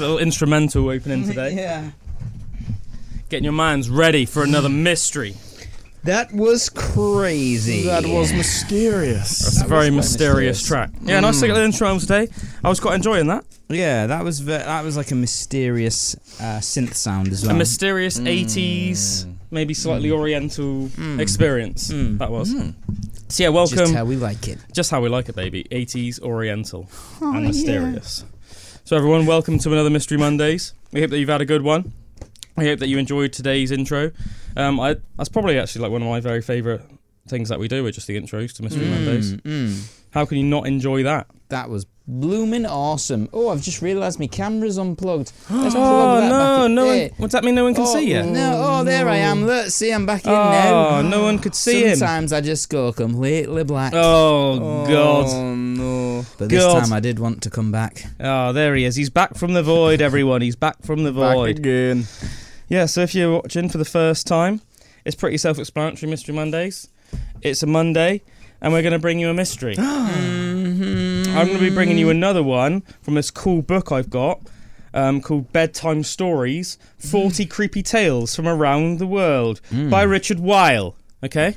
a 0.00 0.02
little 0.02 0.18
instrumental 0.18 0.88
opening 0.88 1.24
today. 1.28 1.54
Yeah. 1.54 1.90
Getting 3.28 3.44
your 3.44 3.52
minds 3.52 3.88
ready 3.88 4.24
for 4.26 4.42
another 4.42 4.68
mystery. 4.68 5.34
That 6.04 6.32
was 6.32 6.70
crazy. 6.70 7.82
That 7.84 8.06
was 8.06 8.32
mysterious. 8.32 9.38
That's 9.38 9.62
a 9.62 9.66
very 9.68 9.90
mysterious 9.90 10.56
mysterious. 10.60 10.66
track. 10.66 10.90
Yeah, 11.02 11.20
nice 11.20 11.40
to 11.40 11.46
get 11.46 11.54
the 11.54 11.62
intro 11.64 11.88
on 11.88 11.98
today. 11.98 12.28
I 12.64 12.68
was 12.70 12.80
quite 12.80 12.94
enjoying 12.94 13.26
that. 13.26 13.44
Yeah, 13.68 14.06
that 14.06 14.24
was 14.24 14.40
ve- 14.40 14.52
that 14.52 14.82
was 14.82 14.96
like 14.96 15.10
a 15.10 15.14
mysterious 15.14 16.16
uh, 16.40 16.58
synth 16.60 16.94
sound 16.94 17.28
as 17.28 17.42
well. 17.46 17.54
A 17.54 17.58
mysterious 17.58 18.18
80s, 18.18 19.30
maybe 19.50 19.74
slightly 19.74 20.10
oriental 20.10 20.88
experience. 21.20 21.88
Mm. 21.92 22.18
That 22.18 22.30
was. 22.30 22.50
So, 23.28 23.42
yeah, 23.44 23.50
welcome. 23.50 23.76
Just 23.78 23.94
how 23.94 24.06
we 24.06 24.16
like 24.16 24.48
it. 24.48 24.58
Just 24.72 24.90
how 24.90 25.00
we 25.02 25.08
like 25.10 25.28
it, 25.28 25.36
baby. 25.36 25.64
80s 25.70 26.20
Oriental 26.20 26.88
Oh, 27.20 27.32
and 27.34 27.46
mysterious. 27.46 28.24
So, 28.90 28.96
everyone, 28.96 29.24
welcome 29.24 29.56
to 29.60 29.72
another 29.72 29.88
Mystery 29.88 30.18
Mondays. 30.18 30.74
We 30.90 31.00
hope 31.00 31.10
that 31.10 31.20
you've 31.20 31.28
had 31.28 31.40
a 31.40 31.44
good 31.44 31.62
one. 31.62 31.92
We 32.56 32.66
hope 32.66 32.80
that 32.80 32.88
you 32.88 32.98
enjoyed 32.98 33.32
today's 33.32 33.70
intro. 33.70 34.10
Um, 34.56 34.80
I, 34.80 34.96
that's 35.16 35.28
probably 35.28 35.60
actually 35.60 35.82
like 35.82 35.92
one 35.92 36.02
of 36.02 36.08
my 36.08 36.18
very 36.18 36.42
favourite 36.42 36.80
things 37.28 37.50
that 37.50 37.60
we 37.60 37.68
do, 37.68 37.86
are 37.86 37.92
just 37.92 38.08
the 38.08 38.20
intros 38.20 38.52
to 38.56 38.64
Mystery 38.64 38.86
Mondays. 38.86 39.34
Mm, 39.34 39.42
mm. 39.42 40.00
How 40.10 40.24
can 40.24 40.38
you 40.38 40.42
not 40.42 40.66
enjoy 40.66 41.04
that? 41.04 41.28
That 41.50 41.70
was 41.70 41.86
blooming 42.08 42.66
awesome. 42.66 43.28
Oh, 43.32 43.50
I've 43.50 43.62
just 43.62 43.80
realised 43.80 44.18
my 44.18 44.26
camera's 44.26 44.76
unplugged. 44.76 45.30
Let's 45.50 45.76
Oh, 45.78 46.20
that 46.20 46.28
no, 46.28 46.66
no 46.66 46.86
one, 46.86 47.10
what's 47.18 47.32
that 47.34 47.44
mean 47.44 47.54
no 47.54 47.62
one 47.62 47.74
can 47.74 47.84
oh, 47.84 47.94
see 47.94 48.10
you? 48.10 48.24
No, 48.24 48.54
oh, 48.56 48.82
there 48.82 49.08
I 49.08 49.18
am. 49.18 49.46
Look, 49.46 49.68
see, 49.68 49.92
I'm 49.92 50.04
back 50.04 50.24
in 50.24 50.32
now. 50.32 50.98
Oh, 50.98 51.02
no 51.02 51.22
one 51.22 51.38
could 51.38 51.54
see 51.54 51.84
him. 51.84 51.94
Sometimes 51.94 52.32
I 52.32 52.40
just 52.40 52.68
go 52.68 52.92
completely 52.92 53.62
black. 53.62 53.92
Oh, 53.94 54.84
God. 54.88 55.28
no. 55.28 55.99
But 56.38 56.48
this 56.48 56.62
God. 56.62 56.84
time 56.84 56.92
I 56.92 57.00
did 57.00 57.18
want 57.18 57.42
to 57.42 57.50
come 57.50 57.70
back. 57.72 58.04
Oh, 58.20 58.52
there 58.52 58.74
he 58.74 58.84
is. 58.84 58.96
He's 58.96 59.10
back 59.10 59.34
from 59.36 59.52
the 59.54 59.62
void, 59.62 60.00
everyone. 60.00 60.42
He's 60.42 60.56
back 60.56 60.82
from 60.82 61.04
the 61.04 61.12
Back 61.12 61.34
void. 61.36 61.58
again. 61.58 62.04
Yeah, 62.68 62.86
so 62.86 63.00
if 63.02 63.14
you're 63.14 63.32
watching 63.32 63.68
for 63.68 63.78
the 63.78 63.84
first 63.84 64.26
time, 64.26 64.60
it's 65.04 65.16
pretty 65.16 65.38
self 65.38 65.58
explanatory 65.58 66.08
Mystery 66.10 66.34
Mondays. 66.34 66.88
It's 67.42 67.62
a 67.62 67.66
Monday, 67.66 68.22
and 68.60 68.72
we're 68.72 68.82
going 68.82 68.92
to 68.92 68.98
bring 68.98 69.18
you 69.18 69.28
a 69.30 69.34
mystery. 69.34 69.76
Mm-hmm. 70.60 71.36
I'm 71.36 71.46
going 71.46 71.58
to 71.58 71.64
be 71.64 71.74
bringing 71.74 71.98
you 71.98 72.10
another 72.10 72.42
one 72.42 72.82
from 73.02 73.14
this 73.14 73.30
cool 73.30 73.62
book 73.62 73.92
I've 73.92 74.10
got 74.10 74.40
um, 74.92 75.20
called 75.20 75.52
Bedtime 75.52 76.02
Stories 76.02 76.78
40 76.98 77.46
Creepy 77.46 77.82
Tales 77.82 78.34
from 78.34 78.46
Around 78.48 78.98
the 78.98 79.06
World 79.06 79.60
by 79.90 80.02
Richard 80.02 80.40
Weil. 80.40 80.96
Okay? 81.22 81.56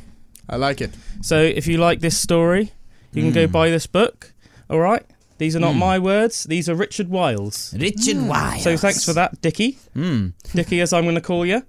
I 0.49 0.57
like 0.57 0.81
it. 0.81 0.91
So 1.21 1.41
if 1.41 1.67
you 1.67 1.77
like 1.77 1.99
this 2.01 2.17
story, 2.17 2.71
you 3.13 3.21
can 3.23 3.31
go 3.31 3.47
Mm. 3.47 3.51
buy 3.51 3.69
this 3.69 3.87
book. 3.87 4.32
All 4.69 4.79
right? 4.79 5.03
These 5.39 5.55
are 5.55 5.59
not 5.59 5.73
Mm. 5.73 5.79
my 5.79 5.99
words, 5.99 6.43
these 6.45 6.69
are 6.69 6.75
Richard 6.75 7.09
Weil's. 7.09 7.73
Richard 7.77 8.21
Wiles. 8.27 8.63
So 8.63 8.77
thanks 8.77 9.03
for 9.03 9.13
that, 9.13 9.41
Dickie. 9.41 9.77
Mm. 9.95 10.33
Dickie, 10.53 10.79
as 10.79 10.93
I'm 10.93 11.03
going 11.03 11.15
to 11.15 11.21
call 11.21 11.45
you. 11.45 11.63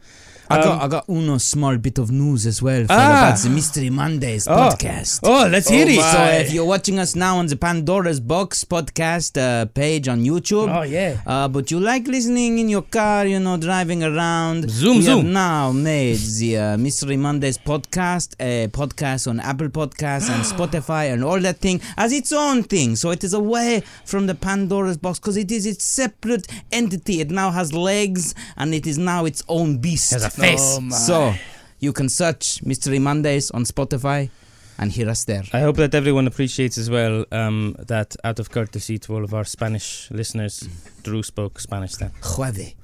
I 0.50 0.58
Um, 0.58 0.64
got 0.64 0.82
I 0.82 0.88
got 0.88 1.04
uno 1.08 1.38
small 1.38 1.76
bit 1.78 1.98
of 1.98 2.10
news 2.10 2.44
as 2.46 2.60
well 2.60 2.82
for 2.86 2.92
Ah. 2.92 3.28
about 3.28 3.38
the 3.38 3.48
Mystery 3.50 3.90
Mondays 3.90 4.46
Oh. 4.46 4.52
podcast. 4.56 5.20
Oh, 5.22 5.46
let's 5.48 5.68
hear 5.68 5.86
Oh 5.86 5.90
it. 5.90 5.96
my. 5.96 6.12
So 6.12 6.24
if 6.42 6.52
you're 6.52 6.64
watching 6.66 6.98
us 6.98 7.14
now 7.14 7.38
on 7.38 7.46
the 7.46 7.56
Pandora's 7.56 8.20
Box 8.20 8.64
podcast 8.64 9.38
uh, 9.40 9.64
page 9.66 10.06
on 10.08 10.22
YouTube, 10.24 10.68
Oh, 10.74 10.82
yeah. 10.82 11.16
uh, 11.26 11.48
but 11.48 11.70
you 11.70 11.80
like 11.80 12.06
listening 12.06 12.58
in 12.58 12.68
your 12.68 12.82
car, 12.82 13.26
you 13.26 13.40
know, 13.40 13.56
driving 13.56 14.02
around. 14.04 14.70
Zoom, 14.70 14.98
we 14.98 15.04
have 15.06 15.18
zoom. 15.20 15.32
now 15.32 15.72
made 15.72 16.18
the 16.18 16.58
uh, 16.58 16.76
Mystery 16.76 17.16
Mondays 17.16 17.56
podcast, 17.58 18.34
a 18.38 18.68
podcast 18.68 19.26
on 19.28 19.40
Apple 19.40 19.68
Podcasts 19.68 20.28
and 20.28 20.44
Spotify 20.54 21.12
and 21.12 21.24
all 21.24 21.40
that 21.40 21.58
thing 21.58 21.80
as 21.96 22.12
its 22.12 22.32
own 22.32 22.62
thing. 22.64 22.96
So 22.96 23.10
it 23.10 23.24
is 23.24 23.32
away 23.32 23.82
from 24.04 24.26
the 24.26 24.34
Pandora's 24.34 24.96
Box 24.98 25.18
because 25.18 25.36
it 25.36 25.50
is 25.50 25.64
its 25.66 25.84
separate 25.84 26.46
entity. 26.70 27.20
It 27.20 27.30
now 27.30 27.50
has 27.50 27.72
legs 27.72 28.34
and 28.56 28.74
it 28.74 28.86
is 28.86 28.98
now 28.98 29.24
its 29.24 29.42
own 29.48 29.78
beast. 29.78 30.12
Has 30.36 30.38
a 30.38 30.42
face. 30.42 30.76
Oh 30.76 30.80
my. 30.80 30.96
So 30.96 31.34
you 31.80 31.92
can 31.92 32.08
search 32.08 32.62
Mystery 32.62 32.98
Mondays 32.98 33.50
on 33.50 33.64
Spotify 33.64 34.30
and 34.78 34.90
hear 34.92 35.08
us 35.08 35.24
there. 35.24 35.44
I 35.52 35.60
hope 35.60 35.76
that 35.76 35.94
everyone 35.94 36.26
appreciates 36.26 36.78
as 36.78 36.90
well 36.90 37.24
um, 37.30 37.76
that 37.78 38.16
out 38.24 38.38
of 38.38 38.50
courtesy 38.50 38.98
to 38.98 39.14
all 39.14 39.24
of 39.24 39.32
our 39.32 39.44
Spanish 39.44 40.10
listeners, 40.10 40.68
Drew 41.02 41.22
spoke 41.22 41.60
Spanish 41.60 41.94
then. 41.94 42.10
Jueve. 42.22 42.74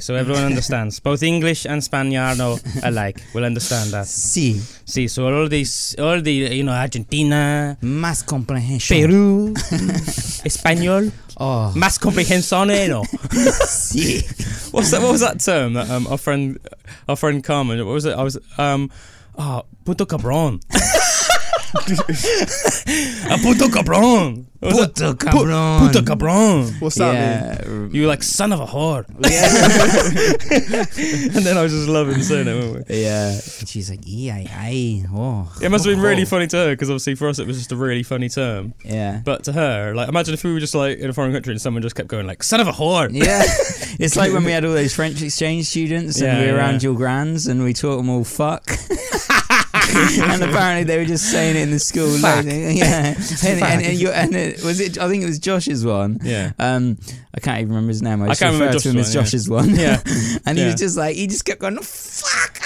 So 0.00 0.14
everyone 0.16 0.44
understands. 0.44 0.98
Both 0.98 1.22
English 1.22 1.64
and 1.64 1.82
Spaniardo 1.82 2.58
alike 2.82 3.22
will 3.32 3.44
understand 3.44 3.92
that. 3.92 4.06
Sí, 4.06 4.60
See, 4.84 5.06
so 5.06 5.26
all 5.28 5.48
these, 5.48 5.94
all 5.98 6.20
the, 6.20 6.32
you 6.32 6.64
know, 6.64 6.72
Argentina, 6.72 7.76
más 7.80 8.24
comprehension. 8.26 8.96
Peru, 9.00 9.54
Espanol, 10.44 11.12
Oh, 11.36 11.72
más 11.76 11.98
comprehensonero. 12.00 13.04
sí. 13.68 14.24
What's 14.72 14.90
that? 14.90 15.00
What 15.00 15.12
was 15.12 15.20
that 15.20 15.38
term 15.40 15.74
that 15.74 15.88
um, 15.90 16.06
our 16.08 16.18
friend, 16.18 16.58
our 17.08 17.14
friend 17.16 17.44
Carmen? 17.44 17.78
What 17.86 17.92
was 17.92 18.04
it? 18.04 18.16
I 18.16 18.22
was 18.24 18.36
um, 18.58 18.90
oh, 19.38 19.62
puto 19.84 20.04
cabrón. 20.06 20.60
A 21.74 23.38
puto 23.42 23.68
cabrón. 23.68 24.46
Puto 24.60 25.14
cabrón. 25.14 25.86
Puto 25.86 26.02
cabrón. 26.02 26.80
What's 26.80 26.96
that 26.96 27.12
mean? 27.12 27.88
Yeah. 27.88 27.88
You 27.94 28.02
were 28.02 28.08
like 28.08 28.22
son 28.22 28.52
of 28.52 28.60
a 28.60 28.66
whore. 28.66 29.04
Yeah. 29.20 29.48
and 31.36 31.44
then 31.46 31.56
I 31.56 31.62
was 31.62 31.72
just 31.72 31.88
loving 31.88 32.22
saying 32.22 32.48
it. 32.48 32.54
weren't 32.54 32.88
we? 32.88 33.02
yeah. 33.02 33.30
And 33.32 33.68
she's 33.68 33.90
like, 33.90 34.06
ee, 34.06 34.30
ay, 34.30 34.46
ay. 34.50 35.04
Oh. 35.12 35.52
It 35.62 35.70
must 35.70 35.84
have 35.84 35.94
been 35.94 36.02
really 36.02 36.22
Oh. 36.22 36.26
funny 36.26 36.46
to 36.48 36.56
her 36.56 36.70
because 36.70 36.90
obviously 36.90 37.14
for 37.14 37.28
us 37.28 37.38
it 37.38 37.46
was 37.46 37.56
just 37.58 37.70
a 37.72 37.76
really 37.76 38.02
funny 38.02 38.28
term. 38.28 38.74
Yeah. 38.84 39.20
But 39.24 39.44
to 39.44 39.52
her, 39.52 39.94
like 39.94 40.08
imagine 40.08 40.34
if 40.34 40.42
we 40.44 40.52
were 40.52 40.60
just 40.60 40.74
like 40.74 40.98
in 40.98 41.10
a 41.10 41.12
foreign 41.12 41.32
country 41.32 41.52
and 41.52 41.60
someone 41.60 41.82
just 41.82 41.94
kept 41.94 42.08
going 42.08 42.26
like 42.26 42.42
son 42.42 42.60
of 42.60 42.66
a 42.66 42.72
whore. 42.72 43.08
Yeah, 43.12 43.42
it's 44.00 44.16
like 44.16 44.32
when 44.32 44.44
we 44.44 44.52
had 44.52 44.64
all 44.64 44.72
those 44.72 44.94
French 44.94 45.22
exchange 45.22 45.66
students 45.66 46.20
and 46.20 46.26
Yeah, 46.26 46.40
we 46.46 46.50
were 46.52 46.58
around 46.58 46.82
yeah. 46.82 46.88
your 46.88 46.94
grands 46.96 47.46
and 47.46 47.62
we 47.62 47.74
taught 47.74 47.98
them 47.98 48.08
all 48.08 48.24
fuck. 48.24 48.68
and 50.22 50.42
apparently 50.42 50.84
they 50.84 50.98
were 50.98 51.04
just 51.04 51.30
saying 51.30 51.56
it 51.56 51.60
in 51.60 51.70
the 51.70 51.78
school. 51.78 52.08
Fuck. 52.18 52.44
yeah, 52.44 53.14
and, 53.46 53.62
and, 53.62 53.82
and, 53.86 53.98
you, 53.98 54.10
and 54.10 54.34
it, 54.34 54.62
was 54.64 54.80
it? 54.80 54.98
I 54.98 55.08
think 55.08 55.22
it 55.22 55.26
was 55.26 55.38
Josh's 55.38 55.84
one. 55.84 56.18
Yeah. 56.22 56.52
Um, 56.58 56.98
I 57.34 57.40
can't 57.40 57.58
even 57.60 57.70
remember 57.70 57.88
his 57.88 58.02
name. 58.02 58.22
I, 58.22 58.26
I 58.26 58.34
can't 58.34 58.52
remember 58.54 58.74
refer 58.74 58.78
to 58.80 58.90
him 58.90 58.98
as 58.98 59.12
Josh's 59.12 59.46
Josh's 59.46 59.50
one. 59.50 59.74
Yeah. 59.74 60.00
and 60.46 60.56
he 60.58 60.64
Yeah. 60.64 60.72
was 60.72 60.80
just 60.80 60.96
like 60.96 61.16
he 61.16 61.26
just 61.26 61.44
kept 61.44 61.60
going 61.60 61.78
fuck. 61.78 62.58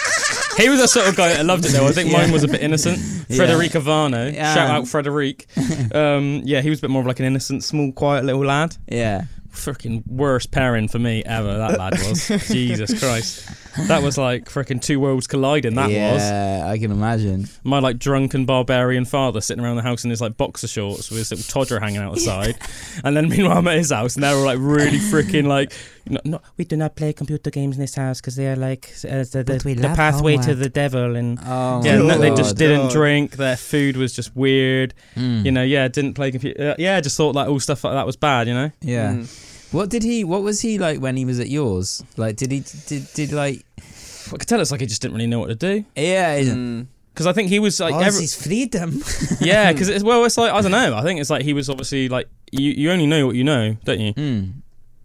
He 0.58 0.68
was 0.68 0.80
a 0.80 0.88
sort 0.88 1.08
of 1.08 1.16
guy 1.16 1.28
that 1.30 1.44
loved 1.44 1.64
it 1.64 1.72
though. 1.72 1.86
I 1.86 1.92
think 1.92 2.10
Yeah. 2.10 2.18
mine 2.18 2.32
was 2.32 2.44
a 2.44 2.48
bit 2.48 2.62
innocent. 2.62 2.98
Yeah. 3.28 3.36
Frederic 3.36 3.72
Avano. 3.72 4.32
Yeah. 4.32 4.54
Shout 4.54 4.70
out 4.70 4.88
Frederic. 4.88 5.46
um, 5.94 6.42
yeah, 6.44 6.60
he 6.60 6.70
was 6.70 6.78
a 6.80 6.82
bit 6.82 6.90
more 6.90 7.00
of 7.00 7.06
like 7.06 7.20
an 7.20 7.26
innocent, 7.26 7.64
small, 7.64 7.92
quiet 7.92 8.24
little 8.24 8.44
lad. 8.44 8.76
Yeah, 8.88 9.24
Freaking 9.52 10.02
worst 10.06 10.50
pairing 10.50 10.88
for 10.88 10.98
me 10.98 11.22
ever, 11.24 11.58
that 11.58 11.78
lad 11.78 11.92
was. 11.92 12.26
Jesus 12.48 12.98
Christ. 12.98 13.46
That 13.88 14.02
was 14.02 14.18
like 14.18 14.46
freaking 14.46 14.80
two 14.80 14.98
worlds 14.98 15.26
colliding, 15.26 15.74
that 15.74 15.84
was. 15.88 15.92
yeah, 15.94 16.64
I 16.66 16.78
can 16.78 16.90
imagine. 16.90 17.48
My 17.62 17.78
like 17.78 17.98
drunken 17.98 18.44
barbarian 18.46 19.04
father 19.04 19.40
sitting 19.40 19.62
around 19.62 19.76
the 19.76 19.82
house 19.82 20.04
in 20.04 20.10
his 20.10 20.20
like 20.20 20.36
boxer 20.36 20.66
shorts 20.68 21.10
with 21.10 21.18
his 21.18 21.30
little 21.30 21.44
toddler 21.44 21.80
hanging 21.80 21.98
out 22.00 22.14
the 22.14 22.20
side. 22.32 22.56
and 23.04 23.16
then 23.16 23.28
meanwhile 23.28 23.58
I'm 23.58 23.68
at 23.68 23.76
his 23.76 23.92
house 23.92 24.14
and 24.14 24.24
they're 24.24 24.34
all 24.34 24.44
like 24.44 24.58
really 24.60 24.98
freaking 24.98 25.46
like, 25.46 25.72
no, 26.08 26.20
no, 26.24 26.40
we 26.56 26.64
do 26.64 26.76
not 26.76 26.96
play 26.96 27.12
computer 27.12 27.50
games 27.50 27.76
in 27.76 27.80
this 27.80 27.94
house 27.94 28.20
because 28.20 28.36
they're 28.36 28.56
like 28.56 28.92
uh, 29.04 29.24
the, 29.24 29.44
the, 29.46 29.58
the 29.58 29.74
love 29.76 29.96
pathway 29.96 30.36
to 30.38 30.54
the 30.54 30.68
devil 30.68 31.16
and 31.16 31.38
Oh, 31.44 31.80
yeah, 31.84 31.98
my 31.98 32.08
no, 32.14 32.18
they 32.18 32.28
God. 32.30 32.36
just 32.36 32.56
didn't 32.56 32.82
God. 32.88 32.92
drink. 32.92 33.36
Their 33.36 33.56
food 33.56 33.96
was 33.96 34.12
just 34.12 34.34
weird. 34.36 34.94
Mm. 35.14 35.44
You 35.44 35.52
know, 35.52 35.62
yeah, 35.62 35.88
didn't 35.88 36.14
play 36.14 36.30
computer. 36.30 36.70
Uh, 36.70 36.74
yeah, 36.78 37.00
just 37.00 37.16
thought 37.16 37.34
like 37.34 37.48
all 37.48 37.60
stuff 37.60 37.84
like 37.84 37.94
that 37.94 38.06
was 38.06 38.16
bad. 38.16 38.48
You 38.48 38.54
know, 38.54 38.70
Yeah. 38.80 39.12
Mm. 39.12 39.48
What 39.72 39.88
did 39.88 40.02
he? 40.02 40.22
What 40.22 40.42
was 40.42 40.60
he 40.60 40.78
like 40.78 41.00
when 41.00 41.16
he 41.16 41.24
was 41.24 41.40
at 41.40 41.48
yours? 41.48 42.04
Like, 42.18 42.36
did 42.36 42.52
he? 42.52 42.62
Did 42.86 43.06
did 43.14 43.32
like? 43.32 43.64
I 43.78 44.36
could 44.36 44.46
tell 44.46 44.60
it's 44.60 44.70
like 44.70 44.80
he 44.80 44.86
just 44.86 45.00
didn't 45.02 45.14
really 45.14 45.26
know 45.26 45.38
what 45.40 45.48
to 45.48 45.54
do. 45.54 45.84
Yeah. 45.96 46.40
Mm. 46.40 46.86
Because 47.12 47.26
I 47.26 47.32
think 47.34 47.48
he 47.50 47.58
was 47.58 47.78
like, 47.80 47.94
oh, 47.94 47.98
every, 48.00 48.22
his 48.22 48.34
freedom. 48.34 49.02
yeah, 49.40 49.72
because 49.72 49.88
it's 49.90 50.02
well, 50.04 50.24
it's 50.24 50.36
like 50.38 50.52
I 50.52 50.60
don't 50.62 50.70
know. 50.70 50.94
I 50.96 51.02
think 51.02 51.20
it's 51.20 51.28
like 51.30 51.42
he 51.42 51.52
was 51.52 51.68
obviously 51.70 52.08
like 52.08 52.28
you. 52.50 52.70
You 52.72 52.90
only 52.90 53.06
know 53.06 53.26
what 53.26 53.34
you 53.36 53.44
know, 53.44 53.76
don't 53.84 54.00
you? 54.00 54.14
mm. 54.14 54.52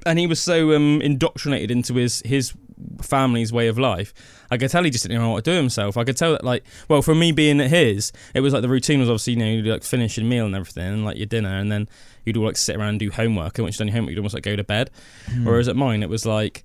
And 0.07 0.17
he 0.17 0.27
was 0.27 0.39
so 0.39 0.73
um, 0.73 1.01
indoctrinated 1.01 1.71
into 1.71 1.95
his 1.95 2.21
his 2.25 2.53
family's 3.01 3.51
way 3.51 3.67
of 3.67 3.77
life. 3.77 4.13
I 4.49 4.57
could 4.57 4.69
tell 4.69 4.83
he 4.83 4.89
just 4.89 5.03
didn't 5.03 5.19
know 5.19 5.31
what 5.31 5.43
to 5.45 5.51
do 5.51 5.57
himself. 5.57 5.97
I 5.97 6.03
could 6.03 6.15
tell 6.15 6.31
that 6.31 6.43
like, 6.43 6.63
well, 6.87 7.01
for 7.01 7.15
me 7.15 7.31
being 7.31 7.59
at 7.59 7.69
his, 7.69 8.11
it 8.33 8.41
was 8.41 8.53
like 8.53 8.61
the 8.61 8.69
routine 8.69 8.99
was 8.99 9.09
obviously 9.09 9.33
you 9.33 9.39
know 9.39 9.45
you'd 9.45 9.65
like 9.65 9.83
finish 9.83 10.17
your 10.17 10.25
meal 10.25 10.45
and 10.45 10.55
everything, 10.55 10.87
and 10.87 11.05
like 11.05 11.17
your 11.17 11.25
dinner, 11.25 11.57
and 11.57 11.71
then 11.71 11.87
you'd 12.25 12.37
all 12.37 12.45
like 12.45 12.57
sit 12.57 12.75
around 12.75 12.89
and 12.89 12.99
do 12.99 13.11
homework. 13.11 13.57
And 13.57 13.65
once 13.65 13.75
you'd 13.75 13.79
done 13.79 13.87
your 13.87 13.95
homework, 13.95 14.11
you'd 14.11 14.19
almost 14.19 14.33
like 14.33 14.43
go 14.43 14.55
to 14.55 14.63
bed. 14.63 14.89
Hmm. 15.25 15.45
Whereas 15.45 15.67
at 15.67 15.75
mine, 15.75 16.03
it 16.03 16.09
was 16.09 16.25
like 16.25 16.63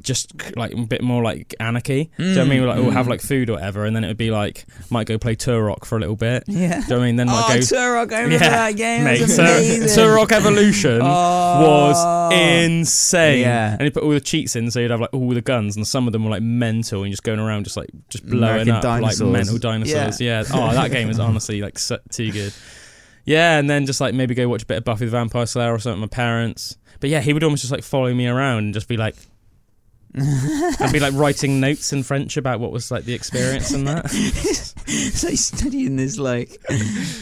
just 0.00 0.32
like 0.56 0.72
a 0.72 0.76
bit 0.82 1.02
more 1.02 1.22
like 1.22 1.54
anarchy. 1.60 2.10
Do 2.18 2.24
you 2.24 2.34
know 2.34 2.40
what 2.40 2.46
I 2.46 2.50
mean? 2.50 2.66
Like, 2.66 2.78
we'll 2.78 2.90
have 2.90 3.06
Mm. 3.06 3.10
like 3.10 3.20
food 3.20 3.48
or 3.50 3.54
whatever, 3.54 3.84
and 3.84 3.94
then 3.94 4.04
it 4.04 4.08
would 4.08 4.16
be 4.16 4.30
like, 4.30 4.64
might 4.90 5.06
go 5.06 5.18
play 5.18 5.36
Turok 5.36 5.84
for 5.84 5.96
a 5.96 6.00
little 6.00 6.16
bit. 6.16 6.44
Yeah. 6.46 6.56
Do 6.56 6.64
you 6.64 6.68
know 6.90 6.96
what 6.98 7.02
I 7.02 7.06
mean? 7.06 7.16
Then 7.16 7.26
like 7.28 7.44
oh, 7.44 7.54
go. 7.54 7.60
Turok! 7.60 8.12
I 8.12 8.20
remember 8.22 8.44
Yeah, 8.44 8.50
that 8.50 8.76
game. 8.76 9.04
Mate, 9.04 9.18
Tur- 9.20 9.26
Turok 9.26 10.32
Evolution 10.32 11.00
Oh. 11.02 11.60
was 11.62 12.32
insane. 12.32 13.40
Yeah. 13.40 13.72
And 13.72 13.82
he 13.82 13.90
put 13.90 14.02
all 14.02 14.10
the 14.10 14.20
cheats 14.20 14.56
in, 14.56 14.70
so 14.70 14.80
you'd 14.80 14.90
have 14.90 15.00
like 15.00 15.12
all 15.12 15.28
the 15.30 15.40
guns, 15.42 15.76
and 15.76 15.86
some 15.86 16.06
of 16.06 16.12
them 16.12 16.24
were 16.24 16.30
like 16.30 16.42
mental, 16.42 17.02
and 17.02 17.10
just 17.12 17.22
going 17.22 17.38
around 17.40 17.64
just 17.64 17.76
like 17.76 17.90
just 18.08 18.26
blowing 18.26 18.42
American 18.68 18.74
up 18.74 18.82
dinosaurs. 18.82 19.20
like 19.22 19.32
mental 19.32 19.58
dinosaurs. 19.58 20.20
Yeah. 20.20 20.42
Oh, 20.54 20.72
that 20.72 20.90
game 20.90 21.10
is 21.10 21.18
honestly 21.18 21.60
like 21.60 21.78
so, 21.78 21.98
too 22.10 22.30
good. 22.30 22.52
Yeah, 23.24 23.58
and 23.58 23.68
then 23.68 23.86
just 23.86 24.00
like 24.00 24.14
maybe 24.14 24.34
go 24.34 24.48
watch 24.48 24.62
a 24.62 24.66
bit 24.66 24.78
of 24.78 24.84
Buffy 24.84 25.04
the 25.06 25.10
Vampire 25.10 25.46
Slayer 25.46 25.72
or 25.72 25.78
something 25.78 26.00
with 26.00 26.10
my 26.10 26.14
parents. 26.14 26.76
But 27.00 27.10
yeah, 27.10 27.20
he 27.20 27.32
would 27.32 27.42
almost 27.42 27.62
just 27.62 27.72
like 27.72 27.82
follow 27.82 28.12
me 28.12 28.26
around 28.26 28.58
and 28.64 28.74
just 28.74 28.88
be 28.88 28.96
like. 28.96 29.14
I'd 30.80 30.92
be 30.92 31.00
like 31.00 31.14
writing 31.14 31.58
notes 31.58 31.92
in 31.92 32.04
French 32.04 32.36
about 32.36 32.60
what 32.60 32.70
was 32.70 32.90
like 32.92 33.04
the 33.04 33.14
experience 33.14 33.72
and 33.72 33.88
that. 33.88 34.08
so 35.10 35.28
he's 35.28 35.46
studying 35.46 35.96
this 35.96 36.18
like 36.18 36.50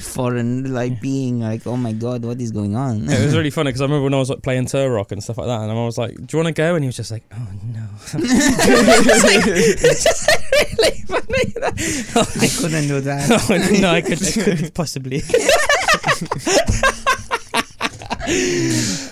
foreign 0.02 0.74
like 0.74 1.00
being 1.00 1.40
like 1.40 1.66
oh 1.66 1.76
my 1.78 1.92
god 1.92 2.22
what 2.22 2.38
is 2.38 2.50
going 2.50 2.76
on 2.76 3.08
It 3.08 3.24
was 3.24 3.34
really 3.34 3.48
funny 3.48 3.68
because 3.70 3.80
I 3.80 3.84
remember 3.84 4.04
when 4.04 4.12
I 4.14 4.18
was 4.18 4.28
like 4.28 4.42
playing 4.42 4.66
Turok 4.66 5.10
and 5.10 5.22
stuff 5.22 5.38
like 5.38 5.46
that, 5.46 5.62
and 5.62 5.70
I 5.70 5.74
was 5.74 5.96
like, 5.96 6.14
"Do 6.16 6.26
you 6.36 6.44
want 6.44 6.54
to 6.54 6.60
go?" 6.60 6.74
And 6.74 6.84
he 6.84 6.88
was 6.88 6.96
just 6.96 7.10
like, 7.10 7.24
"Oh 7.32 7.48
no." 7.64 7.88
It's 8.14 10.04
just 10.04 10.28
really 10.52 11.00
funny. 11.06 11.54
I 12.14 12.48
couldn't 12.60 12.88
do 12.88 13.00
that 13.00 13.30
oh, 13.30 13.80
no, 13.80 13.88
I 13.90 14.02
could, 14.02 14.22
I 14.22 14.56
could 14.56 14.74
possibly. 14.74 15.22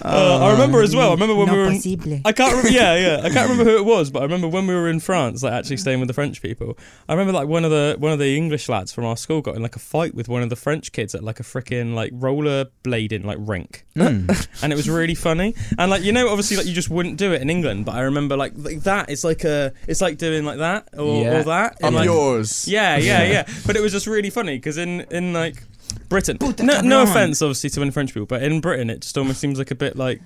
Uh, 0.02 0.38
I 0.42 0.52
remember 0.52 0.80
as 0.82 0.94
well. 0.96 1.10
I 1.10 1.12
remember 1.12 1.34
when 1.34 1.46
no 1.48 1.52
we 1.52 1.58
were 1.58 1.66
in, 1.66 1.74
possible. 1.74 2.20
I 2.24 2.32
can't 2.32 2.50
remember. 2.52 2.70
Yeah, 2.70 2.96
yeah. 2.96 3.16
I 3.22 3.30
can't 3.30 3.50
remember 3.50 3.70
who 3.70 3.76
it 3.76 3.84
was, 3.84 4.10
but 4.10 4.20
I 4.20 4.22
remember 4.22 4.48
when 4.48 4.66
we 4.66 4.74
were 4.74 4.88
in 4.88 4.98
France, 5.00 5.42
like 5.42 5.52
actually 5.52 5.76
staying 5.76 6.00
with 6.00 6.08
the 6.08 6.14
French 6.14 6.40
people. 6.40 6.78
I 7.08 7.12
remember 7.12 7.32
like 7.32 7.48
one 7.48 7.64
of 7.64 7.70
the 7.70 7.96
one 7.98 8.12
of 8.12 8.18
the 8.18 8.36
English 8.36 8.68
lads 8.68 8.92
from 8.92 9.04
our 9.04 9.16
school 9.16 9.42
got 9.42 9.56
in 9.56 9.62
like 9.62 9.76
a 9.76 9.80
fight 9.80 10.14
with 10.14 10.28
one 10.28 10.42
of 10.42 10.48
the 10.48 10.56
French 10.56 10.92
kids 10.92 11.14
at 11.14 11.22
like 11.22 11.38
a 11.38 11.42
freaking 11.42 11.94
like 11.94 12.12
roller 12.14 12.66
blading 12.82 13.24
like 13.24 13.38
rink, 13.40 13.84
Mm. 13.96 14.48
and 14.62 14.72
it 14.72 14.76
was 14.76 14.88
really 14.88 15.14
funny. 15.14 15.54
And 15.78 15.90
like 15.90 16.02
you 16.02 16.12
know, 16.12 16.28
obviously 16.30 16.56
like 16.56 16.66
you 16.66 16.72
just 16.72 16.88
wouldn't 16.90 17.18
do 17.18 17.32
it 17.32 17.42
in 17.42 17.50
England, 17.50 17.84
but 17.84 17.94
I 17.94 18.00
remember 18.02 18.36
like, 18.36 18.52
like 18.56 18.80
that. 18.84 19.10
It's 19.10 19.24
like 19.24 19.44
a, 19.44 19.72
it's 19.86 20.00
like 20.00 20.16
doing 20.16 20.44
like 20.44 20.58
that 20.58 20.88
or, 20.96 21.22
Yeah. 21.22 21.40
or 21.40 21.42
that. 21.44 21.72
Up 21.72 21.78
And, 21.82 21.94
like, 21.96 22.04
yours. 22.06 22.66
yeah, 22.68 22.96
yeah, 22.96 23.22
yeah. 23.30 23.46
But 23.66 23.76
it 23.76 23.82
was 23.82 23.92
just 23.92 24.06
really 24.06 24.30
funny 24.30 24.56
because 24.56 24.78
in 24.78 25.02
in 25.10 25.32
like 25.32 25.62
Britain, 25.92 26.38
no, 26.60 26.80
no 26.80 27.02
offense 27.02 27.40
obviously 27.42 27.70
to 27.70 27.80
any 27.82 27.90
French 27.90 28.12
people, 28.14 28.26
but 28.26 28.42
in 28.42 28.60
Britain 28.60 28.90
it 28.90 29.00
just 29.02 29.16
almost 29.18 29.40
seems 29.40 29.58
like 29.58 29.70
a 29.70 29.74
bit 29.74 29.96
like 29.96 30.20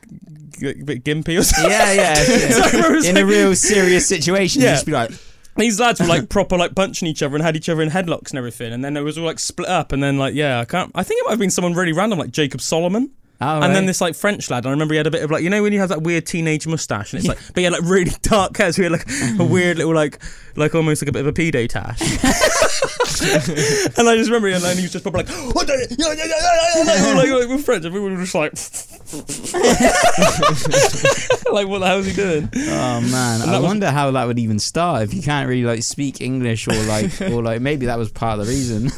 a 0.63 0.75
bit 0.83 1.05
gimpy 1.05 1.39
or 1.39 1.43
something. 1.43 1.71
yeah 1.71 1.93
yeah, 1.93 2.25
yeah. 3.03 3.11
in 3.11 3.17
a 3.17 3.25
real 3.27 3.55
serious 3.57 4.07
situation 4.09 4.63
Yeah. 4.63 4.69
you 4.69 4.75
just 4.75 4.87
be 4.87 4.93
like 4.93 5.11
These 5.57 5.79
lads 5.81 6.01
were 6.01 6.07
like 6.07 6.29
proper 6.37 6.57
like 6.57 6.75
punching 6.75 7.07
each 7.09 7.23
other 7.23 7.35
and 7.37 7.45
had 7.45 7.57
each 7.57 7.69
other 7.69 7.83
in 7.83 7.91
headlocks 7.91 8.31
and 8.31 8.39
everything, 8.39 8.73
and 8.73 8.85
then 8.85 8.97
it 8.97 9.03
was 9.03 9.17
all 9.19 9.25
like 9.25 9.39
split 9.39 9.69
up, 9.69 9.93
and 9.93 10.03
then 10.03 10.19
like 10.19 10.35
yeah, 10.35 10.61
I 10.61 10.65
can't. 10.65 10.91
I 10.95 11.03
think 11.05 11.21
it 11.21 11.25
might 11.25 11.31
have 11.31 11.39
been 11.39 11.51
someone 11.51 11.75
really 11.75 11.93
random 11.93 12.19
like 12.19 12.31
Jacob 12.33 12.61
Solomon. 12.61 13.11
Oh, 13.41 13.63
And 13.63 13.75
then 13.75 13.87
this 13.87 14.01
like 14.01 14.15
French 14.15 14.51
lad, 14.51 14.67
I 14.67 14.71
remember 14.71 14.95
he 14.95 14.99
had 14.99 15.07
a 15.07 15.11
bit 15.11 15.23
of 15.23 15.31
like 15.31 15.43
you 15.43 15.51
know 15.51 15.63
when 15.63 15.73
you 15.73 15.81
have 15.81 15.91
that 15.91 16.03
weird 16.03 16.27
teenage 16.27 16.67
mustache 16.67 17.13
and 17.13 17.21
it's 17.21 17.29
like 17.29 17.39
but 17.49 17.59
he 17.59 17.65
had 17.65 17.73
like 17.73 17.85
really 17.85 18.13
dark 18.23 18.57
hair, 18.57 18.73
so 18.73 18.83
he 18.83 18.85
had 18.85 18.93
like 18.93 19.03
a 19.03 19.05
mm. 19.05 19.51
weird 19.51 19.79
little 19.79 19.95
like 19.95 20.21
like 20.57 20.75
almost 20.75 21.03
like 21.03 21.09
a 21.09 21.13
bit 21.13 21.21
of 21.21 21.27
a 21.27 21.33
pedo 21.33 21.69
tash. 21.69 22.01
and 23.99 24.09
I 24.09 24.17
just 24.17 24.31
remember 24.31 24.49
and 24.49 24.63
then 24.63 24.77
he 24.77 24.83
was 24.83 24.93
just 24.93 25.05
probably 25.05 25.25
like 25.25 25.33
oh, 25.33 25.51
what 25.53 25.67
the 25.67 25.97
yeah, 25.99 26.13
yeah, 26.13 26.25
yeah, 26.25 26.85
yeah, 26.85 27.27
yeah, 27.27 27.35
like, 27.35 27.49
with 27.49 27.65
French 27.65 27.85
and 27.85 27.95
we 27.95 28.01
were 28.01 28.17
just 28.17 28.35
like 28.35 28.53
like 31.53 31.69
what 31.69 31.81
the 31.81 31.87
hell 31.87 31.99
is 31.99 32.07
he 32.07 32.13
doing? 32.13 32.49
Oh 32.55 33.01
man, 33.01 33.43
I 33.43 33.59
was- 33.59 33.63
wonder 33.63 33.91
how 33.91 34.11
that 34.11 34.27
would 34.27 34.39
even 34.39 34.59
start 34.59 35.03
if 35.03 35.15
you 35.15 35.23
can't 35.23 35.49
really 35.49 35.65
like 35.65 35.83
speak 35.83 36.21
English 36.21 36.69
or 36.69 36.75
like 36.85 37.21
or 37.21 37.43
like 37.43 37.61
maybe 37.61 37.87
that 37.87 37.99
was 37.99 38.11
part 38.11 38.41
of 38.41 38.47
the 38.47 38.53
reason. 38.53 38.91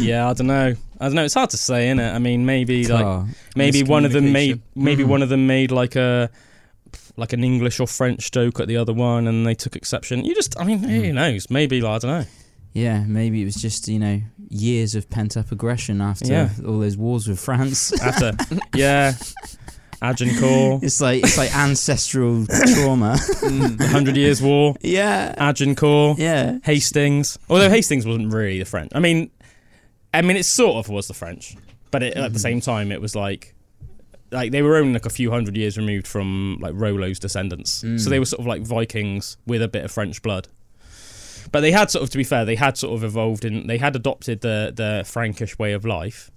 Yeah, 0.00 0.28
I 0.28 0.32
don't 0.34 0.46
know. 0.46 0.74
I 1.00 1.06
don't 1.06 1.14
know. 1.14 1.24
It's 1.24 1.34
hard 1.34 1.50
to 1.50 1.56
say, 1.58 1.88
innit? 1.88 2.14
I 2.14 2.18
mean, 2.18 2.46
maybe 2.46 2.86
like 2.86 3.26
maybe 3.54 3.82
one 3.82 4.04
of 4.04 4.12
them 4.12 4.32
made 4.32 4.60
maybe 4.74 5.04
Mm. 5.04 5.08
one 5.08 5.22
of 5.22 5.28
them 5.28 5.46
made 5.46 5.70
like 5.70 5.96
a 5.96 6.30
like 7.16 7.32
an 7.32 7.42
English 7.44 7.80
or 7.80 7.86
French 7.86 8.30
joke 8.30 8.60
at 8.60 8.68
the 8.68 8.76
other 8.76 8.92
one, 8.92 9.26
and 9.26 9.46
they 9.46 9.54
took 9.54 9.74
exception. 9.76 10.24
You 10.24 10.34
just, 10.34 10.58
I 10.60 10.64
mean, 10.64 10.78
who 10.80 11.02
Mm. 11.02 11.14
knows? 11.14 11.50
Maybe 11.50 11.80
like, 11.80 11.96
I 12.04 12.06
don't 12.06 12.20
know. 12.20 12.26
yeah, 12.74 13.04
maybe 13.06 13.40
it 13.42 13.46
was 13.46 13.56
just 13.56 13.88
you 13.88 13.98
know 13.98 14.20
years 14.50 14.94
of 14.94 15.08
pent 15.10 15.36
up 15.36 15.50
aggression 15.50 16.00
after 16.00 16.26
Yeah. 16.32 16.50
all 16.66 16.78
those 16.80 16.96
wars 16.96 17.26
with 17.26 17.40
France. 17.40 17.92
After, 18.00 18.32
yeah, 18.74 19.14
Agincourt, 20.02 20.82
It's 20.82 21.00
like 21.00 21.24
it's 21.24 21.38
like 21.38 21.54
ancestral 21.56 22.46
trauma. 22.74 23.16
the 23.40 23.88
Hundred 23.90 24.16
Years 24.16 24.42
War, 24.42 24.74
yeah, 24.82 25.34
Agincourt, 25.38 26.18
yeah. 26.18 26.58
Hastings. 26.64 27.38
Although 27.48 27.70
Hastings 27.70 28.04
wasn't 28.06 28.32
really 28.32 28.58
the 28.58 28.66
French. 28.66 28.92
I 28.94 29.00
mean, 29.00 29.30
I 30.18 30.22
mean, 30.22 30.36
it 30.36 30.44
sort 30.46 30.76
of 30.76 30.88
was 30.88 31.08
the 31.08 31.14
French, 31.14 31.56
but 31.90 32.02
it, 32.02 32.16
at 32.16 32.32
the 32.32 32.38
same 32.38 32.60
time, 32.60 32.92
it 32.92 33.00
was 33.00 33.14
like. 33.14 33.54
Like 34.32 34.50
they 34.50 34.60
were 34.60 34.76
only 34.76 34.92
like 34.94 35.06
a 35.06 35.10
few 35.10 35.30
hundred 35.30 35.56
years 35.56 35.78
removed 35.78 36.06
from 36.08 36.58
like 36.60 36.74
Rollo's 36.74 37.20
descendants, 37.20 37.82
Mm. 37.84 38.00
so 38.00 38.10
they 38.10 38.18
were 38.18 38.24
sort 38.24 38.40
of 38.40 38.46
like 38.46 38.62
Vikings 38.62 39.36
with 39.46 39.62
a 39.62 39.68
bit 39.68 39.84
of 39.84 39.92
French 39.92 40.20
blood. 40.20 40.48
But 41.52 41.60
they 41.60 41.70
had 41.70 41.92
sort 41.92 42.02
of, 42.02 42.10
to 42.10 42.18
be 42.18 42.24
fair, 42.24 42.44
they 42.44 42.56
had 42.56 42.76
sort 42.76 42.92
of 42.96 43.04
evolved 43.04 43.44
and 43.44 43.70
they 43.70 43.78
had 43.78 43.94
adopted 43.94 44.40
the 44.40 44.72
the 44.74 45.04
Frankish 45.06 45.56
way 45.60 45.72
of 45.74 45.84
life, 45.84 46.32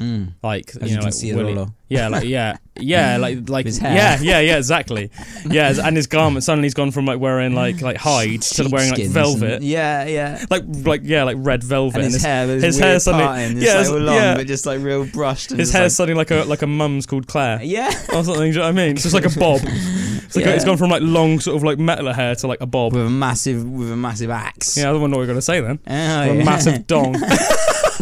Mm. 0.00 0.32
like 0.42 0.70
As 0.76 0.82
you 0.82 0.88
you 0.88 0.94
know, 0.94 0.98
can 1.00 1.04
like 1.04 1.14
see, 1.14 1.34
Willie- 1.34 1.66
yeah, 1.88 2.08
like 2.08 2.24
yeah, 2.24 2.56
yeah, 2.80 3.16
like 3.20 3.48
like 3.50 3.66
His 3.66 3.76
hair. 3.78 3.94
yeah, 3.94 4.18
yeah, 4.20 4.40
yeah, 4.40 4.56
exactly, 4.56 5.10
yeah, 5.44 5.74
and 5.84 5.94
his 5.96 6.06
garment 6.06 6.42
suddenly 6.42 6.66
he's 6.66 6.74
gone 6.74 6.90
from 6.90 7.04
like 7.04 7.18
wearing 7.20 7.54
like 7.54 7.82
like 7.82 7.96
hides 8.08 8.50
to 8.56 8.68
wearing 8.70 8.90
like 8.92 9.06
velvet, 9.08 9.54
and- 9.56 9.64
yeah, 9.64 10.04
yeah. 10.06 10.44
like 10.50 10.62
like 10.66 11.02
yeah, 11.04 11.24
like 11.24 11.36
red 11.40 11.62
velvet, 11.62 11.96
And 11.96 12.04
his, 12.04 12.14
his, 12.14 12.22
hair, 12.22 12.46
his 12.46 12.78
hair 12.78 12.98
suddenly- 12.98 13.26
parting, 13.26 13.58
yeah, 13.58 13.74
like 13.74 13.88
long, 13.90 14.14
yeah. 14.16 14.34
but 14.36 14.46
just 14.46 14.64
like 14.66 14.80
real 14.80 15.04
brushed. 15.04 15.50
And 15.50 15.60
his 15.60 15.72
hair's 15.72 15.92
like, 15.92 16.08
suddenly 16.08 16.18
like 16.18 16.30
a 16.30 16.44
like 16.48 16.62
a 16.62 16.66
mum's 16.66 17.04
called 17.06 17.26
Claire 17.26 17.60
yeah, 17.62 17.88
or 18.14 18.24
something. 18.24 18.36
Do 18.36 18.46
you 18.46 18.52
know 18.54 18.60
what 18.62 18.68
I 18.68 18.72
mean? 18.72 18.92
It's 18.92 19.02
just 19.02 19.14
like 19.14 19.26
a 19.26 19.38
bob. 19.38 19.60
It's 19.64 20.36
like 20.36 20.44
Yeah. 20.46 20.52
it's 20.52 20.64
gone 20.64 20.76
from 20.76 20.90
like 20.90 21.02
long 21.02 21.40
sort 21.40 21.56
of 21.56 21.62
like 21.64 21.78
metal 21.78 22.10
hair 22.12 22.34
to 22.36 22.46
like 22.46 22.60
a 22.60 22.66
bob. 22.66 22.94
with 22.94 23.04
a 23.04 23.10
massive 23.10 23.68
with 23.68 23.90
a 23.92 23.96
massive 23.96 24.30
axe. 24.30 24.78
Yeah, 24.78 24.88
I 24.88 24.92
don't 24.92 25.10
know 25.10 25.16
what 25.18 25.22
we're 25.22 25.26
gonna 25.26 25.42
say 25.42 25.60
then. 25.60 25.78
Oh, 25.86 25.92
a 25.92 26.44
massive 26.44 26.86
dong. 26.86 27.16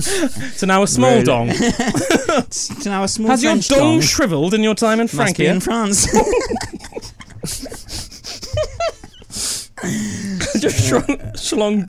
So 0.01 0.67
now 0.67 0.83
a 0.83 0.87
small 0.87 1.11
Really? 1.11 1.25
dong. 1.25 1.51
So 2.51 2.89
now 2.91 3.03
a 3.05 3.09
small 3.09 3.29
Has 3.31 3.43
your 3.43 3.55
dong 3.57 3.61
dong 3.79 4.01
shriveled 4.01 4.55
in 4.55 4.63
your 4.63 4.75
time 4.75 5.01
in 5.01 5.09
must 5.13 5.37
be 5.37 5.47
Francia? 5.47 5.51
in 5.51 5.61
France. 5.61 6.07
Just 10.59 10.89
shrunk, 10.89 11.09
shlong, 11.37 11.89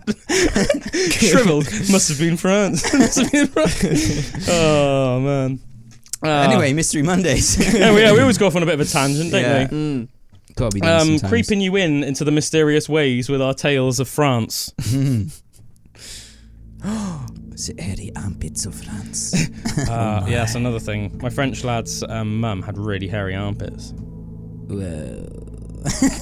shriveled. 1.11 1.65
Must 1.91 2.09
have 2.09 2.19
been 2.19 2.37
France. 2.37 2.93
Must 2.93 3.17
have 3.19 3.31
been 3.31 3.47
France. 3.47 4.47
Oh 4.49 5.19
man. 5.19 5.59
Uh, 6.23 6.27
anyway, 6.29 6.73
Mystery 6.73 7.01
Mondays. 7.01 7.57
yeah, 7.73 7.93
we, 7.93 8.01
yeah, 8.01 8.11
we 8.13 8.19
always 8.19 8.37
go 8.37 8.45
off 8.47 8.55
on 8.55 8.61
a 8.63 8.65
bit 8.65 8.75
of 8.75 8.81
a 8.81 8.85
tangent, 8.85 9.31
don't 9.31 9.41
Yeah. 9.41 9.67
we? 9.71 9.77
Mm. 9.77 10.07
Gotta 10.55 10.73
be 10.75 10.81
Um, 10.81 10.99
sometimes. 11.17 11.29
creeping 11.29 11.61
you 11.61 11.75
in 11.77 12.03
into 12.03 12.23
the 12.25 12.31
mysterious 12.31 12.87
ways 12.89 13.29
with 13.29 13.41
our 13.41 13.53
tales 13.53 13.99
of 13.99 14.07
France. 14.09 14.71
the 17.67 17.81
airy 17.81 18.11
armpits 18.15 18.65
of 18.65 18.75
France. 18.75 19.33
Uh, 19.79 20.25
yeah, 20.27 20.39
that's 20.39 20.55
another 20.55 20.79
thing. 20.79 21.17
My 21.21 21.29
French 21.29 21.63
lad's 21.63 22.03
um, 22.03 22.39
mum 22.39 22.61
had 22.61 22.77
really 22.77 23.07
hairy 23.07 23.35
armpits. 23.35 23.93
well, 24.67 25.25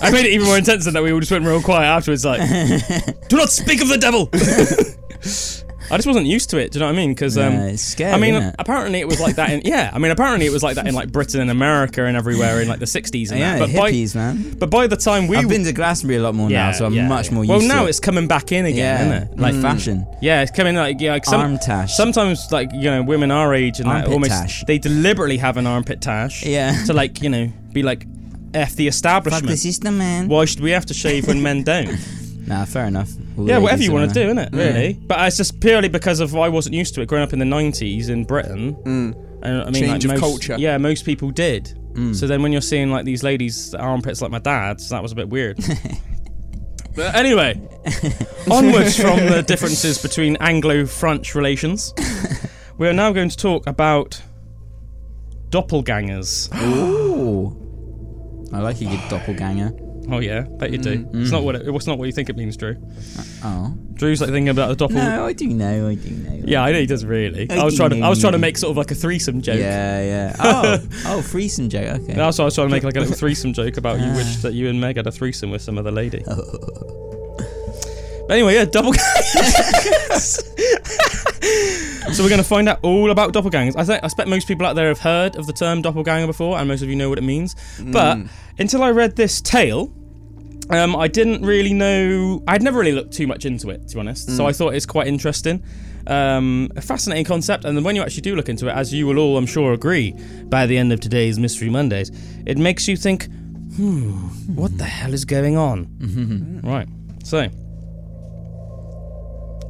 I 0.02 0.12
made 0.12 0.26
it 0.26 0.34
even 0.34 0.46
more 0.46 0.58
intense 0.58 0.86
than 0.86 0.94
that. 0.94 1.04
We 1.04 1.12
all 1.12 1.20
just 1.20 1.32
went 1.32 1.44
real 1.46 1.62
quiet 1.62 1.88
afterwards, 1.88 2.24
like, 2.24 2.40
"Do 3.30 3.38
not 3.38 3.50
speak 3.50 3.82
of 3.82 3.88
the 3.88 3.98
devil." 3.98 4.30
I 5.90 5.98
just 5.98 6.08
wasn't 6.08 6.26
used 6.26 6.50
to 6.52 6.58
it. 6.58 6.72
Do 6.72 6.80
you 6.80 6.82
know 6.82 6.88
what 6.88 6.96
I 6.96 6.98
mean? 6.98 7.12
Because 7.12 7.38
um, 7.38 7.54
yeah, 7.54 7.66
it's 7.68 7.82
scary. 7.82 8.14
I 8.14 8.18
mean, 8.18 8.36
it? 8.36 8.56
apparently 8.60 9.00
it 9.00 9.08
was 9.08 9.20
like 9.20 9.36
that 9.36 9.50
in 9.52 9.62
yeah. 9.64 9.90
I 9.94 10.00
mean, 10.00 10.12
apparently 10.12 10.46
it 10.46 10.52
was 10.52 10.64
like 10.64 10.76
that 10.76 10.88
in 10.88 10.94
like 10.94 11.12
Britain 11.12 11.42
and 11.42 11.50
America 11.50 12.06
and 12.06 12.18
everywhere 12.18 12.62
in 12.62 12.68
like 12.68 12.80
the 12.80 12.86
'60s 12.86 13.32
and 13.32 13.40
yeah, 13.40 13.60
that. 13.60 13.68
But 13.68 13.76
by 13.76 13.92
hippies, 13.92 14.16
man. 14.16 14.56
but 14.58 14.70
by 14.70 14.88
the 14.88 14.98
time 14.98 15.28
we 15.28 15.38
I've 15.38 15.50
been 15.50 15.64
to 15.64 15.74
Glastonbury 15.74 16.20
a 16.20 16.24
lot 16.24 16.36
more 16.36 16.50
yeah, 16.50 16.68
now, 16.68 16.72
so 16.74 16.86
I'm 16.86 16.94
yeah, 16.94 17.08
much 17.08 17.32
more 17.32 17.44
used 17.44 17.50
well 17.50 17.68
now 17.68 17.86
it. 17.86 17.90
it's 17.90 18.00
coming 18.00 18.28
back 18.28 18.52
in 18.52 18.66
again, 18.66 19.12
isn't 19.12 19.32
it? 19.32 19.40
Like 19.40 19.56
mm, 19.56 19.62
fashion, 19.62 20.06
yeah, 20.22 20.42
it's 20.42 20.52
coming 20.52 20.76
like 20.76 21.00
yeah, 21.00 21.14
like 21.14 21.26
some, 21.26 21.42
arm 21.42 21.58
tash. 21.58 21.96
sometimes 21.96 22.52
like 22.52 22.70
you 22.74 22.90
know 22.92 23.04
women 23.04 23.32
our 23.32 23.54
age 23.54 23.80
and 23.80 23.90
that 23.90 24.08
almost 24.08 24.32
tash. 24.32 24.64
they 24.66 24.78
deliberately 24.78 25.38
have 25.38 25.58
an 25.58 25.68
armpit 25.68 26.02
tash 26.02 26.46
yeah. 26.46 26.84
to 26.86 26.94
like 26.94 27.22
you 27.22 27.30
know 27.30 27.52
be 27.72 27.84
like 27.84 28.06
f 28.54 28.76
the 28.76 28.88
establishment. 28.88 29.46
Fuck 29.46 29.52
the 29.52 29.58
system, 29.58 29.98
man. 29.98 30.28
Why 30.28 30.46
should 30.46 30.62
we 30.62 30.72
have 30.72 30.86
to 30.88 30.94
shave 30.94 31.28
when 31.28 31.42
men 31.42 31.64
don't? 31.64 31.98
Nah, 32.48 32.64
fair 32.64 32.86
enough. 32.86 33.10
Yeah, 33.38 33.60
whatever 33.60 33.84
you 33.84 33.92
want 33.92 34.12
to 34.12 34.14
do, 34.14 34.34
innit? 34.34 34.54
Really. 34.54 34.94
But 34.94 35.26
it's 35.28 35.38
just 35.38 35.60
purely 35.60 35.90
because 35.90 36.20
of 36.20 36.36
I 36.36 36.50
wasn't 36.50 36.76
used 36.76 36.96
to 36.96 37.02
it 37.02 37.08
growing 37.08 37.24
up 37.24 37.34
in 37.34 37.40
the 37.40 37.46
'90s 37.46 38.10
in 38.10 38.24
Britain. 38.24 38.76
Mm. 38.76 39.28
And 39.44 39.62
I 39.62 39.66
mean, 39.66 39.74
Change 39.74 39.84
like 39.86 40.04
of 40.04 40.10
most, 40.10 40.20
culture. 40.20 40.56
Yeah, 40.58 40.78
most 40.78 41.06
people 41.06 41.32
did. 41.32 41.78
Mm. 41.94 42.16
So 42.16 42.28
then 42.28 42.42
when 42.42 42.52
you're 42.52 42.62
seeing 42.62 42.90
like 42.90 43.06
these 43.06 43.24
ladies' 43.24 43.74
armpits 43.74 44.22
like 44.22 44.32
my 44.32 44.40
dad's, 44.40 44.90
that 44.90 45.02
was 45.02 45.12
a 45.12 45.16
bit 45.16 45.30
weird. 45.30 45.58
but 46.96 47.16
anyway, 47.16 47.54
onwards 48.52 49.00
from 49.00 49.20
the 49.20 49.44
differences 49.46 50.02
between 50.02 50.38
Anglo-French 50.38 51.36
relations, 51.36 51.94
we 52.78 52.88
are 52.88 52.94
now 52.94 53.12
going 53.12 53.30
to 53.30 53.38
talk 53.38 53.68
about 53.68 54.22
doppelgangers. 55.50 56.54
Ooh. 56.62 57.64
I 58.54 58.60
like 58.60 58.80
a 58.82 58.86
good 58.86 59.10
doppelganger. 59.10 59.87
Oh 60.10 60.20
yeah, 60.20 60.42
bet 60.42 60.72
you 60.72 60.78
do. 60.78 61.04
Mm, 61.04 61.22
it's 61.22 61.32
not 61.32 61.42
mm. 61.42 61.46
what 61.46 61.56
it, 61.56 61.68
it's 61.68 61.88
not 61.88 61.98
what 61.98 62.06
you 62.06 62.12
think 62.12 62.30
it 62.30 62.38
means, 62.38 62.56
Drew. 62.56 62.78
Oh. 63.44 63.74
Drew's 63.94 64.22
like 64.22 64.30
thinking 64.30 64.50
about 64.50 64.78
the 64.78 64.88
doppel. 64.88 64.94
No, 64.94 65.26
I 65.26 65.34
do 65.34 65.48
know, 65.48 65.88
I 65.88 65.96
do 65.96 66.10
know. 66.12 66.42
Yeah, 66.46 66.64
I 66.64 66.72
know 66.72 66.80
he 66.80 66.86
does 66.86 67.04
really. 67.04 67.50
I 67.50 67.58
I 67.58 67.66
was 67.66 67.76
trying 67.76 67.90
to 67.90 68.02
I 68.02 68.10
was 68.10 68.22
trying 68.22 68.34
to 68.34 68.40
make 68.40 68.58
sort 68.58 68.72
of 68.72 68.78
like 68.78 68.92
a 68.92 68.96
threesome 68.96 69.42
joke. 69.42 69.60
Yeah, 69.60 70.02
yeah. 70.02 70.36
Oh, 70.40 70.80
oh, 71.06 71.22
threesome 71.22 71.70
joke. 71.70 72.02
Okay. 72.02 72.14
That's 72.14 72.38
why 72.38 72.44
I 72.44 72.46
was 72.46 72.56
trying 72.56 72.68
to 72.68 72.72
make 72.72 72.84
like 72.84 72.96
a 72.96 73.00
little 73.00 73.16
threesome 73.24 73.54
joke 73.54 73.78
about 73.78 74.00
you 74.00 74.06
ah. 74.06 74.16
wish 74.16 74.38
that 74.38 74.54
you 74.54 74.70
and 74.70 74.80
Meg 74.80 74.98
had 74.98 75.08
a 75.08 75.12
threesome 75.12 75.52
with 75.52 75.62
some 75.62 75.78
other 75.78 75.92
lady. 75.92 76.24
Oh. 76.28 76.98
But 78.28 78.34
anyway, 78.34 78.56
yeah, 78.56 78.66
doppelgangers. 78.66 80.44
so 82.14 82.24
we're 82.24 82.30
going 82.30 82.42
to 82.42 82.48
find 82.48 82.68
out 82.68 82.80
all 82.82 83.10
about 83.10 83.32
doppelgangers. 83.32 83.78
I 83.78 83.86
think 83.86 84.04
I 84.04 84.06
expect 84.06 84.28
most 84.28 84.50
people 84.50 84.66
out 84.66 84.76
there 84.76 84.90
have 84.90 85.00
heard 85.00 85.38
of 85.38 85.48
the 85.48 85.54
term 85.54 85.82
doppelganger 85.82 86.28
before, 86.28 86.58
and 86.58 86.68
most 86.68 86.82
of 86.82 86.90
you 86.90 86.96
know 86.98 87.08
what 87.08 87.18
it 87.18 87.24
means. 87.24 87.56
But 87.80 88.18
mm. 88.18 88.28
until 88.60 88.84
I 88.84 88.92
read 88.92 89.16
this 89.16 89.40
tale, 89.40 89.94
um, 90.70 90.96
I 90.96 91.08
didn't 91.08 91.44
really 91.44 91.74
know. 91.74 92.44
I'd 92.48 92.62
never 92.62 92.80
really 92.80 92.92
looked 92.92 93.14
too 93.14 93.28
much 93.28 93.46
into 93.46 93.70
it, 93.70 93.88
to 93.88 93.96
be 93.96 94.00
honest. 94.00 94.36
So 94.36 94.46
I 94.46 94.52
thought 94.52 94.74
it's 94.74 94.86
quite 94.86 95.08
interesting. 95.08 95.64
Um, 96.08 96.70
a 96.76 96.82
fascinating 96.82 97.26
concept, 97.26 97.66
and 97.66 97.76
then 97.76 97.84
when 97.84 97.96
you 97.96 98.02
actually 98.02 98.22
do 98.22 98.36
look 98.36 98.50
into 98.50 98.68
it, 98.68 98.72
as 98.72 98.94
you 98.94 99.08
will 99.08 99.18
all, 99.18 99.38
I'm 99.38 99.46
sure, 99.46 99.74
agree, 99.74 100.14
by 100.46 100.66
the 100.66 100.78
end 100.78 100.94
of 100.94 101.00
today's 101.00 101.38
Mystery 101.40 101.70
Mondays, 101.70 102.12
it 102.46 102.58
makes 102.58 102.88
you 102.88 102.96
think, 102.96 103.30
hmm, 103.76 104.12
what 104.56 104.78
the 104.78 104.86
hell 104.86 105.14
is 105.14 105.26
going 105.26 105.58
on? 105.58 106.62
right. 106.64 106.88
So, 107.24 107.40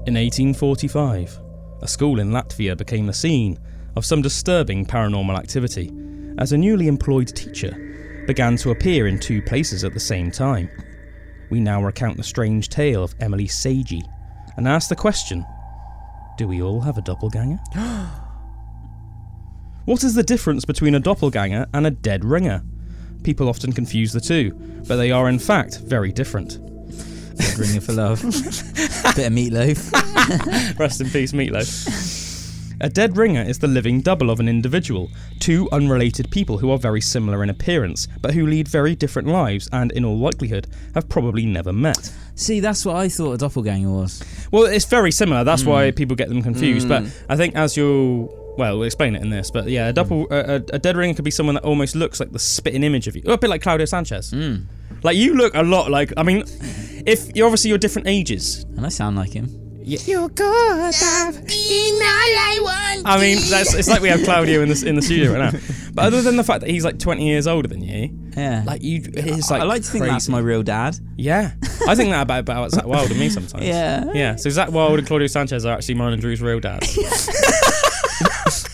in 0.07 0.13
1845, 0.13 1.39
a 1.81 1.87
school 1.87 2.19
in 2.19 2.29
Latvia 2.31 2.77
became 2.77 3.07
the 3.07 3.13
scene 3.13 3.57
of 3.95 4.05
some 4.05 4.21
disturbing 4.21 4.85
paranormal 4.85 5.37
activity 5.37 5.91
as 6.37 6.51
a 6.51 6.57
newly 6.57 6.87
employed 6.87 7.27
teacher 7.35 7.75
began 8.27 8.57
to 8.57 8.71
appear 8.71 9.07
in 9.07 9.19
two 9.19 9.41
places 9.41 9.83
at 9.83 9.93
the 9.93 9.99
same 9.99 10.29
time. 10.29 10.69
We 11.49 11.59
now 11.59 11.83
recount 11.83 12.17
the 12.17 12.23
strange 12.23 12.69
tale 12.69 13.03
of 13.03 13.15
Emily 13.19 13.47
Sagée 13.47 14.03
and 14.57 14.67
ask 14.67 14.89
the 14.89 14.95
question 14.95 15.45
Do 16.37 16.47
we 16.47 16.61
all 16.61 16.81
have 16.81 16.97
a 16.97 17.01
doppelganger? 17.01 17.59
what 19.85 20.03
is 20.03 20.13
the 20.15 20.23
difference 20.23 20.65
between 20.65 20.95
a 20.95 20.99
doppelganger 20.99 21.67
and 21.73 21.87
a 21.87 21.91
dead 21.91 22.25
ringer? 22.25 22.63
People 23.23 23.49
often 23.49 23.71
confuse 23.71 24.13
the 24.13 24.21
two, 24.21 24.51
but 24.87 24.97
they 24.97 25.11
are 25.11 25.29
in 25.29 25.39
fact 25.39 25.79
very 25.79 26.11
different. 26.11 26.59
Dead 27.37 27.57
ringer 27.57 27.81
for 27.81 27.93
love. 27.93 28.21
Bit 28.23 28.33
of 28.33 29.33
meatloaf. 29.33 30.79
Rest 30.79 31.01
in 31.01 31.09
peace, 31.09 31.31
Meatloaf. 31.31 32.23
A 32.79 32.89
dead 32.89 33.17
ringer 33.17 33.41
is 33.41 33.57
the 33.57 33.67
living 33.67 34.01
double 34.01 34.29
of 34.29 34.39
an 34.39 34.47
individual, 34.47 35.09
two 35.39 35.67
unrelated 35.71 36.29
people 36.29 36.59
who 36.59 36.69
are 36.69 36.77
very 36.77 37.01
similar 37.01 37.41
in 37.41 37.49
appearance, 37.49 38.07
but 38.21 38.35
who 38.35 38.45
lead 38.45 38.67
very 38.67 38.95
different 38.95 39.27
lives 39.27 39.67
and, 39.71 39.91
in 39.93 40.05
all 40.05 40.17
likelihood, 40.17 40.67
have 40.93 41.09
probably 41.09 41.43
never 41.43 41.73
met. 41.73 42.13
See, 42.35 42.59
that's 42.59 42.85
what 42.85 42.95
I 42.95 43.09
thought 43.09 43.33
a 43.33 43.37
doppelganger 43.37 43.89
was. 43.89 44.23
Well, 44.51 44.65
it's 44.65 44.85
very 44.85 45.11
similar. 45.11 45.43
That's 45.43 45.65
why 45.65 45.89
mm. 45.89 45.95
people 45.95 46.15
get 46.15 46.29
them 46.29 46.43
confused. 46.43 46.87
But 46.87 47.03
mm. 47.03 47.23
I 47.27 47.35
think 47.35 47.55
as 47.55 47.75
you'll 47.75 48.45
well, 48.59 48.77
we'll 48.77 48.85
explain 48.85 49.15
it 49.15 49.23
in 49.23 49.31
this. 49.31 49.49
But 49.49 49.69
yeah, 49.69 49.87
a 49.87 49.91
mm. 49.91 49.95
double 49.95 50.27
a, 50.29 50.37
a, 50.37 50.55
a 50.73 50.79
dead 50.79 50.97
ringer 50.97 51.15
could 51.15 51.25
be 51.25 51.31
someone 51.31 51.55
that 51.55 51.63
almost 51.63 51.95
looks 51.95 52.19
like 52.19 52.31
the 52.31 52.39
spitting 52.39 52.83
image 52.83 53.07
of 53.07 53.15
you, 53.15 53.23
a 53.25 53.39
bit 53.39 53.49
like 53.49 53.63
Claudio 53.63 53.85
Sanchez. 53.85 54.31
Like 55.01 55.17
you 55.17 55.33
look 55.33 55.55
a 55.55 55.63
lot 55.63 55.89
like. 55.89 56.13
I 56.15 56.21
mean, 56.21 56.43
if 57.07 57.35
you're 57.35 57.47
obviously 57.47 57.69
you're 57.69 57.79
different 57.79 58.07
ages. 58.07 58.65
And 58.75 58.85
I 58.85 58.89
sound 58.89 59.15
like 59.15 59.31
him. 59.31 59.66
You're 59.87 60.27
good. 60.29 60.93
I 63.05 63.17
mean, 63.21 63.37
that's 63.49 63.73
it's 63.73 63.87
like 63.87 64.01
we 64.01 64.09
have 64.09 64.21
Claudio 64.23 64.61
in 64.61 64.67
the 64.69 64.83
in 64.85 64.95
the 64.95 65.01
studio 65.01 65.33
right 65.33 65.53
now. 65.53 65.59
But 65.97 66.05
other 66.05 66.21
than 66.21 66.35
the 66.35 66.43
fact 66.43 66.59
that 66.61 66.69
he's 66.69 66.85
like 66.85 66.99
20 66.99 67.25
years 67.25 67.47
older 67.47 67.67
than 67.67 67.81
you, 67.81 68.11
Yeah. 68.37 68.61
like 68.67 68.83
you, 68.83 69.01
it's 69.03 69.49
like 69.49 69.61
I 69.61 69.65
like 69.65 69.81
to 69.81 69.89
think 69.89 70.05
that's 70.05 70.29
my 70.29 70.37
real 70.37 70.61
dad. 70.61 70.95
Yeah, 71.15 71.53
I 71.87 71.95
think 71.95 72.11
that 72.11 72.21
about 72.27 72.41
about 72.41 72.69
Zakk 72.69 72.85
Wylde 72.85 73.09
and 73.09 73.19
me 73.19 73.29
sometimes. 73.29 73.65
Yeah. 73.65 74.05
yeah. 74.13 74.35
So 74.35 74.49
Zakk 74.49 74.69
Wylde 74.69 74.99
and 74.99 75.07
Claudio 75.07 75.25
Sanchez 75.25 75.65
are 75.65 75.73
actually 75.75 75.95
mine 75.95 76.13
and 76.13 76.21
Drew's 76.21 76.39
real 76.39 76.59
dads. 76.59 76.95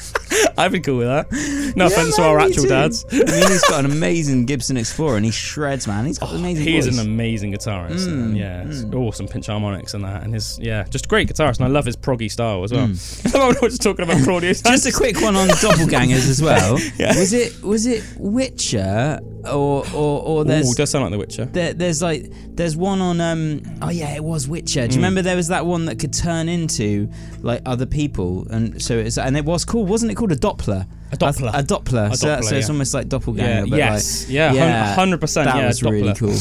I'd 0.58 0.72
be 0.72 0.80
cool 0.80 0.98
with 0.98 1.08
that. 1.08 1.74
No 1.76 1.88
offense 1.88 2.16
to 2.16 2.24
our 2.24 2.40
actual 2.40 2.64
too. 2.64 2.70
dads. 2.70 3.06
I 3.12 3.16
mean, 3.16 3.26
he's 3.26 3.68
got 3.68 3.84
an 3.86 3.92
amazing 3.92 4.46
Gibson 4.46 4.78
Explorer 4.78 5.18
and 5.18 5.26
he 5.26 5.32
shreds, 5.32 5.88
man. 5.88 6.06
He's 6.06 6.20
got 6.20 6.32
an 6.32 6.38
amazing 6.38 6.64
He 6.64 6.78
is 6.78 6.88
an 6.88 7.06
amazing 7.06 7.54
guitarist. 7.54 8.08
Mm, 8.08 8.24
and 8.24 8.38
yeah, 8.38 8.64
it's 8.68 8.84
awesome 8.94 9.28
pinch 9.28 9.48
harmonics 9.48 9.94
and 9.94 10.04
that, 10.04 10.24
and 10.24 10.34
his 10.34 10.60
yeah, 10.60 10.84
just 10.84 11.08
great 11.08 11.28
guitarist. 11.28 11.58
And 11.58 11.66
I 11.66 11.70
love 11.70 11.86
his 11.86 11.96
proggy 11.96 12.32
style 12.32 12.64
as 12.64 12.72
well. 12.72 12.84
I'm 12.84 13.54
not 13.54 13.62
just 13.62 13.82
talking 13.82 14.04
about. 14.04 14.18
Mm. 14.18 14.24
Just 14.64 14.86
a 14.86 14.92
quick 14.92 15.22
one 15.22 15.36
on 15.36 15.48
doppelgangers 15.50 16.30
as 16.30 16.42
well. 16.42 16.80
Yeah. 16.98 17.18
Was 17.18 17.34
it 17.34 17.62
was 17.62 17.86
it 17.86 18.04
Witcher 18.18 19.20
or 19.46 19.84
or 19.94 20.22
or 20.22 20.46
there's 20.46 20.72
Ooh, 20.72 20.74
does 20.76 20.90
sound 20.92 21.04
like 21.04 21.12
The 21.12 21.18
Witcher. 21.18 21.46
there, 21.46 21.74
there's 21.74 22.02
like 22.02 22.32
there's 22.50 22.76
one 22.78 23.02
on 23.02 23.20
um 23.22 23.62
oh 23.82 23.90
yeah 23.90 24.16
it 24.16 24.24
was 24.24 24.48
Witcher. 24.48 24.82
Hmm. 24.84 24.88
Do 24.88 24.94
you 24.96 25.00
remember 25.00 25.22
there 25.22 25.36
was 25.36 25.48
that 25.50 25.66
one 25.66 25.86
that 25.86 26.00
could 26.00 26.14
turn 26.14 26.50
into 26.50 27.10
like 27.42 27.62
other 27.66 27.86
people 27.86 28.48
and 28.50 28.82
so 28.82 28.98
it's 28.98 29.18
and 29.18 29.36
it 29.38 29.46
was 29.46 29.66
called 29.66 29.90
wasn't 29.90 30.12
it 30.12 30.16
called 30.16 30.32
a 30.32 30.36
Doppler? 30.38 30.88
A 31.12 31.18
Doppler. 31.18 31.54
A, 31.54 31.60
a 31.60 31.64
Doppler. 31.64 32.12
A 32.12 32.18
so, 32.18 32.28
Doppler, 32.28 32.44
so 32.44 32.56
it's 32.56 32.70
almost 32.70 32.94
like 32.96 33.08
doppelganger. 33.08 33.48
Yeah, 33.48 33.66
but 33.70 33.78
yes, 33.78 34.24
like, 34.26 34.34
yeah, 34.34 34.54
yeah, 34.54 34.96
hundred 34.96 35.22
percent. 35.22 35.46
That 35.46 35.58
Yeah, 35.58 35.68
was 35.68 35.84
really 35.84 36.14
cool. 36.16 36.36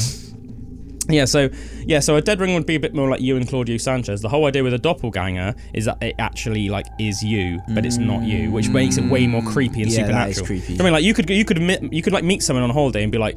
Yeah, 1.08 1.24
so 1.24 1.48
yeah, 1.84 1.98
so 2.00 2.16
a 2.16 2.22
dead 2.22 2.38
ring 2.40 2.54
would 2.54 2.66
be 2.66 2.76
a 2.76 2.80
bit 2.80 2.94
more 2.94 3.08
like 3.08 3.20
you 3.20 3.36
and 3.36 3.48
Claudio 3.48 3.76
Sanchez. 3.76 4.20
The 4.20 4.28
whole 4.28 4.46
idea 4.46 4.62
with 4.62 4.72
a 4.74 4.78
doppelganger 4.78 5.54
is 5.74 5.86
that 5.86 5.98
it 6.02 6.14
actually 6.18 6.68
like 6.68 6.86
is 7.00 7.22
you, 7.22 7.60
but 7.74 7.84
it's 7.84 7.98
not 7.98 8.22
you, 8.22 8.50
which 8.52 8.68
makes 8.68 8.96
it 8.98 9.04
way 9.10 9.26
more 9.26 9.42
creepy 9.42 9.82
and 9.82 9.90
Yeah, 9.90 10.06
that 10.06 10.30
is 10.30 10.40
creepy. 10.40 10.78
I 10.78 10.82
mean, 10.84 10.92
like 10.92 11.04
you 11.04 11.12
could 11.14 11.28
you 11.28 11.44
could 11.44 11.56
admit, 11.56 11.92
you 11.92 12.02
could 12.02 12.12
like 12.12 12.24
meet 12.24 12.42
someone 12.42 12.62
on 12.62 12.70
holiday 12.70 13.02
and 13.02 13.10
be 13.10 13.18
like, 13.18 13.36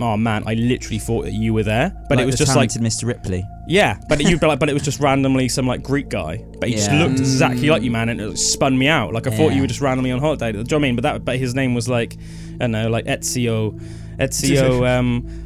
"Oh 0.00 0.16
man, 0.16 0.42
I 0.46 0.54
literally 0.54 0.98
thought 0.98 1.22
that 1.26 1.32
you 1.34 1.54
were 1.54 1.62
there," 1.62 1.94
but 2.08 2.18
it 2.18 2.26
was 2.26 2.36
just 2.36 2.56
like 2.56 2.70
Mr. 2.70 3.04
Ripley. 3.06 3.44
yeah, 3.68 3.96
but 4.08 4.20
you'd 4.20 4.40
be 4.40 4.46
like, 4.52 4.58
but 4.58 4.68
it 4.68 4.74
was 4.74 4.82
just 4.82 4.98
randomly 4.98 5.48
some 5.48 5.68
like 5.68 5.82
Greek 5.84 6.08
guy, 6.08 6.44
but 6.58 6.68
he 6.68 6.74
just 6.74 6.90
Yeah. 6.90 7.04
looked 7.04 7.20
exactly 7.20 7.68
like 7.70 7.82
you, 7.82 7.92
man, 7.92 8.08
and 8.08 8.20
it 8.20 8.38
spun 8.38 8.76
me 8.76 8.88
out. 8.88 9.12
Like 9.14 9.28
I 9.28 9.30
thought 9.30 9.50
Yeah. 9.50 9.56
you 9.56 9.60
were 9.62 9.68
just 9.68 9.80
randomly 9.80 10.10
on 10.10 10.18
holiday. 10.18 10.50
Do 10.50 10.58
you 10.58 10.64
know 10.64 10.66
what 10.68 10.74
I 10.74 10.78
mean? 10.80 10.96
But 10.96 11.02
that, 11.02 11.24
but 11.24 11.38
his 11.38 11.54
name 11.54 11.74
was 11.74 11.88
like, 11.88 12.16
I 12.54 12.56
don't 12.58 12.72
know, 12.72 12.88
like 12.88 13.04
Ezio, 13.04 13.80
Ezio. 14.18 14.88
um, 14.98 15.40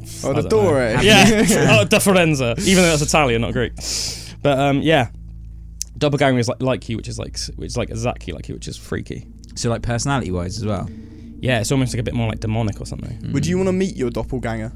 oh, 0.00 0.28
Oh, 0.30 0.32
the 0.32 0.42
don't. 0.42 0.50
Dore. 0.50 0.96
Yeah, 1.02 1.24
oh, 1.80 1.84
Da 1.84 1.98
Firenze, 1.98 2.58
even 2.66 2.82
though 2.82 2.90
that's 2.90 3.02
Italian, 3.02 3.42
not 3.42 3.52
Greek. 3.52 3.72
But 4.42 4.58
um, 4.58 4.80
yeah, 4.82 5.08
doppelganger 5.98 6.38
is 6.38 6.48
like 6.48 6.62
like 6.62 6.88
you, 6.88 6.96
which 6.96 7.08
is 7.08 7.18
like 7.18 7.38
which 7.56 7.66
is 7.68 7.76
like 7.76 7.90
exactly 7.90 8.32
like 8.32 8.48
you, 8.48 8.54
which 8.54 8.68
is 8.68 8.76
freaky. 8.76 9.26
So 9.54 9.70
like 9.70 9.82
personality 9.82 10.30
wise 10.30 10.56
as 10.58 10.64
well. 10.66 10.88
Yeah, 11.40 11.60
it's 11.60 11.72
almost 11.72 11.92
like 11.92 12.00
a 12.00 12.04
bit 12.04 12.14
more 12.14 12.28
like 12.28 12.40
demonic 12.40 12.80
or 12.80 12.86
something. 12.86 13.32
Would 13.32 13.46
you 13.46 13.56
want 13.56 13.68
to 13.68 13.72
meet 13.72 13.96
your 13.96 14.10
doppelganger? 14.10 14.72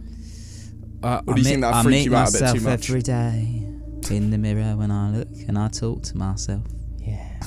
Uh, 1.02 1.20
Or 1.26 1.34
do 1.34 1.40
you 1.40 1.46
I 1.46 1.50
think 1.50 1.56
meet- 1.56 1.60
that'd 1.62 1.76
I 1.76 1.82
freak 1.82 2.04
you 2.06 2.16
out 2.16 2.28
a 2.28 2.32
bit 2.32 2.38
too 2.38 2.44
myself 2.44 2.62
much? 2.62 2.88
every 2.90 3.02
day 3.02 3.62
in 4.10 4.30
the 4.30 4.38
mirror 4.38 4.76
when 4.76 4.90
I 4.90 5.10
look 5.10 5.28
and 5.48 5.58
I 5.58 5.68
talk 5.68 6.02
to 6.04 6.16
myself. 6.16 6.62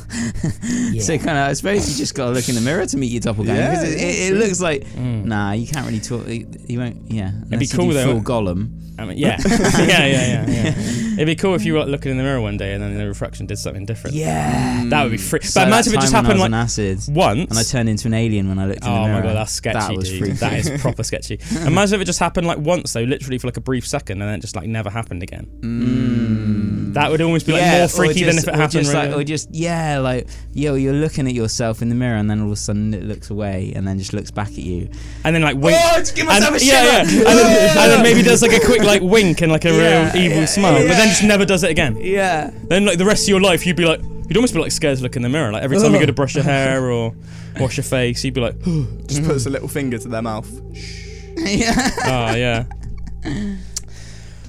Yeah. 0.92 1.02
So 1.02 1.18
kind 1.18 1.38
of, 1.38 1.50
I 1.50 1.54
suppose 1.54 1.90
you 1.90 1.96
just 1.98 2.16
got 2.16 2.26
to 2.26 2.32
look 2.32 2.50
in 2.50 2.56
the 2.56 2.62
mirror 2.62 2.86
to 2.86 2.98
meet 2.98 3.12
your 3.12 3.22
doppelganger 3.22 3.62
because 3.70 3.84
it, 3.94 4.00
yeah, 4.00 4.06
it, 4.06 4.10
it 4.10 4.30
true. 4.30 4.38
looks 4.40 4.62
like 4.62 4.84
Mm. 4.90 5.26
nah, 5.26 5.52
you 5.52 5.68
can't 5.68 5.86
really 5.86 6.00
talk. 6.00 6.28
You 6.28 6.80
won't. 6.80 7.12
Yeah, 7.12 7.30
unless 7.30 7.60
be 7.72 7.78
cool 7.78 7.90
though. 7.90 8.14
Full 8.14 8.22
Gollum. 8.22 8.76
I 8.98 9.06
mean, 9.06 9.18
yeah, 9.18 9.38
yeah, 9.48 9.78
yeah, 9.78 10.06
yeah, 10.08 10.46
yeah. 10.50 10.74
It'd 11.14 11.26
be 11.26 11.36
cool 11.36 11.56
if 11.56 11.64
you 11.64 11.74
were 11.76 11.86
looking 11.86 12.12
in 12.12 12.18
the 12.18 12.24
mirror 12.24 12.42
one 12.42 12.58
day 12.58 12.74
and 12.74 12.84
then 12.84 12.98
the 12.98 13.08
refraction 13.08 13.46
did 13.46 13.58
something 13.58 13.86
different. 13.86 14.16
Yeah. 14.16 14.86
That 14.90 15.04
would 15.04 15.12
be 15.12 15.18
free. 15.18 15.40
So 15.42 15.62
but 15.62 15.68
imagine 15.70 15.94
if 15.94 16.00
it 16.00 16.02
just 16.02 16.12
time 16.12 16.24
when 16.26 16.32
I 16.32 16.40
happened 16.40 16.54
like 16.54 16.60
on 16.60 16.66
acid 16.66 17.00
once. 17.10 17.50
and 17.50 17.58
I 17.60 17.64
turned 17.64 17.88
into 17.88 18.08
an 18.08 18.14
alien 18.14 18.50
when 18.50 18.60
I 18.60 18.66
looked 18.66 18.84
in 18.84 18.92
the 18.94 19.00
mirror. 19.00 19.10
Oh 19.10 19.20
my 19.20 19.22
god, 19.22 19.36
that's 19.38 19.52
sketchy. 19.54 19.80
That 19.80 19.96
was 19.96 20.10
dude. 20.10 20.20
freaky. 20.20 20.34
That 20.38 20.54
is 20.54 20.82
proper 20.82 21.04
sketchy. 21.04 21.40
Imagine 21.66 21.96
if 21.96 22.02
it 22.02 22.06
just 22.06 22.20
happened 22.20 22.46
like 22.48 22.58
once 22.58 22.92
though, 22.92 23.04
literally 23.04 23.38
for 23.38 23.48
like 23.48 23.58
a 23.58 23.62
brief 23.62 23.88
second, 23.88 24.22
and 24.22 24.30
then 24.30 24.40
it 24.40 24.42
just 24.42 24.56
like 24.58 24.68
never 24.68 24.90
happened 24.90 25.24
again. 25.24 25.48
Mm. 25.62 26.79
That 26.94 27.12
would 27.12 27.22
almost 27.22 27.46
be 27.46 27.54
like 27.54 27.62
Yeah, 27.62 27.78
more 27.78 27.86
or 27.86 27.88
freaky 27.90 28.24
than 28.24 28.38
if 28.38 28.48
it 28.48 28.54
or 28.54 28.58
happened. 28.58 28.72
Just 28.72 28.94
like, 28.94 29.10
really. 29.10 29.22
or 29.22 29.26
just 29.26 29.54
yeah, 29.54 30.00
like 30.00 30.28
yo, 30.54 30.76
you're 30.76 30.94
looking 30.94 31.28
at 31.28 31.34
yourself 31.34 31.82
in 31.82 31.90
the 31.90 31.96
mirror, 31.96 32.18
and 32.18 32.30
then 32.30 32.40
all 32.42 32.48
of 32.48 32.54
a 32.54 32.56
sudden 32.56 32.94
it 32.94 33.04
looks 33.04 33.30
away, 33.30 33.74
and 33.76 33.88
then 33.88 33.98
just 33.98 34.14
looks 34.14 34.32
back 34.32 34.50
at 34.50 34.58
you. 34.58 34.90
and 35.24 35.36
then 35.36 35.42
like 35.42 35.56
oh, 35.56 35.60
wink. 35.60 35.78
Oh, 35.80 36.00
just 36.00 36.16
give 36.16 36.26
myself 36.26 36.54
and, 36.54 36.62
a 36.62 36.66
yeah, 36.66 36.84
yeah. 36.84 37.00
And 37.00 37.10
then, 37.10 37.78
and 37.78 37.92
then 37.92 38.04
maybe 38.04 38.22
does 38.24 38.42
like 38.42 38.54
a 38.54 38.66
quick 38.66 38.84
like 38.84 39.02
wink 39.02 39.42
and 39.42 39.52
like 39.52 39.66
a 39.66 39.70
Yeah, 39.70 40.14
real 40.14 40.24
evil 40.24 40.40
yeah, 40.40 40.46
smile, 40.46 40.88
but 40.88 40.88
then 40.88 41.08
just 41.10 41.24
never 41.24 41.46
does 41.46 41.64
it 41.64 41.72
again. 41.72 41.98
Yeah. 41.98 42.52
Then 42.68 42.86
like 42.86 42.98
the 42.98 43.06
rest 43.06 43.24
of 43.24 43.30
your 43.30 43.42
life, 43.42 43.66
you'd 43.66 43.76
be 43.76 43.86
like, 43.86 44.02
you'd 44.02 44.38
almost 44.38 44.54
be 44.54 44.60
like 44.60 44.72
scared 44.72 44.98
to 44.98 45.04
look 45.04 45.16
in 45.16 45.22
the 45.22 45.30
mirror. 45.30 45.52
Like 45.52 45.64
every 45.64 45.78
time 45.78 45.94
you 45.94 46.00
go 46.00 46.06
to 46.06 46.14
brush 46.14 46.36
your 46.36 46.44
hair 46.44 46.90
or 46.92 47.16
wash 47.60 47.78
your 47.78 47.84
face, 47.84 48.24
you'd 48.24 48.34
be 48.34 48.42
like, 48.42 48.60
Just 49.08 49.24
puts 49.24 49.46
a 49.46 49.50
little 49.50 49.68
finger 49.68 49.98
to 49.98 50.08
their 50.08 50.22
mouth. 50.22 50.50
yeah. 51.36 51.90
oh 52.06 52.36
yeah. 52.36 52.66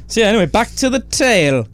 So 0.07 0.21
yeah, 0.21 0.27
anyway, 0.27 0.47
back 0.47 0.69
to 0.77 0.91
the 0.91 1.01
tale. 1.01 1.69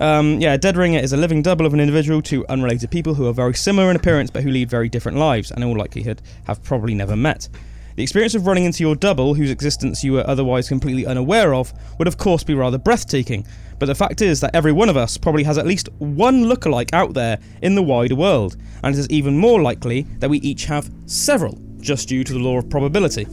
Um, 0.00 0.40
yeah, 0.40 0.54
a 0.54 0.58
dead 0.58 0.76
ringer 0.76 0.98
is 0.98 1.12
a 1.12 1.16
living 1.16 1.42
double 1.42 1.66
of 1.66 1.74
an 1.74 1.80
individual, 1.80 2.22
two 2.22 2.46
unrelated 2.48 2.90
people 2.90 3.14
who 3.14 3.26
are 3.26 3.32
very 3.32 3.54
similar 3.54 3.90
in 3.90 3.96
appearance 3.96 4.30
but 4.30 4.42
who 4.42 4.50
lead 4.50 4.70
very 4.70 4.88
different 4.88 5.18
lives, 5.18 5.50
and 5.50 5.62
in 5.62 5.68
all 5.68 5.76
likelihood 5.76 6.22
have 6.44 6.62
probably 6.62 6.94
never 6.94 7.16
met. 7.16 7.48
The 7.94 8.02
experience 8.02 8.34
of 8.34 8.46
running 8.46 8.64
into 8.64 8.82
your 8.82 8.96
double, 8.96 9.34
whose 9.34 9.50
existence 9.50 10.02
you 10.02 10.14
were 10.14 10.26
otherwise 10.26 10.66
completely 10.66 11.04
unaware 11.04 11.52
of, 11.54 11.72
would 11.98 12.08
of 12.08 12.16
course 12.16 12.42
be 12.42 12.54
rather 12.54 12.78
breathtaking. 12.78 13.46
But 13.78 13.86
the 13.86 13.94
fact 13.94 14.22
is 14.22 14.40
that 14.40 14.54
every 14.54 14.72
one 14.72 14.88
of 14.88 14.96
us 14.96 15.18
probably 15.18 15.42
has 15.42 15.58
at 15.58 15.66
least 15.66 15.90
one 15.98 16.44
lookalike 16.44 16.94
out 16.94 17.12
there 17.12 17.38
in 17.60 17.74
the 17.74 17.82
wider 17.82 18.14
world, 18.14 18.56
and 18.82 18.94
it 18.94 18.98
is 18.98 19.10
even 19.10 19.36
more 19.36 19.60
likely 19.60 20.02
that 20.20 20.30
we 20.30 20.38
each 20.38 20.64
have 20.64 20.90
several, 21.04 21.58
just 21.80 22.08
due 22.08 22.24
to 22.24 22.32
the 22.32 22.38
law 22.38 22.58
of 22.58 22.70
probability. 22.70 23.26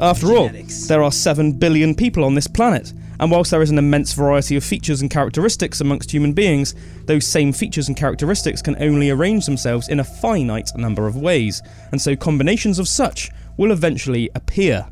After 0.00 0.36
all, 0.36 0.50
there 0.88 1.02
are 1.02 1.12
7 1.12 1.52
billion 1.52 1.94
people 1.94 2.24
on 2.24 2.34
this 2.34 2.48
planet, 2.48 2.92
and 3.24 3.30
whilst 3.30 3.50
there 3.50 3.62
is 3.62 3.70
an 3.70 3.78
immense 3.78 4.12
variety 4.12 4.54
of 4.54 4.62
features 4.62 5.00
and 5.00 5.10
characteristics 5.10 5.80
amongst 5.80 6.10
human 6.10 6.34
beings, 6.34 6.74
those 7.06 7.26
same 7.26 7.54
features 7.54 7.88
and 7.88 7.96
characteristics 7.96 8.60
can 8.60 8.76
only 8.82 9.08
arrange 9.08 9.46
themselves 9.46 9.88
in 9.88 9.98
a 9.98 10.04
finite 10.04 10.68
number 10.76 11.06
of 11.06 11.16
ways, 11.16 11.62
and 11.90 12.02
so 12.02 12.14
combinations 12.14 12.78
of 12.78 12.86
such 12.86 13.30
will 13.56 13.72
eventually 13.72 14.28
appear. 14.34 14.86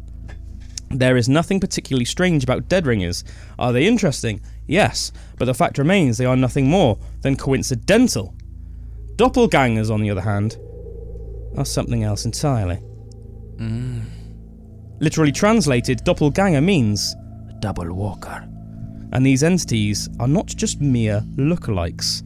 There 0.89 1.19
is 1.19 1.29
nothing 1.29 1.61
particularly 1.61 2.07
strange 2.07 2.43
about 2.43 2.71
dead 2.71 2.87
ringers. 2.87 3.23
Are 3.59 3.71
they 3.71 3.87
interesting? 3.87 4.41
Yes, 4.67 5.13
but 5.37 5.45
the 5.45 5.53
fact 5.53 5.77
remains 5.77 6.17
they 6.17 6.25
are 6.25 6.35
nothing 6.35 6.71
more 6.71 6.99
than 7.21 7.37
coincidental. 7.37 8.35
Doppelgangers, 9.17 9.93
on 9.93 10.01
the 10.01 10.09
other 10.09 10.23
hand, 10.23 10.57
are 11.59 11.67
something 11.67 12.03
else 12.03 12.25
entirely. 12.25 12.83
Mm. 13.57 14.07
Literally 15.01 15.33
translated, 15.33 16.03
doppelganger 16.05 16.63
means 16.63 17.15
double 17.63 17.91
walker. 17.95 18.47
And 19.13 19.25
these 19.25 19.43
entities 19.43 20.11
are 20.21 20.29
not 20.29 20.49
just 20.49 20.83
mere 20.83 21.21
lookalikes. 21.37 22.23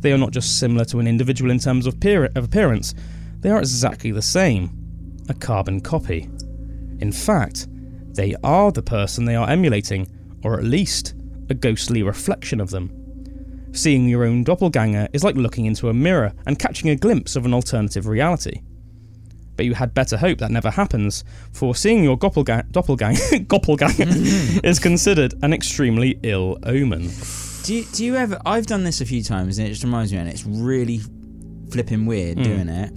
They 0.00 0.12
are 0.12 0.18
not 0.18 0.32
just 0.32 0.58
similar 0.58 0.84
to 0.86 0.98
an 0.98 1.06
individual 1.06 1.50
in 1.50 1.58
terms 1.58 1.86
of, 1.86 2.00
peer- 2.00 2.30
of 2.34 2.44
appearance, 2.44 2.94
they 3.38 3.50
are 3.50 3.60
exactly 3.60 4.10
the 4.10 4.20
same 4.20 4.76
a 5.28 5.34
carbon 5.34 5.80
copy. 5.80 6.28
In 6.98 7.12
fact, 7.12 7.68
they 8.14 8.34
are 8.42 8.72
the 8.72 8.82
person 8.82 9.24
they 9.24 9.36
are 9.36 9.48
emulating, 9.48 10.08
or 10.42 10.58
at 10.58 10.64
least 10.64 11.14
a 11.48 11.54
ghostly 11.54 12.02
reflection 12.02 12.60
of 12.60 12.70
them. 12.70 12.90
Seeing 13.72 14.08
your 14.08 14.24
own 14.24 14.42
doppelganger 14.42 15.08
is 15.12 15.22
like 15.22 15.36
looking 15.36 15.66
into 15.66 15.88
a 15.88 15.94
mirror 15.94 16.32
and 16.46 16.58
catching 16.58 16.90
a 16.90 16.96
glimpse 16.96 17.36
of 17.36 17.44
an 17.44 17.54
alternative 17.54 18.08
reality. 18.08 18.62
But 19.60 19.66
you 19.66 19.74
had 19.74 19.92
better 19.92 20.16
hope 20.16 20.38
that 20.38 20.50
never 20.50 20.70
happens, 20.70 21.22
for 21.52 21.74
seeing 21.74 22.02
your 22.02 22.16
doppelga- 22.16 22.72
doppelganger, 22.72 23.40
doppelganger 23.40 24.06
is 24.64 24.78
considered 24.78 25.34
an 25.42 25.52
extremely 25.52 26.18
ill 26.22 26.56
omen. 26.62 27.10
Do 27.64 27.74
you, 27.74 27.84
do 27.92 28.02
you 28.06 28.16
ever? 28.16 28.40
I've 28.46 28.64
done 28.64 28.84
this 28.84 29.02
a 29.02 29.04
few 29.04 29.22
times, 29.22 29.58
and 29.58 29.66
it 29.68 29.72
just 29.72 29.82
reminds 29.84 30.12
me, 30.14 30.18
and 30.18 30.30
it's 30.30 30.46
really 30.46 31.02
flipping 31.70 32.06
weird 32.06 32.38
Mm. 32.38 32.44
doing 32.44 32.68
it. 32.70 32.90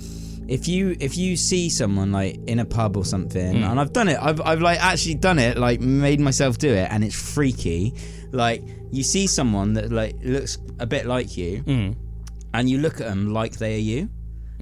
If 0.47 0.69
you 0.69 0.95
if 1.01 1.17
you 1.17 1.35
see 1.35 1.67
someone 1.69 2.13
like 2.13 2.39
in 2.47 2.59
a 2.59 2.65
pub 2.65 2.95
or 2.95 3.03
something, 3.03 3.55
Mm. 3.57 3.69
and 3.71 3.77
I've 3.77 3.91
done 3.91 4.07
it, 4.07 4.17
I've 4.21 4.39
I've 4.39 4.61
like 4.61 4.81
actually 4.81 5.15
done 5.15 5.39
it, 5.39 5.57
like 5.57 5.81
made 5.81 6.21
myself 6.21 6.57
do 6.59 6.69
it, 6.69 6.87
and 6.89 7.03
it's 7.03 7.33
freaky. 7.33 7.93
Like 8.31 8.63
you 8.89 9.03
see 9.03 9.27
someone 9.27 9.73
that 9.73 9.91
like 9.91 10.15
looks 10.23 10.59
a 10.79 10.85
bit 10.85 11.07
like 11.07 11.35
you, 11.35 11.61
Mm. 11.63 11.95
and 12.53 12.69
you 12.69 12.77
look 12.77 13.01
at 13.01 13.07
them 13.09 13.33
like 13.33 13.57
they 13.57 13.75
are 13.75 13.79
you. 13.79 14.07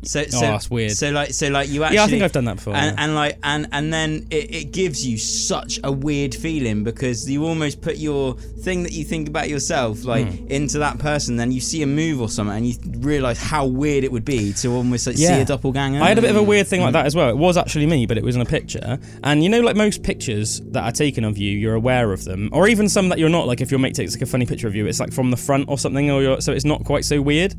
So, 0.04 0.24
so 0.26 0.38
Oh, 0.38 0.42
that's 0.42 0.70
weird. 0.70 0.92
So 0.94 1.12
like 1.12 1.32
so 1.34 1.50
like 1.50 1.70
you 1.70 1.84
actually 1.84 1.98
yeah, 1.98 2.04
I 2.04 2.08
think 2.08 2.24
I've 2.24 2.32
done 2.32 2.46
that 2.46 2.56
before. 2.56 2.76
and, 2.76 2.98
yeah. 2.98 3.04
and 3.04 3.16
like 3.16 3.38
and 3.44 3.68
and 3.72 3.94
then 3.94 4.26
it, 4.32 4.54
it 4.54 4.72
gives 4.72 5.06
you 5.06 5.18
such 5.18 5.80
a 5.84 5.92
weird 5.92 6.34
feeling 6.34 6.84
because 6.84 7.30
you 7.30 7.46
almost 7.46 7.82
put 7.82 7.98
your 7.98 8.34
thing 8.36 8.84
that 8.84 8.94
you 8.94 9.04
think 9.04 9.28
about 9.28 9.48
yourself 9.50 10.04
like 10.04 10.28
Hmm. 10.28 10.48
into 10.48 10.80
that 10.80 10.98
person 11.00 11.36
then 11.36 11.52
you 11.52 11.62
see 11.62 11.82
a 11.84 11.88
move 11.88 12.20
or 12.22 12.30
something 12.30 12.56
and 12.58 12.68
you 12.68 12.76
realize 13.00 13.40
how 13.42 13.66
weird 13.66 14.04
it 14.04 14.12
would 14.12 14.26
be 14.26 14.54
to 14.54 14.70
almost 14.74 15.06
like 15.08 15.18
see 15.18 15.24
Yeah. 15.24 15.38
a 15.38 15.46
doppelganger 15.46 16.02
I 16.02 16.08
had 16.10 16.18
a 16.18 16.22
bit 16.22 16.32
of 16.32 16.38
a 16.38 16.44
weird 16.44 16.68
thing 16.68 16.82
like 16.82 16.94
that 16.94 17.06
as 17.06 17.16
well. 17.16 17.30
It 17.30 17.38
was 17.38 17.56
actually 17.58 17.86
me, 17.86 18.06
but 18.06 18.18
it 18.18 18.24
was 18.24 18.36
in 18.36 18.42
a 18.42 18.46
picture. 18.46 18.98
And 19.24 19.44
you 19.44 19.50
know, 19.50 19.62
like 19.62 19.76
most 19.76 20.04
pictures 20.04 20.62
that 20.72 20.84
are 20.84 20.92
taken 20.92 21.24
of 21.24 21.38
you, 21.38 21.52
you're 21.52 21.76
aware 21.76 22.12
of 22.12 22.24
them, 22.26 22.50
or 22.52 22.68
even 22.68 22.90
some 22.90 23.10
that 23.10 23.20
you're 23.20 23.30
not. 23.30 23.46
Like 23.48 23.62
if 23.62 23.70
your 23.72 23.80
mate 23.80 23.96
takes 23.96 24.14
like 24.16 24.22
a 24.22 24.26
funny 24.26 24.46
picture 24.46 24.68
of 24.68 24.76
you, 24.76 24.88
it's 24.88 25.00
like 25.00 25.14
from 25.14 25.30
the 25.32 25.38
front 25.38 25.66
or 25.70 25.78
something, 25.78 26.10
or 26.10 26.22
you're, 26.22 26.42
so 26.42 26.52
it's 26.52 26.66
not 26.66 26.84
quite 26.86 27.06
so 27.06 27.22
weird. 27.22 27.54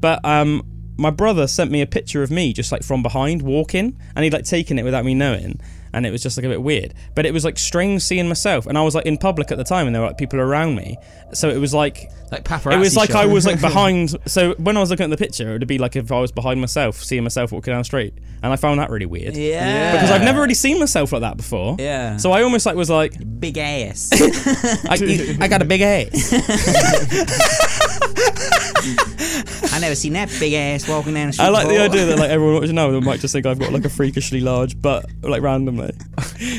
But 0.00 0.24
um, 0.24 0.62
my 0.96 1.10
brother 1.10 1.46
sent 1.46 1.70
me 1.70 1.82
a 1.82 1.86
picture 1.86 2.22
of 2.22 2.30
me 2.30 2.52
just 2.52 2.72
like 2.72 2.82
from 2.82 3.02
behind 3.02 3.42
walking, 3.42 3.98
and 4.14 4.24
he'd 4.24 4.32
like 4.32 4.44
taken 4.44 4.78
it 4.78 4.84
without 4.84 5.04
me 5.04 5.14
knowing. 5.14 5.60
And 5.92 6.04
it 6.04 6.10
was 6.10 6.22
just 6.22 6.36
like 6.36 6.44
a 6.44 6.48
bit 6.50 6.62
weird, 6.62 6.92
but 7.14 7.24
it 7.24 7.32
was 7.32 7.44
like 7.44 7.58
strange 7.58 8.02
seeing 8.02 8.28
myself. 8.28 8.66
And 8.66 8.76
I 8.76 8.82
was 8.82 8.94
like 8.94 9.06
in 9.06 9.16
public 9.16 9.50
at 9.50 9.56
the 9.56 9.64
time, 9.64 9.86
and 9.86 9.94
there 9.94 10.02
were 10.02 10.08
like 10.08 10.18
people 10.18 10.38
around 10.38 10.74
me, 10.74 10.98
so 11.32 11.48
it 11.48 11.56
was 11.58 11.72
like 11.72 12.10
like 12.30 12.44
paparazzi 12.44 12.74
it 12.74 12.78
was 12.78 12.96
like 12.96 13.12
shot. 13.12 13.22
I 13.22 13.26
was 13.26 13.46
like 13.46 13.60
behind. 13.62 14.14
So 14.26 14.52
when 14.54 14.76
I 14.76 14.80
was 14.80 14.90
looking 14.90 15.04
at 15.04 15.10
the 15.10 15.16
picture, 15.16 15.48
it 15.54 15.58
would 15.60 15.68
be 15.68 15.78
like 15.78 15.96
if 15.96 16.12
I 16.12 16.20
was 16.20 16.32
behind 16.32 16.60
myself, 16.60 17.02
seeing 17.02 17.22
myself 17.22 17.50
walking 17.50 17.72
down 17.72 17.80
the 17.80 17.84
street, 17.84 18.12
and 18.42 18.52
I 18.52 18.56
found 18.56 18.78
that 18.80 18.90
really 18.90 19.06
weird 19.06 19.36
yeah 19.36 19.92
because 19.92 20.10
I've 20.10 20.22
never 20.22 20.42
really 20.42 20.54
seen 20.54 20.78
myself 20.78 21.12
like 21.12 21.22
that 21.22 21.38
before. 21.38 21.76
yeah 21.78 22.18
So 22.18 22.32
I 22.32 22.42
almost 22.42 22.66
like 22.66 22.76
was 22.76 22.90
like, 22.90 23.14
big 23.40 23.56
ass 23.56 24.10
I, 24.12 25.38
I 25.40 25.48
got 25.48 25.62
a 25.62 25.64
big 25.64 25.80
ass. 25.80 26.32
I 29.72 29.78
never 29.80 29.94
seen 29.94 30.12
that 30.14 30.28
big 30.40 30.52
ass 30.54 30.88
walking 30.88 31.14
down 31.14 31.28
the 31.28 31.32
street 31.34 31.44
I 31.44 31.48
like 31.48 31.68
the 31.68 31.78
idea 31.78 32.06
that 32.06 32.18
like 32.18 32.30
everyone 32.30 32.54
watching 32.60 32.74
now 32.74 32.90
they 32.90 33.00
might 33.00 33.20
just 33.20 33.32
think 33.32 33.46
I've 33.46 33.58
got 33.58 33.72
like 33.72 33.84
a 33.84 33.88
freakishly 33.90 34.40
large 34.40 34.80
butt, 34.80 35.06
like 35.22 35.42
randomly, 35.42 35.92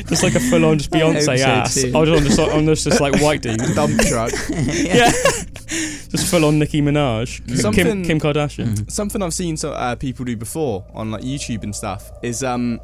just 0.06 0.22
like 0.22 0.34
a 0.34 0.40
full 0.40 0.64
on 0.64 0.78
just 0.78 0.90
Beyonce 0.92 1.22
so 1.24 1.32
ass. 1.32 1.74
too. 1.74 1.92
I 1.94 2.00
was 2.00 2.10
on 2.10 2.18
just 2.22 2.38
on 2.38 2.64
this 2.64 2.84
just 2.84 3.00
like 3.00 3.20
white 3.20 3.42
dude, 3.42 3.58
Dump 3.74 4.00
truck. 4.02 4.32
yeah, 4.50 5.10
just 5.10 6.30
full 6.30 6.44
on 6.44 6.58
Nicki 6.58 6.80
Minaj, 6.80 7.46
Kim, 7.46 7.56
Something- 7.56 8.04
Kim 8.04 8.20
Kardashian. 8.20 8.90
Something 8.90 9.22
I've 9.22 9.34
seen 9.34 9.56
so, 9.56 9.72
uh, 9.72 9.96
people 9.96 10.24
do 10.24 10.36
before 10.36 10.84
on 10.94 11.10
like 11.10 11.22
YouTube 11.22 11.62
and 11.62 11.74
stuff 11.74 12.10
is 12.22 12.42
um 12.42 12.80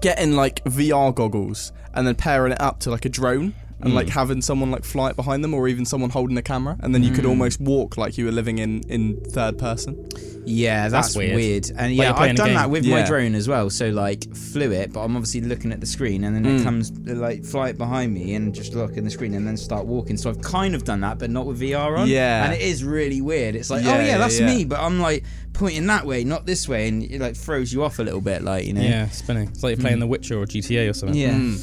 getting 0.00 0.32
like 0.32 0.62
VR 0.64 1.14
goggles 1.14 1.72
and 1.94 2.06
then 2.06 2.14
pairing 2.14 2.52
it 2.52 2.60
up 2.60 2.78
to 2.80 2.90
like 2.90 3.04
a 3.04 3.08
drone 3.08 3.54
and 3.80 3.94
like 3.94 4.06
hmm. 4.06 4.12
having 4.12 4.42
someone 4.42 4.70
like 4.70 4.84
fly 4.84 5.10
it 5.10 5.16
behind 5.16 5.44
them 5.44 5.54
or 5.54 5.68
even 5.68 5.84
someone 5.84 6.10
holding 6.10 6.36
a 6.38 6.42
camera 6.42 6.76
and 6.80 6.94
then 6.94 7.02
you 7.02 7.12
could 7.12 7.24
hmm. 7.24 7.30
almost 7.30 7.60
walk 7.60 7.96
like 7.96 8.16
you 8.16 8.24
were 8.24 8.32
living 8.32 8.58
in 8.58 8.82
in 8.88 9.20
third 9.20 9.58
person. 9.58 10.08
Yeah, 10.46 10.88
that's, 10.88 11.08
That's 11.08 11.16
weird. 11.16 11.34
weird. 11.34 11.72
And 11.76 11.92
yeah, 11.92 12.10
you're 12.10 12.18
I've 12.18 12.36
done 12.36 12.54
that 12.54 12.70
with 12.70 12.86
my 12.86 13.02
drone 13.02 13.34
as 13.34 13.48
well. 13.48 13.68
So 13.68 13.88
like 13.88 14.32
flew 14.34 14.70
it, 14.70 14.92
but 14.92 15.02
I'm 15.02 15.16
obviously 15.16 15.40
looking 15.40 15.72
at 15.72 15.80
the 15.80 15.86
screen, 15.86 16.22
and 16.22 16.36
then 16.36 16.46
it 16.46 16.60
Mm. 16.60 16.62
comes 16.62 16.92
like 17.00 17.44
fly 17.44 17.70
it 17.70 17.78
behind 17.78 18.14
me, 18.14 18.34
and 18.34 18.54
just 18.54 18.72
look 18.72 18.96
in 18.96 19.04
the 19.04 19.10
screen, 19.10 19.34
and 19.34 19.46
then 19.46 19.56
start 19.56 19.86
walking. 19.86 20.16
So 20.16 20.30
I've 20.30 20.40
kind 20.40 20.76
of 20.76 20.84
done 20.84 21.00
that, 21.00 21.18
but 21.18 21.30
not 21.30 21.46
with 21.46 21.60
VR 21.60 21.98
on. 21.98 22.08
Yeah. 22.08 22.44
and 22.44 22.54
it 22.54 22.60
is 22.60 22.84
really 22.84 23.20
weird. 23.20 23.56
It's 23.56 23.70
like, 23.70 23.84
Yeah, 23.84 23.94
oh 23.94 24.00
yeah, 24.00 24.06
yeah, 24.06 24.18
that's 24.18 24.38
yeah. 24.38 24.46
me, 24.46 24.64
but 24.64 24.78
I'm 24.78 25.00
like 25.00 25.24
pointing 25.52 25.86
that 25.86 26.06
way, 26.06 26.22
not 26.22 26.46
this 26.46 26.68
way, 26.68 26.86
and 26.86 27.02
it 27.02 27.20
like 27.20 27.34
throws 27.34 27.72
you 27.72 27.82
off 27.82 27.98
a 27.98 28.02
little 28.02 28.20
bit, 28.20 28.42
like 28.42 28.66
you 28.66 28.72
know. 28.72 28.82
Yeah, 28.82 29.08
spinning. 29.08 29.48
It's 29.48 29.64
like 29.64 29.76
you're 29.76 29.82
playing 29.82 29.96
hmm. 29.96 30.00
The 30.00 30.06
Witcher 30.06 30.40
or 30.40 30.46
GTA 30.46 30.88
or 30.88 30.92
something. 30.92 31.18
Yeah. 31.18 31.56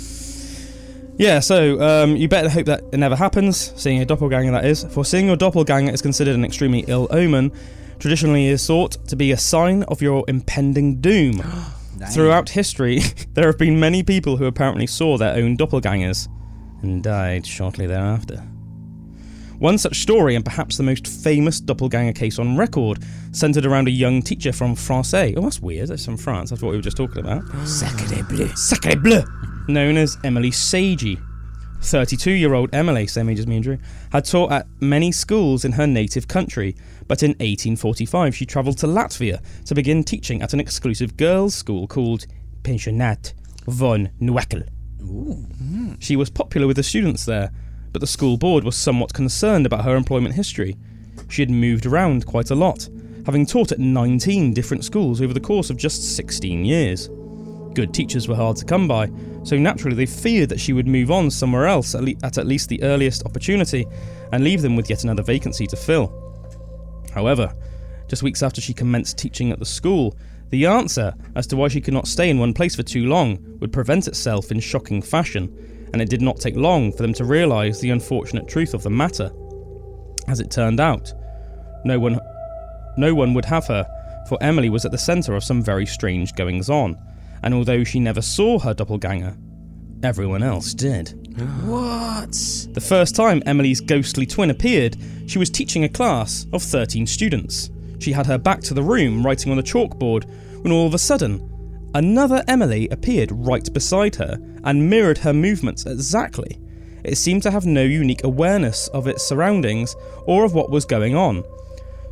Yeah, 1.17 1.39
so 1.39 1.79
um, 1.81 2.15
you 2.15 2.27
better 2.27 2.49
hope 2.49 2.65
that 2.65 2.83
it 2.91 2.97
never 2.97 3.15
happens, 3.15 3.71
seeing 3.79 4.01
a 4.01 4.05
doppelganger 4.05 4.51
that 4.51 4.65
is. 4.65 4.83
For 4.85 5.05
seeing 5.05 5.27
your 5.27 5.35
doppelganger 5.35 5.91
is 5.91 6.01
considered 6.01 6.35
an 6.35 6.43
extremely 6.43 6.85
ill 6.87 7.07
omen, 7.11 7.51
traditionally 7.99 8.47
is 8.47 8.65
thought 8.65 8.93
to 9.07 9.15
be 9.15 9.31
a 9.31 9.37
sign 9.37 9.83
of 9.83 10.01
your 10.01 10.25
impending 10.27 10.99
doom. 11.01 11.43
Throughout 12.11 12.49
history, 12.49 12.99
there 13.33 13.47
have 13.47 13.57
been 13.57 13.79
many 13.79 14.03
people 14.03 14.37
who 14.37 14.45
apparently 14.45 14.87
saw 14.87 15.17
their 15.17 15.35
own 15.35 15.57
doppelgangers 15.57 16.27
and 16.81 17.03
died 17.03 17.45
shortly 17.45 17.87
thereafter. 17.87 18.37
One 19.59 19.77
such 19.77 20.01
story, 20.01 20.35
and 20.35 20.43
perhaps 20.43 20.75
the 20.75 20.83
most 20.83 21.07
famous 21.07 21.61
doppelganger 21.61 22.13
case 22.13 22.39
on 22.39 22.57
record, 22.57 23.01
centered 23.31 23.65
around 23.65 23.87
a 23.87 23.91
young 23.91 24.21
teacher 24.21 24.51
from 24.51 24.75
Francais. 24.75 25.35
Oh, 25.37 25.41
that's 25.41 25.61
weird. 25.61 25.89
That's 25.89 26.03
from 26.03 26.17
France. 26.17 26.49
That's 26.49 26.61
what 26.61 26.71
we 26.71 26.75
were 26.75 26.81
just 26.83 26.97
talking 26.97 27.19
about. 27.19 27.43
Sacre 27.67 28.23
bleu. 28.23 28.47
Sacre 28.55 28.97
bleu! 28.97 29.23
Known 29.67 29.97
as 29.97 30.17
Emily 30.23 30.51
Sagée. 30.51 31.21
32 31.81 32.31
year 32.31 32.53
old 32.53 32.73
Emily, 32.73 33.07
same 33.07 33.29
age 33.29 33.39
as 33.39 33.47
me 33.47 33.55
and 33.55 33.63
Drew, 33.63 33.77
had 34.11 34.25
taught 34.25 34.51
at 34.51 34.67
many 34.81 35.11
schools 35.11 35.63
in 35.63 35.73
her 35.73 35.87
native 35.87 36.27
country, 36.27 36.75
but 37.07 37.23
in 37.23 37.31
1845 37.31 38.35
she 38.35 38.45
travelled 38.45 38.77
to 38.79 38.87
Latvia 38.87 39.41
to 39.65 39.75
begin 39.75 40.03
teaching 40.03 40.41
at 40.41 40.53
an 40.53 40.59
exclusive 40.59 41.17
girls' 41.17 41.55
school 41.55 41.87
called 41.87 42.25
Pensionat 42.63 43.33
von 43.67 44.09
Neuwelcke. 44.21 44.67
She 45.99 46.15
was 46.15 46.29
popular 46.29 46.67
with 46.67 46.77
the 46.77 46.83
students 46.83 47.25
there, 47.25 47.51
but 47.91 47.99
the 47.99 48.07
school 48.07 48.37
board 48.37 48.63
was 48.63 48.75
somewhat 48.75 49.13
concerned 49.13 49.65
about 49.65 49.85
her 49.85 49.95
employment 49.95 50.35
history. 50.35 50.75
She 51.29 51.41
had 51.41 51.49
moved 51.49 51.85
around 51.85 52.25
quite 52.25 52.49
a 52.49 52.55
lot, 52.55 52.89
having 53.25 53.45
taught 53.45 53.71
at 53.71 53.79
19 53.79 54.53
different 54.53 54.83
schools 54.83 55.21
over 55.21 55.33
the 55.33 55.39
course 55.39 55.69
of 55.69 55.77
just 55.77 56.15
16 56.15 56.65
years. 56.65 57.09
Good 57.73 57.93
teachers 57.93 58.27
were 58.27 58.35
hard 58.35 58.57
to 58.57 58.65
come 58.65 58.87
by, 58.87 59.09
so 59.43 59.57
naturally 59.57 59.95
they 59.95 60.05
feared 60.05 60.49
that 60.49 60.59
she 60.59 60.73
would 60.73 60.87
move 60.87 61.09
on 61.09 61.31
somewhere 61.31 61.65
else 61.65 61.95
at, 61.95 62.03
le- 62.03 62.13
at 62.21 62.37
at 62.37 62.45
least 62.45 62.69
the 62.69 62.83
earliest 62.83 63.25
opportunity 63.25 63.85
and 64.31 64.43
leave 64.43 64.61
them 64.61 64.75
with 64.75 64.89
yet 64.89 65.03
another 65.03 65.23
vacancy 65.23 65.65
to 65.67 65.75
fill. 65.75 66.13
However, 67.13 67.53
just 68.07 68.23
weeks 68.23 68.43
after 68.43 68.61
she 68.61 68.73
commenced 68.73 69.17
teaching 69.17 69.51
at 69.51 69.59
the 69.59 69.65
school, 69.65 70.15
the 70.51 70.67
answer 70.67 71.15
as 71.35 71.47
to 71.47 71.55
why 71.55 71.67
she 71.67 71.81
could 71.81 71.95
not 71.95 72.07
stay 72.07 72.29
in 72.29 72.37
one 72.37 72.53
place 72.53 72.75
for 72.75 72.83
too 72.83 73.07
long 73.07 73.39
would 73.59 73.73
present 73.73 74.07
itself 74.07 74.51
in 74.51 74.59
shocking 74.59 75.01
fashion, 75.01 75.89
and 75.93 76.01
it 76.01 76.09
did 76.09 76.21
not 76.21 76.39
take 76.39 76.55
long 76.55 76.91
for 76.91 77.01
them 77.01 77.13
to 77.13 77.25
realise 77.25 77.79
the 77.79 77.89
unfortunate 77.89 78.47
truth 78.47 78.75
of 78.75 78.83
the 78.83 78.89
matter. 78.89 79.31
As 80.27 80.39
it 80.39 80.51
turned 80.51 80.79
out, 80.79 81.11
no 81.85 81.99
one 81.99 82.19
no 82.97 83.15
one 83.15 83.33
would 83.33 83.45
have 83.45 83.65
her, 83.65 83.85
for 84.29 84.37
Emily 84.43 84.69
was 84.69 84.85
at 84.85 84.91
the 84.91 84.97
centre 84.97 85.35
of 85.35 85.43
some 85.43 85.63
very 85.63 85.87
strange 85.87 86.35
goings 86.35 86.69
on, 86.69 86.95
and 87.43 87.53
although 87.53 87.83
she 87.83 87.99
never 87.99 88.21
saw 88.21 88.59
her 88.59 88.73
doppelganger, 88.73 89.37
everyone 90.03 90.43
else 90.43 90.73
did. 90.73 91.09
What? 91.65 92.31
The 92.73 92.81
first 92.81 93.15
time 93.15 93.43
Emily's 93.45 93.81
ghostly 93.81 94.25
twin 94.25 94.49
appeared, 94.49 94.97
she 95.25 95.39
was 95.39 95.49
teaching 95.49 95.83
a 95.83 95.89
class 95.89 96.45
of 96.53 96.63
13 96.63 97.07
students. 97.07 97.69
She 97.99 98.11
had 98.11 98.25
her 98.25 98.37
back 98.37 98.61
to 98.61 98.73
the 98.73 98.83
room, 98.83 99.25
writing 99.25 99.51
on 99.51 99.57
the 99.57 99.63
chalkboard, 99.63 100.25
when 100.61 100.73
all 100.73 100.87
of 100.87 100.93
a 100.93 100.99
sudden, 100.99 101.89
another 101.95 102.43
Emily 102.47 102.87
appeared 102.89 103.31
right 103.31 103.71
beside 103.73 104.15
her 104.15 104.37
and 104.63 104.89
mirrored 104.89 105.17
her 105.19 105.33
movements 105.33 105.85
exactly. 105.85 106.59
It 107.03 107.17
seemed 107.17 107.43
to 107.43 107.51
have 107.51 107.65
no 107.65 107.83
unique 107.83 108.23
awareness 108.23 108.87
of 108.89 109.07
its 109.07 109.23
surroundings 109.23 109.95
or 110.25 110.45
of 110.45 110.53
what 110.53 110.69
was 110.69 110.85
going 110.85 111.15
on. 111.15 111.43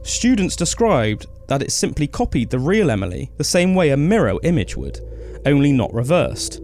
Students 0.03 0.55
described 0.55 1.27
that 1.47 1.61
it 1.61 1.71
simply 1.71 2.07
copied 2.07 2.49
the 2.49 2.59
real 2.59 2.91
Emily 2.91 3.31
the 3.37 3.43
same 3.43 3.75
way 3.75 3.89
a 3.89 3.97
mirror 3.97 4.37
image 4.43 4.75
would, 4.75 4.99
only 5.45 5.71
not 5.71 5.93
reversed. 5.93 6.61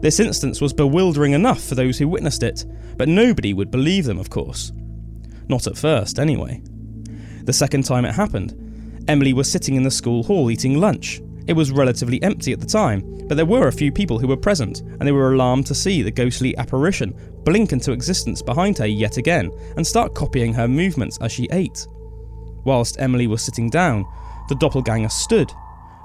This 0.00 0.20
instance 0.20 0.60
was 0.60 0.72
bewildering 0.72 1.32
enough 1.32 1.62
for 1.62 1.74
those 1.74 1.98
who 1.98 2.08
witnessed 2.08 2.42
it, 2.42 2.64
but 2.96 3.08
nobody 3.08 3.54
would 3.54 3.70
believe 3.70 4.04
them, 4.04 4.18
of 4.18 4.30
course. 4.30 4.72
Not 5.48 5.66
at 5.66 5.78
first, 5.78 6.18
anyway. 6.18 6.62
The 7.44 7.52
second 7.52 7.84
time 7.84 8.04
it 8.04 8.14
happened, 8.14 9.04
Emily 9.08 9.32
was 9.32 9.50
sitting 9.50 9.76
in 9.76 9.82
the 9.82 9.90
school 9.90 10.22
hall 10.22 10.50
eating 10.50 10.78
lunch. 10.78 11.20
It 11.46 11.52
was 11.52 11.70
relatively 11.70 12.22
empty 12.22 12.52
at 12.52 12.60
the 12.60 12.66
time, 12.66 13.02
but 13.28 13.36
there 13.36 13.46
were 13.46 13.68
a 13.68 13.72
few 13.72 13.92
people 13.92 14.18
who 14.18 14.26
were 14.26 14.36
present, 14.36 14.80
and 14.80 15.02
they 15.02 15.12
were 15.12 15.32
alarmed 15.32 15.66
to 15.66 15.74
see 15.74 16.02
the 16.02 16.10
ghostly 16.10 16.56
apparition 16.56 17.14
blink 17.44 17.72
into 17.72 17.92
existence 17.92 18.42
behind 18.42 18.76
her 18.78 18.86
yet 18.86 19.16
again 19.16 19.52
and 19.76 19.86
start 19.86 20.14
copying 20.14 20.52
her 20.52 20.66
movements 20.66 21.16
as 21.18 21.30
she 21.30 21.48
ate. 21.52 21.86
Whilst 22.64 23.00
Emily 23.00 23.28
was 23.28 23.42
sitting 23.42 23.70
down, 23.70 24.04
the 24.48 24.56
doppelganger 24.56 25.08
stood. 25.08 25.52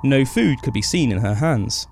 No 0.04 0.24
food 0.24 0.62
could 0.62 0.74
be 0.74 0.84
seen 0.84 1.12
in 1.12 1.18
her 1.18 1.34
hands. 1.34 1.88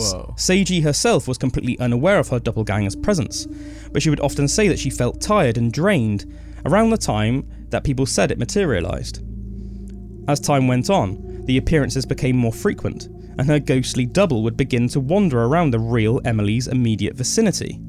Whoa. 0.00 0.34
Seiji 0.36 0.82
herself 0.82 1.28
was 1.28 1.38
completely 1.38 1.78
unaware 1.78 2.18
of 2.18 2.28
her 2.28 2.40
doppelganger's 2.40 2.96
presence, 2.96 3.46
but 3.92 4.02
she 4.02 4.10
would 4.10 4.20
often 4.20 4.48
say 4.48 4.68
that 4.68 4.78
she 4.78 4.90
felt 4.90 5.20
tired 5.20 5.56
and 5.56 5.72
drained 5.72 6.24
around 6.64 6.90
the 6.90 6.98
time 6.98 7.48
that 7.70 7.84
people 7.84 8.06
said 8.06 8.30
it 8.30 8.38
materialised. 8.38 9.22
As 10.28 10.40
time 10.40 10.66
went 10.66 10.90
on, 10.90 11.44
the 11.46 11.58
appearances 11.58 12.06
became 12.06 12.36
more 12.36 12.52
frequent, 12.52 13.06
and 13.38 13.46
her 13.46 13.58
ghostly 13.58 14.06
double 14.06 14.42
would 14.42 14.56
begin 14.56 14.88
to 14.88 15.00
wander 15.00 15.44
around 15.44 15.70
the 15.70 15.78
real 15.78 16.20
Emily's 16.24 16.68
immediate 16.68 17.14
vicinity. 17.14 17.80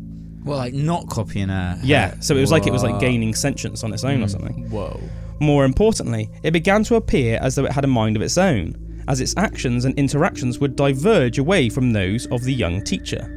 Well, 0.44 0.58
like 0.58 0.74
not 0.74 1.10
copying 1.10 1.50
her. 1.50 1.80
Yeah, 1.82 2.20
so 2.20 2.36
it 2.36 2.42
was 2.42 2.52
like 2.52 2.68
it 2.68 2.74
was 2.74 2.84
like 2.84 3.00
gaining 3.00 3.34
sentience 3.34 3.84
on 3.84 3.94
its 3.94 4.04
own 4.04 4.22
or 4.22 4.26
mm, 4.26 4.30
something. 4.30 4.70
Whoa. 4.70 5.00
More 5.40 5.66
importantly, 5.66 6.30
it 6.44 6.52
began 6.52 6.84
to 6.86 6.96
appear 6.96 7.40
as 7.42 7.56
though 7.56 7.66
it 7.66 7.72
had 7.72 7.84
a 7.84 7.88
mind 7.88 8.16
of 8.16 8.22
its 8.22 8.38
own, 8.38 8.76
as 9.08 9.22
its 9.22 9.36
actions 9.38 9.86
and 9.86 9.98
interactions 9.98 10.60
would 10.60 10.76
diverge 10.76 11.38
away 11.38 11.70
from 11.70 11.92
those 11.92 12.26
of 12.28 12.44
the 12.44 12.54
young 12.54 12.82
teacher. 12.82 13.32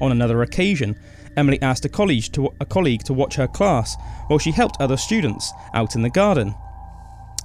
On 0.00 0.12
another 0.12 0.42
occasion, 0.42 0.98
Emily 1.36 1.60
asked 1.60 1.84
a 1.84 1.88
colleague 1.88 2.32
to, 2.32 2.50
a 2.60 2.64
colleague 2.64 3.04
to 3.04 3.12
watch 3.12 3.34
her 3.36 3.48
class 3.48 3.96
while 4.28 4.38
she 4.38 4.50
helped 4.50 4.80
other 4.80 4.96
students 4.96 5.52
out 5.74 5.94
in 5.94 6.02
the 6.02 6.10
garden. 6.10 6.54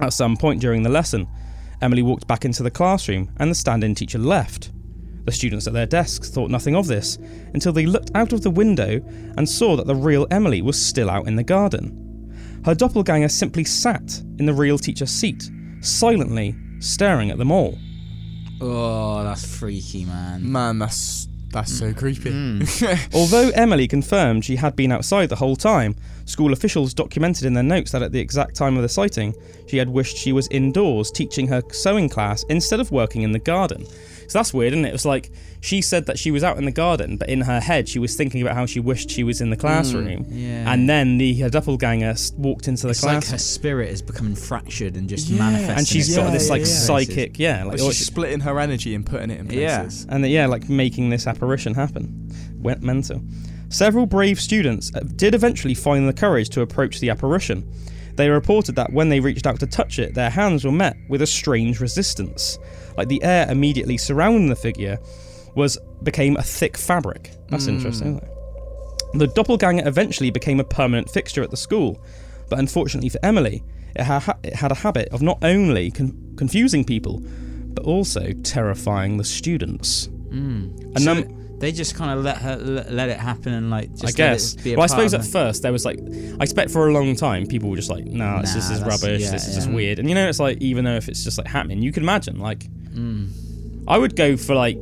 At 0.00 0.12
some 0.12 0.36
point 0.36 0.60
during 0.60 0.82
the 0.82 0.88
lesson, 0.88 1.28
Emily 1.80 2.02
walked 2.02 2.26
back 2.26 2.44
into 2.44 2.62
the 2.62 2.70
classroom 2.70 3.30
and 3.38 3.50
the 3.50 3.54
stand 3.54 3.84
in 3.84 3.94
teacher 3.94 4.18
left. 4.18 4.70
The 5.24 5.32
students 5.32 5.66
at 5.66 5.72
their 5.72 5.86
desks 5.86 6.30
thought 6.30 6.50
nothing 6.50 6.74
of 6.74 6.86
this 6.86 7.18
until 7.54 7.72
they 7.72 7.86
looked 7.86 8.10
out 8.14 8.32
of 8.32 8.42
the 8.42 8.50
window 8.50 9.00
and 9.36 9.48
saw 9.48 9.76
that 9.76 9.86
the 9.86 9.94
real 9.94 10.26
Emily 10.30 10.62
was 10.62 10.80
still 10.80 11.10
out 11.10 11.28
in 11.28 11.36
the 11.36 11.44
garden. 11.44 11.98
Her 12.64 12.74
doppelganger 12.74 13.28
simply 13.28 13.64
sat 13.64 14.22
in 14.38 14.46
the 14.46 14.54
real 14.54 14.78
teacher's 14.78 15.10
seat, 15.10 15.50
silently 15.80 16.54
staring 16.82 17.30
at 17.30 17.38
them 17.38 17.50
all. 17.50 17.78
Oh, 18.60 19.24
that's 19.24 19.44
freaky, 19.44 20.04
man. 20.04 20.50
Man, 20.50 20.78
that's 20.78 21.28
that's 21.50 21.72
so 21.78 21.86
mm. 21.86 21.96
creepy. 21.96 22.30
Mm. 22.30 23.08
Although 23.14 23.50
Emily 23.50 23.86
confirmed 23.86 24.44
she 24.44 24.56
had 24.56 24.74
been 24.74 24.90
outside 24.92 25.28
the 25.28 25.36
whole 25.36 25.56
time, 25.56 25.94
school 26.24 26.52
officials 26.52 26.94
documented 26.94 27.44
in 27.44 27.54
their 27.54 27.62
notes 27.62 27.92
that 27.92 28.02
at 28.02 28.12
the 28.12 28.20
exact 28.20 28.54
time 28.56 28.76
of 28.76 28.82
the 28.82 28.88
sighting, 28.88 29.34
she 29.68 29.76
had 29.76 29.88
wished 29.88 30.16
she 30.16 30.32
was 30.32 30.48
indoors 30.48 31.10
teaching 31.10 31.46
her 31.48 31.62
sewing 31.72 32.08
class 32.08 32.44
instead 32.48 32.80
of 32.80 32.90
working 32.90 33.22
in 33.22 33.32
the 33.32 33.38
garden. 33.38 33.86
So 34.28 34.38
that's 34.38 34.54
weird, 34.54 34.72
isn't 34.72 34.84
it? 34.86 34.88
It 34.88 34.92
was 34.92 35.04
like 35.04 35.30
she 35.60 35.82
said 35.82 36.06
that 36.06 36.18
she 36.18 36.30
was 36.30 36.42
out 36.42 36.56
in 36.56 36.64
the 36.64 36.70
garden, 36.72 37.18
but 37.18 37.28
in 37.28 37.42
her 37.42 37.60
head 37.60 37.86
she 37.88 37.98
was 37.98 38.16
thinking 38.16 38.40
about 38.40 38.54
how 38.54 38.64
she 38.64 38.80
wished 38.80 39.10
she 39.10 39.24
was 39.24 39.40
in 39.42 39.50
the 39.50 39.56
mm, 39.56 39.60
classroom. 39.60 40.24
yeah. 40.30 40.72
And 40.72 40.88
then 40.88 41.18
the 41.18 41.34
her 41.40 41.50
doppelganger 41.50 42.14
walked 42.38 42.66
into 42.66 42.84
the 42.86 42.90
It's 42.90 43.04
like 43.04 43.24
her 43.26 43.36
spirit 43.38 43.90
is 43.90 44.00
becoming 44.00 44.34
fractured 44.34 44.96
and 44.96 45.06
just 45.08 45.28
Yeah. 45.28 45.38
manifesting. 45.38 45.76
and 45.76 45.86
she's 45.86 46.08
itself 46.08 46.28
got 46.28 46.32
this 46.32 46.48
like 46.48 46.60
yeah, 46.62 46.66
yeah. 46.66 46.72
psychic, 46.74 47.38
yeah, 47.38 47.64
like 47.64 47.72
Like 47.72 47.80
she's 47.80 47.96
she- 47.98 48.04
splitting 48.04 48.40
her 48.40 48.58
energy 48.58 48.94
and 48.94 49.04
putting 49.04 49.30
it 49.30 49.40
in 49.40 49.50
Yeah. 49.50 49.80
places. 49.82 50.06
and 50.08 50.26
yeah, 50.26 50.46
like 50.46 50.68
making 50.68 51.10
this 51.10 51.26
apparition 51.26 51.74
happen. 51.74 52.30
Went 52.58 52.82
mental. 52.82 53.20
Several 53.72 54.06
brave 54.06 54.38
students 54.40 54.92
uh, 54.94 55.00
did 55.16 55.34
eventually 55.34 55.74
find 55.74 56.06
the 56.08 56.12
courage 56.12 56.48
to 56.50 56.60
approach 56.60 57.00
the 57.00 57.10
apparition. 57.10 57.68
They 58.16 58.28
reported 58.28 58.76
that 58.76 58.92
when 58.92 59.08
they 59.08 59.18
reached 59.20 59.46
out 59.46 59.58
to 59.60 59.66
touch 59.66 59.98
it, 59.98 60.14
their 60.14 60.28
hands 60.30 60.64
were 60.64 60.70
met 60.72 60.96
with 61.08 61.22
a 61.22 61.26
strange 61.26 61.80
resistance. 61.80 62.58
Like 62.96 63.08
the 63.08 63.22
air 63.22 63.50
immediately 63.50 63.96
surrounding 63.96 64.48
the 64.48 64.56
figure 64.56 64.98
was 65.54 65.78
became 66.02 66.36
a 66.36 66.42
thick 66.42 66.76
fabric. 66.76 67.32
That's 67.48 67.66
interesting, 67.66 68.18
isn't 68.18 68.22
it? 68.22 69.18
The 69.18 69.26
doppelganger 69.28 69.86
eventually 69.88 70.30
became 70.30 70.60
a 70.60 70.64
permanent 70.64 71.08
fixture 71.10 71.42
at 71.42 71.50
the 71.50 71.56
school, 71.56 72.02
but 72.50 72.58
unfortunately 72.58 73.08
for 73.08 73.18
Emily, 73.24 73.62
it, 73.96 74.02
ha- 74.04 74.36
it 74.42 74.54
had 74.54 74.72
a 74.72 74.74
habit 74.74 75.08
of 75.08 75.22
not 75.22 75.38
only 75.42 75.90
con- 75.90 76.34
confusing 76.36 76.84
people, 76.84 77.22
but 77.74 77.84
also 77.84 78.32
terrifying 78.42 79.16
the 79.16 79.24
students. 79.24 80.08
A 80.96 81.00
So 81.00 81.14
num- 81.14 81.41
they 81.62 81.70
just 81.70 81.94
kind 81.94 82.18
of 82.18 82.24
let 82.24 82.38
her 82.38 82.56
let, 82.56 82.92
let 82.92 83.08
it 83.08 83.18
happen 83.18 83.52
and 83.54 83.70
like 83.70 83.90
just 83.92 84.02
I 84.04 84.06
let 84.08 84.16
guess. 84.16 84.54
it 84.54 84.64
be 84.64 84.72
a 84.72 84.76
Well, 84.76 84.82
I 84.82 84.88
suppose 84.88 85.14
at 85.14 85.24
first 85.24 85.62
there 85.62 85.70
was 85.72 85.84
like, 85.84 85.98
I 86.00 86.42
expect 86.42 86.72
for 86.72 86.88
a 86.88 86.92
long 86.92 87.14
time 87.14 87.46
people 87.46 87.70
were 87.70 87.76
just 87.76 87.88
like, 87.88 88.04
nah, 88.04 88.40
this, 88.40 88.52
this 88.54 88.68
is 88.68 88.80
rubbish. 88.82 89.22
yeah, 89.22 89.30
this 89.30 89.46
is 89.46 89.54
just 89.54 89.70
weird. 89.70 90.00
And 90.00 90.08
you 90.08 90.16
know, 90.16 90.28
it's 90.28 90.40
like 90.40 90.58
even 90.60 90.84
though 90.84 90.96
if 90.96 91.08
it's 91.08 91.22
just 91.22 91.38
like 91.38 91.46
happening, 91.46 91.80
you 91.80 91.92
can 91.92 92.02
imagine 92.02 92.38
like, 92.38 92.64
Mm. 92.92 93.30
I 93.88 93.96
would 93.96 94.16
go 94.16 94.36
for 94.36 94.54
like 94.54 94.76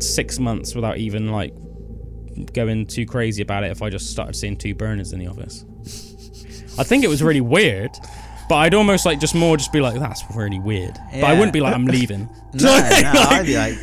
six 0.00 0.38
months 0.38 0.74
without 0.74 0.98
even 0.98 1.32
like 1.32 1.54
going 2.52 2.86
too 2.86 3.06
crazy 3.06 3.42
about 3.42 3.64
it 3.64 3.70
if 3.70 3.80
I 3.82 3.88
just 3.90 4.10
started 4.10 4.36
seeing 4.36 4.56
two 4.56 4.74
burners 4.74 5.12
in 5.12 5.18
the 5.18 5.26
office. 5.26 5.64
I 6.78 6.84
think 6.84 7.02
it 7.04 7.08
was 7.08 7.22
really 7.22 7.40
weird. 7.40 7.90
But 8.48 8.56
I'd 8.56 8.74
almost 8.74 9.06
like 9.06 9.18
just 9.18 9.34
more 9.34 9.56
just 9.56 9.72
be 9.72 9.80
like, 9.80 9.98
that's 9.98 10.22
really 10.36 10.60
weird. 10.60 10.96
But 11.12 11.24
I 11.24 11.32
wouldn't 11.32 11.52
be 11.52 11.60
like, 11.60 11.74
I'm 11.74 11.86
leaving. 11.86 12.28
No, 12.54 12.62
no, 12.62 12.78
I'd 13.30 13.44
be 13.46 13.56
like, 13.56 13.76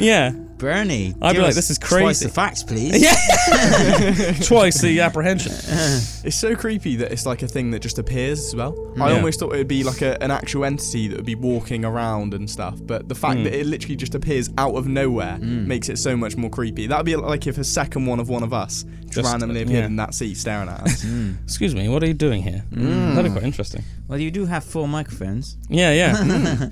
yeah. 0.00 0.30
Bernie. 0.58 1.14
I'd 1.20 1.34
be 1.36 1.42
like, 1.42 1.54
this 1.54 1.70
is 1.70 1.78
crazy. 1.78 2.02
Twice 2.02 2.18
crazy. 2.18 2.26
the 2.26 2.32
facts, 2.32 2.62
please. 2.62 3.02
Yeah. 3.02 4.32
Twice 4.42 4.80
the 4.80 5.00
apprehension. 5.00 5.52
It's 6.26 6.34
so 6.34 6.56
creepy 6.56 6.96
that 6.96 7.12
it's 7.12 7.24
like 7.24 7.42
a 7.42 7.46
thing 7.46 7.70
that 7.70 7.78
just 7.82 8.00
appears 8.00 8.40
as 8.48 8.56
well. 8.56 8.72
Hmm. 8.72 9.02
I 9.02 9.10
Yeah. 9.10 9.16
almost 9.16 9.38
thought 9.38 9.54
it 9.54 9.58
would 9.58 9.68
be 9.68 9.84
like 9.84 10.02
a, 10.02 10.20
an 10.20 10.32
actual 10.32 10.64
entity 10.64 11.06
that 11.06 11.16
would 11.16 11.24
be 11.24 11.36
walking 11.36 11.84
around 11.84 12.34
and 12.34 12.50
stuff, 12.50 12.80
but 12.82 13.08
the 13.08 13.14
fact 13.14 13.38
Mm. 13.38 13.44
that 13.44 13.54
it 13.60 13.64
literally 13.66 13.94
just 13.94 14.16
appears 14.16 14.50
out 14.58 14.74
of 14.74 14.88
nowhere 14.88 15.36
hmm. 15.36 15.68
makes 15.68 15.88
it 15.88 15.98
so 15.98 16.16
much 16.16 16.36
more 16.36 16.50
creepy. 16.50 16.88
That'd 16.88 17.06
be 17.06 17.14
like 17.14 17.46
if 17.46 17.58
a 17.58 17.64
second 17.64 18.06
one 18.06 18.18
of 18.18 18.28
one 18.28 18.42
of 18.42 18.52
us 18.52 18.84
just, 19.04 19.12
Just, 19.18 19.30
randomly 19.30 19.62
appeared 19.62 19.78
yeah. 19.80 19.86
in 19.86 19.96
that 19.96 20.14
seat 20.14 20.36
staring 20.36 20.68
at 20.68 20.80
us. 20.86 21.02
Hmm. 21.02 21.34
Excuse 21.44 21.76
me, 21.76 21.88
what 21.88 22.02
are 22.02 22.06
you 22.08 22.14
doing 22.14 22.42
here? 22.42 22.64
That'd 22.72 23.24
be 23.26 23.30
quite 23.30 23.44
interesting. 23.44 23.84
Well, 24.08 24.18
you 24.18 24.32
do 24.32 24.46
have 24.46 24.64
four 24.64 24.88
microphones. 24.88 25.56
Yeah, 25.68 25.92
yeah. 25.92 26.70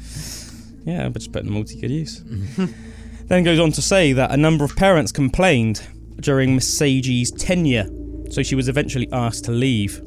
yeah, 0.85 1.09
but 1.11 1.21
just 1.21 1.33
put 1.33 1.45
in 1.45 1.53
multi 1.53 1.81
good 1.81 1.93
use. 1.93 2.23
Then 3.27 3.45
goes 3.45 3.59
on 3.59 3.73
to 3.73 3.83
say 3.83 4.13
that 4.13 4.31
a 4.31 4.37
number 4.37 4.65
of 4.65 4.77
parents 4.77 5.13
complained 5.13 5.87
during 6.21 6.55
Miss 6.55 6.81
Seiji's 6.81 7.31
tenure, 7.31 7.89
so 8.31 8.43
she 8.43 8.55
was 8.55 8.69
eventually 8.69 9.09
asked 9.13 9.45
to 9.45 9.53
leave. 9.53 10.03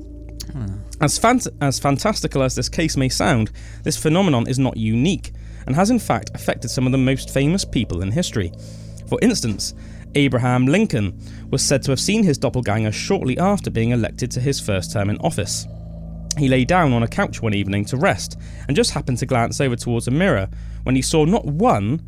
Hmm. 0.52 0.78
As, 1.02 1.20
fant- 1.20 1.48
as 1.62 1.80
fantastical 1.80 2.42
as 2.44 2.56
this 2.56 2.70
case 2.70 2.98
may 2.98 3.10
sound, 3.10 3.52
this 3.84 3.98
phenomenon 3.98 4.48
is 4.48 4.60
not 4.60 4.78
unique 4.78 5.32
and 5.66 5.76
has 5.76 5.90
in 5.90 6.00
fact 6.00 6.32
affected 6.34 6.70
some 6.70 6.86
of 6.86 6.92
the 6.92 6.98
most 6.98 7.30
famous 7.30 7.66
people 7.66 8.02
in 8.02 8.12
history. 8.12 8.52
For 9.08 9.20
instance, 9.22 9.74
Abraham 10.16 10.66
Lincoln 10.66 11.20
was 11.52 11.64
said 11.64 11.84
to 11.84 11.92
have 11.92 12.00
seen 12.00 12.24
his 12.24 12.38
doppelganger 12.38 12.92
shortly 12.92 13.38
after 13.38 13.70
being 13.70 13.92
elected 13.92 14.32
to 14.32 14.40
his 14.40 14.60
first 14.60 14.92
term 14.92 15.10
in 15.10 15.18
office. 15.20 15.68
He 16.38 16.48
lay 16.48 16.66
down 16.66 16.94
on 16.94 17.04
a 17.04 17.08
couch 17.08 17.42
one 17.42 17.54
evening 17.54 17.86
to 17.86 17.98
rest 17.98 18.40
and 18.68 18.76
just 18.76 18.92
happened 18.92 19.18
to 19.20 19.26
glance 19.26 19.60
over 19.60 19.76
towards 19.76 20.08
a 20.08 20.12
mirror 20.12 20.48
when 20.84 20.96
he 20.96 21.02
saw 21.02 21.26
not 21.26 21.46
one, 21.46 22.02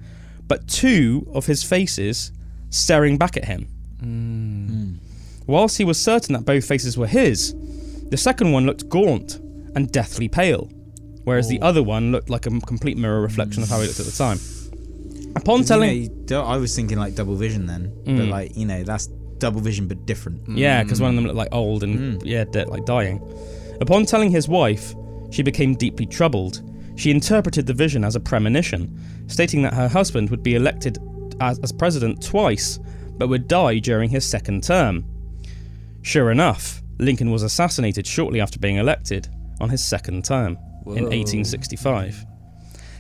but 0.50 0.68
two 0.68 1.26
of 1.34 1.46
his 1.46 1.64
faces 1.64 2.34
staring 2.70 3.18
back 3.18 3.38
at 3.38 3.46
him. 3.46 5.00
Whilst 5.48 5.78
he 5.78 5.86
was 5.86 6.00
certain 6.00 6.34
that 6.34 6.46
both 6.46 6.66
faces 6.66 6.98
were 6.98 7.08
his, 7.08 7.56
the 8.10 8.18
second 8.18 8.52
one 8.52 8.66
looked 8.66 8.88
gaunt 8.90 9.36
and 9.76 9.92
deathly 9.92 10.28
pale, 10.28 10.70
whereas 11.24 11.48
the 11.48 11.62
other 11.62 11.82
one 11.82 12.12
looked 12.12 12.30
like 12.30 12.46
a 12.46 12.50
complete 12.62 12.98
mirror 12.98 13.22
reflection 13.22 13.64
of 13.64 13.70
how 13.70 13.80
he 13.80 13.88
looked 13.88 14.00
at 14.00 14.06
the 14.06 14.12
time. 14.12 14.40
Upon 15.36 15.64
telling, 15.64 16.04
you 16.04 16.10
don't- 16.26 16.46
I 16.48 16.58
was 16.58 16.76
thinking 16.76 16.98
like 16.98 17.16
double 17.16 17.36
vision 17.36 17.66
then, 17.66 17.92
but 18.06 18.12
Mm. 18.14 18.30
like 18.30 18.58
you 18.58 18.66
know 18.66 18.84
that's 18.84 19.08
double 19.38 19.62
vision 19.62 19.88
but 19.88 20.06
different. 20.06 20.42
Yeah, 20.50 20.84
because 20.84 21.00
one 21.02 21.12
of 21.12 21.16
them 21.16 21.26
looked 21.26 21.38
like 21.38 21.50
old 21.54 21.84
and 21.84 22.22
yeah, 22.24 22.44
dead, 22.46 22.68
like 22.68 22.86
dying. 22.86 23.22
Upon 23.80 24.06
telling 24.06 24.32
his 24.32 24.48
wife, 24.48 24.94
she 25.32 25.42
became 25.44 25.76
deeply 25.76 26.06
troubled. 26.06 26.62
She 27.00 27.12
interpreted 27.12 27.66
the 27.66 27.74
vision 27.74 28.04
as 28.04 28.18
a 28.18 28.20
premonition, 28.20 29.00
stating 29.28 29.62
that 29.62 29.74
her 29.74 29.88
husband 29.88 30.30
would 30.30 30.44
be 30.44 30.56
elected 30.56 30.98
as, 31.40 31.58
as 31.60 31.72
president 31.72 32.22
twice, 32.22 32.78
but 33.18 33.30
would 33.30 33.48
die 33.48 33.80
during 33.80 34.10
his 34.10 34.26
second 34.26 34.66
term. 34.66 35.06
Sure 36.02 36.30
enough, 36.30 36.82
Lincoln 36.98 37.32
was 37.32 37.42
assassinated 37.42 38.06
shortly 38.06 38.42
after 38.42 38.60
being 38.60 38.76
elected 38.76 39.30
on 39.62 39.70
his 39.70 39.82
second 39.82 40.26
term 40.26 40.58
in 40.88 41.06
1865. 41.06 42.26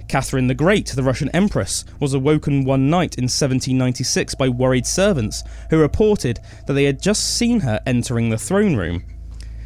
Catherine 0.07 0.47
the 0.47 0.55
Great, 0.55 0.87
the 0.87 1.03
Russian 1.03 1.27
Empress, 1.31 1.83
was 1.99 2.13
awoken 2.13 2.63
one 2.63 2.89
night 2.89 3.17
in 3.17 3.25
1796 3.25 4.33
by 4.35 4.47
worried 4.47 4.85
servants 4.85 5.43
who 5.71 5.77
reported 5.77 6.39
that 6.67 6.73
they 6.73 6.85
had 6.85 7.01
just 7.01 7.35
seen 7.35 7.59
her 7.59 7.81
entering 7.85 8.29
the 8.29 8.37
throne 8.37 8.77
room. 8.77 9.03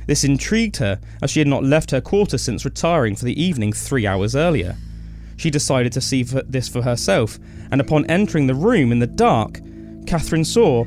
This 0.07 0.23
intrigued 0.23 0.77
her, 0.77 0.99
as 1.21 1.31
she 1.31 1.39
had 1.39 1.47
not 1.47 1.63
left 1.63 1.91
her 1.91 2.01
quarters 2.01 2.41
since 2.41 2.65
retiring 2.65 3.15
for 3.15 3.25
the 3.25 3.41
evening 3.41 3.73
three 3.73 4.05
hours 4.05 4.35
earlier. 4.35 4.75
She 5.37 5.49
decided 5.49 5.91
to 5.93 6.01
see 6.01 6.23
for 6.23 6.41
this 6.43 6.69
for 6.69 6.81
herself, 6.81 7.39
and 7.71 7.81
upon 7.81 8.05
entering 8.05 8.47
the 8.47 8.55
room 8.55 8.91
in 8.91 8.99
the 8.99 9.07
dark, 9.07 9.59
Catherine 10.05 10.45
saw 10.45 10.85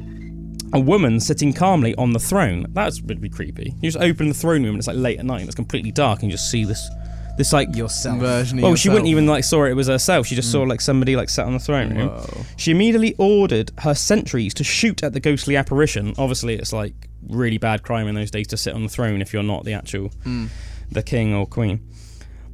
a 0.73 0.81
woman 0.81 1.21
sitting 1.21 1.53
calmly 1.53 1.95
on 1.97 2.13
the 2.13 2.19
throne. 2.19 2.67
That 2.71 2.93
would 3.05 3.21
be 3.21 3.29
creepy. 3.29 3.75
You 3.81 3.91
just 3.91 4.03
open 4.03 4.29
the 4.29 4.35
throne 4.35 4.63
room 4.63 4.75
and 4.75 4.79
it's 4.79 4.87
like 4.87 4.97
late 4.97 5.19
at 5.19 5.25
night 5.25 5.41
and 5.41 5.49
it's 5.49 5.55
completely 5.55 5.93
dark 5.93 6.23
and 6.23 6.31
you 6.31 6.37
just 6.37 6.51
see 6.51 6.65
this, 6.65 6.89
this 7.37 7.53
like. 7.53 7.75
Yourself. 7.75 8.19
Version 8.19 8.59
of 8.59 8.65
Well, 8.65 8.75
she 8.75 8.89
wouldn't 8.89 9.09
even 9.09 9.27
like 9.27 9.45
saw 9.45 9.65
it. 9.65 9.71
It 9.71 9.75
was 9.75 9.89
herself. 9.89 10.27
She 10.27 10.35
just 10.35 10.51
saw 10.51 10.65
mm. 10.65 10.69
like 10.69 10.81
somebody 10.81 11.17
like 11.17 11.29
sat 11.29 11.47
on 11.47 11.53
the 11.53 11.59
throne 11.59 11.95
room. 11.95 12.09
Whoa. 12.09 12.45
She 12.57 12.71
immediately 12.71 13.15
ordered 13.19 13.71
her 13.79 13.95
sentries 13.95 14.55
to 14.55 14.65
shoot 14.65 15.03
at 15.03 15.13
the 15.13 15.21
ghostly 15.21 15.57
apparition. 15.57 16.15
Obviously, 16.19 16.55
it's 16.55 16.73
like 16.73 17.09
really 17.29 17.59
bad 17.59 17.83
crime 17.83 18.07
in 18.09 18.15
those 18.15 18.31
days 18.31 18.47
to 18.49 18.57
sit 18.57 18.75
on 18.75 18.83
the 18.83 18.89
throne 18.89 19.21
if 19.23 19.33
you're 19.33 19.43
not 19.43 19.65
the 19.65 19.73
actual 19.75 20.11
Mm. 20.25 20.49
the 20.91 21.03
king 21.03 21.35
or 21.35 21.47
queen. 21.47 21.81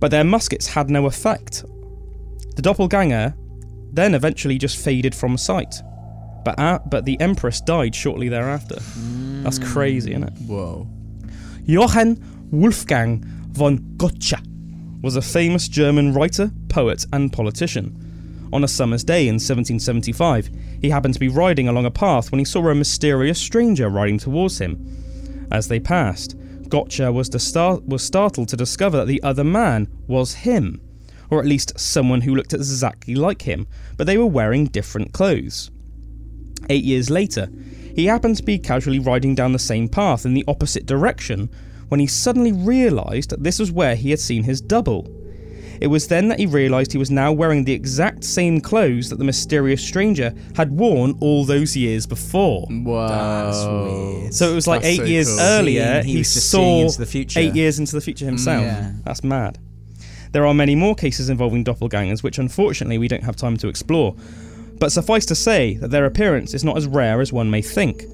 But 0.01 0.11
their 0.11 0.25
muskets 0.25 0.69
had 0.69 0.91
no 0.91 1.07
effect. 1.07 1.65
The 2.57 2.63
doppelganger 2.63 3.35
then 3.93 4.15
eventually 4.15 4.57
just 4.59 4.77
faded 4.79 5.15
from 5.15 5.37
sight. 5.37 5.75
But 6.45 6.59
uh, 6.59 6.81
but 6.87 7.05
the 7.05 7.21
empress 7.21 7.61
died 7.61 7.95
shortly 7.95 8.29
thereafter. 8.29 8.77
That's 9.43 9.59
crazy, 9.59 10.11
isn't 10.13 10.25
it? 10.25 10.33
Whoa. 10.47 10.89
Johann 11.67 12.19
Wolfgang 12.51 13.23
von 13.53 13.77
Goethe 13.97 14.35
was 15.03 15.15
a 15.17 15.23
famous 15.23 15.69
German 15.69 16.13
writer, 16.15 16.51
poet, 16.69 17.07
and 17.13 17.33
politician. 17.33 18.49
On 18.53 18.65
a 18.65 18.69
summer's 18.69 19.05
day 19.05 19.29
in 19.29 19.35
1775, 19.39 20.51
he 20.83 20.91
happened 20.91 21.15
to 21.15 21.21
be 21.21 21.29
riding 21.29 21.69
along 21.69 21.87
a 21.87 21.91
path 21.91 22.33
when 22.33 22.41
he 22.41 22.45
saw 22.45 22.69
a 22.69 22.75
mysterious 22.75 23.39
stranger 23.39 23.89
riding 23.89 24.19
towards 24.19 24.59
him. 24.59 25.47
As 25.51 25.69
they 25.69 25.79
passed, 25.79 26.37
Goethe 26.69 26.99
was, 27.13 27.31
was 27.87 28.03
startled 28.03 28.49
to 28.49 28.57
discover 28.57 28.99
that 28.99 29.07
the 29.07 29.23
other 29.23 29.45
man 29.45 29.87
was 30.09 30.35
him, 30.35 30.81
or 31.31 31.39
at 31.39 31.47
least 31.47 31.79
someone 31.79 32.23
who 32.23 32.35
looked 32.35 32.53
exactly 32.53 33.15
like 33.15 33.43
him, 33.43 33.69
but 33.97 34.09
they 34.09 34.19
were 34.19 34.27
wearing 34.27 34.67
different 34.67 35.13
clothes. 35.13 35.71
Eight 36.69 36.85
years 36.85 37.11
later, 37.11 37.49
he 37.95 38.07
happened 38.07 38.37
to 38.39 38.43
be 38.43 38.59
casually 38.59 38.99
riding 38.99 39.37
down 39.37 39.53
the 39.53 39.59
same 39.59 39.89
path 39.89 40.27
in 40.27 40.35
the 40.35 40.45
opposite 40.49 40.87
direction 40.87 41.49
when 41.91 42.01
he 42.01 42.07
suddenly 42.07 42.53
realised 42.53 43.31
that 43.31 43.45
this 43.45 43.59
was 43.59 43.71
where 43.71 43.95
he 43.95 44.11
had 44.11 44.19
seen 44.21 44.43
his 44.43 44.61
double. 44.61 45.07
It 45.83 45.89
was 45.89 46.07
then 46.07 46.29
that 46.29 46.39
he 46.39 46.47
realised 46.47 46.93
he 46.93 46.99
was 46.99 47.11
now 47.11 47.33
wearing 47.33 47.65
the 47.65 47.73
exact 47.73 48.23
same 48.23 48.61
clothes 48.61 49.11
that 49.11 49.19
the 49.19 49.25
mysterious 49.25 49.85
stranger 49.85 50.33
had 50.55 50.71
worn 50.71 51.19
all 51.19 51.45
those 51.45 51.77
years 51.77 52.07
before. 52.07 52.69
Whoa. 52.71 53.09
That's 53.09 53.65
weird. 53.65 54.33
So 54.33 54.53
it 54.53 54.55
was 54.55 54.69
like 54.69 54.83
That's 54.83 54.93
eight 54.93 54.99
so 54.99 55.05
years 55.07 55.29
cool. 55.29 55.41
earlier, 55.41 56.03
he 56.05 56.13
he, 56.13 56.19
was 56.19 56.33
just 56.33 56.51
seeing 56.51 56.83
saw 56.83 56.87
into 56.87 56.99
the 56.99 57.07
future. 57.07 57.41
eight 57.41 57.57
years 57.57 57.81
into 57.81 57.97
the 57.97 58.01
future 58.01 58.25
mm, 58.27 58.29
himself. 58.29 58.63
Yeah. 58.63 58.93
That's 59.03 59.25
mad. 59.25 59.59
There 60.31 60.47
are 60.47 60.55
many 60.55 60.77
more 60.77 60.95
cases 60.95 61.29
involving 61.29 61.65
doppelgangers, 61.65 62.23
which 62.23 62.39
unfortunately 62.39 62.99
we 62.99 63.09
don't 63.09 63.25
have 63.25 63.35
time 63.35 63.57
to 63.57 63.67
explore. 63.67 64.15
But 64.79 64.93
suffice 64.93 65.27
to 65.27 65.35
say 65.35 65.75
that 65.79 65.91
their 65.91 66.05
appearance 66.05 66.55
is 66.55 66.63
not 66.63 66.77
as 66.77 66.87
rare 66.87 67.21
as 67.21 67.33
one 67.33 67.51
may 67.51 67.61
think. 67.61 68.05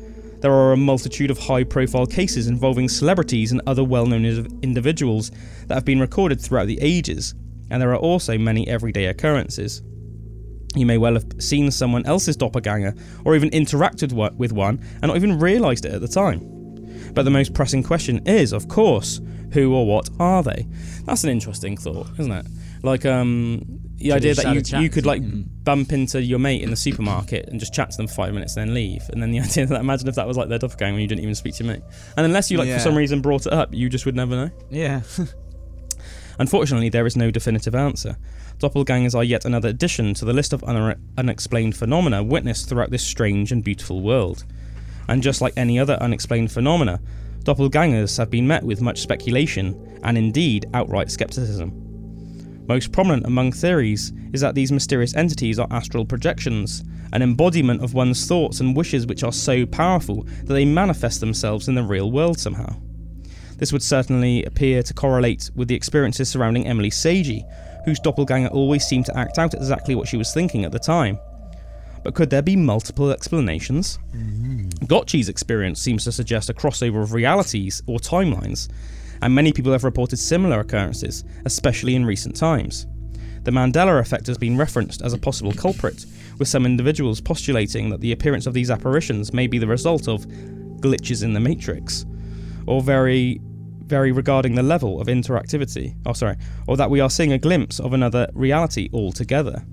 There 0.40 0.52
are 0.52 0.72
a 0.72 0.76
multitude 0.78 1.31
of 1.31 1.38
high 1.38 1.64
profile 1.64 2.07
cases 2.07 2.46
involving 2.46 2.88
celebrities 2.88 3.52
and 3.52 3.61
other 3.66 3.85
well 3.85 4.07
known 4.07 4.24
individuals 4.62 5.33
that 5.66 5.74
have 5.74 5.85
been 5.85 6.00
recorded 6.00 6.40
throughout 6.40 6.68
the 6.68 6.78
ages, 6.81 7.35
and 7.70 7.81
there 7.81 7.92
are 7.92 7.98
also 7.98 8.38
many 8.38 8.66
everyday 8.68 9.07
occurrences. 9.07 9.83
You 10.74 10.87
may 10.87 10.98
well 10.98 11.14
have 11.14 11.26
seen 11.38 11.70
someone 11.70 12.04
else's 12.07 12.37
doppelganger 12.37 12.94
or 13.24 13.35
even 13.35 13.50
interacted 13.50 14.12
with 14.37 14.52
one 14.52 14.81
and 15.02 15.09
not 15.09 15.16
even 15.16 15.38
realised 15.38 15.85
it 15.85 15.92
at 15.92 16.00
the 16.00 16.09
time. 16.09 16.40
But 17.14 17.22
the 17.22 17.31
most 17.31 17.54
pressing 17.54 17.83
question 17.83 18.26
is, 18.26 18.52
of 18.52 18.68
course, 18.68 19.20
who 19.52 19.74
or 19.74 19.87
what 19.87 20.11
are 20.20 20.42
they? 20.42 20.66
That's 21.04 21.24
an 21.24 21.31
interesting 21.31 21.76
thought, 21.76 22.09
isn't 22.18 22.33
it? 22.33 22.46
Like, 22.83 23.07
um, 23.07 23.62
the 23.96 24.12
idea 24.12 24.35
that 24.35 24.54
you, 24.54 24.62
chat 24.62 24.81
you 24.81 24.88
could 24.90 25.04
like 25.04 25.20
mm. 25.20 25.44
bump 25.64 25.92
into 25.92 26.22
your 26.22 26.38
mate 26.38 26.62
in 26.62 26.70
the 26.70 26.76
supermarket 26.76 27.48
and 27.48 27.59
just 27.59 27.74
chat 27.74 27.90
to 27.90 27.96
them 27.96 28.07
for 28.07 28.14
five 28.14 28.33
minutes 28.33 28.57
and 28.57 28.68
then 28.68 28.74
leave. 28.74 29.02
And 29.09 29.20
then 29.20 29.33
the 29.33 29.40
idea 29.44 29.66
that 29.66 29.81
imagine 29.81 30.07
if 30.09 30.14
that 30.14 30.26
was 30.26 30.37
like 30.37 30.48
their 30.48 30.59
doppelganger 30.59 30.94
and 30.94 31.02
you 31.02 31.09
didn't 31.09 31.22
even 31.22 31.35
speak 31.35 31.54
to 31.57 31.64
your 31.64 31.72
mate. 31.72 31.83
And 32.16 32.24
unless 32.24 32.50
you 32.50 32.59
like 32.59 32.68
Yeah. 32.68 32.76
for 32.76 32.83
some 32.85 32.96
reason 32.96 33.20
brought 33.20 33.46
it 33.46 33.52
up, 33.52 33.74
you 33.74 33.88
just 33.88 34.07
would 34.07 34.14
never 34.14 34.37
know. 34.37 34.50
Yeah. 34.70 35.00
Unfortunately, 36.38 36.88
there 36.88 37.07
is 37.07 37.16
no 37.16 37.31
definitive 37.31 37.74
answer. 37.74 38.16
Doppelgangers 38.59 39.14
are 39.14 39.24
yet 39.24 39.44
another 39.44 39.68
addition 39.68 40.14
to 40.14 40.24
the 40.24 40.33
list 40.33 40.53
of 40.53 40.62
un- 40.64 41.01
unexplained 41.16 41.77
phenomena 41.77 42.22
witnessed 42.22 42.68
throughout 42.68 42.90
this 42.90 43.07
strange 43.07 43.51
and 43.51 43.64
beautiful 43.64 44.03
world. 44.03 44.44
And 45.09 45.22
just 45.22 45.40
like 45.40 45.55
any 45.57 45.79
other 45.79 45.94
unexplained 46.01 46.53
phenomena, 46.53 47.01
doppelgangers 47.44 48.18
have 48.18 48.31
been 48.31 48.46
met 48.46 48.62
with 48.62 48.81
much 48.81 49.01
speculation 49.01 50.01
and 50.05 50.16
indeed 50.16 50.66
outright 50.74 51.11
skepticism. 51.11 51.72
Most 52.68 52.92
prominent 52.92 53.24
among 53.27 53.53
theories 53.53 54.12
is 54.33 54.42
that 54.42 54.55
these 54.55 54.70
mysterious 54.70 55.16
entities 55.16 55.59
are 55.59 55.68
astral 55.70 56.05
projections, 56.05 56.85
an 57.12 57.22
embodiment 57.22 57.83
of 57.83 57.94
one's 57.94 58.27
thoughts 58.27 58.61
and 58.61 58.77
wishes 58.77 59.07
which 59.07 59.24
are 59.24 59.33
so 59.33 59.64
powerful 59.64 60.24
that 60.44 60.53
they 60.53 60.66
manifest 60.66 61.20
themselves 61.20 61.68
in 61.68 61.74
the 61.74 61.83
real 61.83 62.12
world 62.12 62.38
somehow. 62.38 62.77
This 63.58 63.72
would 63.72 63.82
certainly 63.82 64.44
appear 64.44 64.82
to 64.82 64.94
correlate 64.94 65.50
with 65.54 65.68
the 65.68 65.74
experiences 65.74 66.28
surrounding 66.28 66.66
Emily 66.66 66.90
Sagée, 66.90 67.44
whose 67.84 68.00
doppelganger 68.00 68.48
always 68.48 68.86
seemed 68.86 69.06
to 69.06 69.16
act 69.16 69.38
out 69.38 69.54
exactly 69.54 69.94
what 69.94 70.08
she 70.08 70.16
was 70.16 70.32
thinking 70.32 70.64
at 70.64 70.72
the 70.72 70.78
time. 70.78 71.18
But 72.04 72.14
could 72.14 72.30
there 72.30 72.42
be 72.42 72.56
multiple 72.56 73.10
explanations? 73.10 73.98
Mm-hmm. 74.14 74.86
Goethe's 74.86 75.28
experience 75.28 75.80
seems 75.80 76.04
to 76.04 76.12
suggest 76.12 76.50
a 76.50 76.54
crossover 76.54 77.02
of 77.02 77.12
realities 77.12 77.82
or 77.86 77.98
timelines, 77.98 78.68
and 79.20 79.34
many 79.34 79.52
people 79.52 79.72
have 79.72 79.84
reported 79.84 80.18
similar 80.18 80.60
occurrences, 80.60 81.24
especially 81.44 81.96
in 81.96 82.06
recent 82.06 82.36
times. 82.36 82.86
The 83.42 83.50
Mandela 83.50 83.98
effect 83.98 84.26
has 84.28 84.38
been 84.38 84.56
referenced 84.56 85.02
as 85.02 85.12
a 85.12 85.18
possible 85.18 85.52
culprit, 85.52 86.06
with 86.38 86.46
some 86.46 86.64
individuals 86.64 87.20
postulating 87.20 87.90
that 87.90 88.00
the 88.00 88.12
appearance 88.12 88.46
of 88.46 88.54
these 88.54 88.70
apparitions 88.70 89.32
may 89.32 89.46
be 89.46 89.58
the 89.58 89.66
result 89.66 90.06
of 90.06 90.26
glitches 90.80 91.24
in 91.24 91.32
the 91.32 91.40
matrix, 91.40 92.06
or 92.66 92.80
very 92.82 93.40
vary 93.88 94.12
regarding 94.12 94.55
the 94.55 94.62
level 94.62 95.01
of 95.01 95.09
interactivity. 95.09 95.96
Oh, 96.07 96.12
sorry, 96.12 96.37
or 96.66 96.77
that 96.77 96.90
we 96.90 97.01
are 97.01 97.11
seeing 97.11 97.33
a 97.33 97.38
glimpse 97.38 97.81
of 97.81 97.92
another 97.92 98.29
reality 98.35 98.88
altogether. 98.92 99.64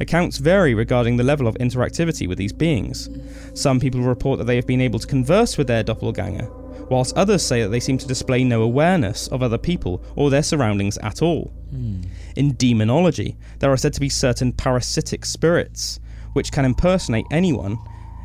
Accounts 0.00 0.38
vary 0.38 0.74
regarding 0.74 1.16
the 1.16 1.24
level 1.24 1.46
of 1.46 1.54
interactivity 1.56 2.28
with 2.28 2.38
these 2.38 2.52
beings. 2.52 3.08
Some 3.54 3.78
people 3.78 4.00
report 4.00 4.38
that 4.38 4.44
they 4.44 4.56
have 4.56 4.66
been 4.66 4.80
able 4.80 4.98
to 4.98 5.06
converse 5.06 5.56
with 5.56 5.68
their 5.68 5.82
doppelganger, 5.82 6.48
whilst 6.90 7.16
others 7.16 7.42
say 7.42 7.62
that 7.62 7.68
they 7.68 7.80
seem 7.80 7.98
to 7.98 8.06
display 8.06 8.42
no 8.44 8.62
awareness 8.62 9.28
of 9.28 9.42
other 9.42 9.58
people 9.58 10.04
or 10.16 10.30
their 10.30 10.42
surroundings 10.42 10.98
at 10.98 11.22
all. 11.22 11.52
Hmm. 11.70 12.02
In 12.36 12.56
demonology, 12.56 13.36
there 13.60 13.70
are 13.70 13.76
said 13.76 13.92
to 13.94 14.00
be 14.00 14.08
certain 14.08 14.52
parasitic 14.52 15.24
spirits 15.24 16.00
which 16.32 16.52
can 16.52 16.64
impersonate 16.64 17.26
anyone, 17.30 17.78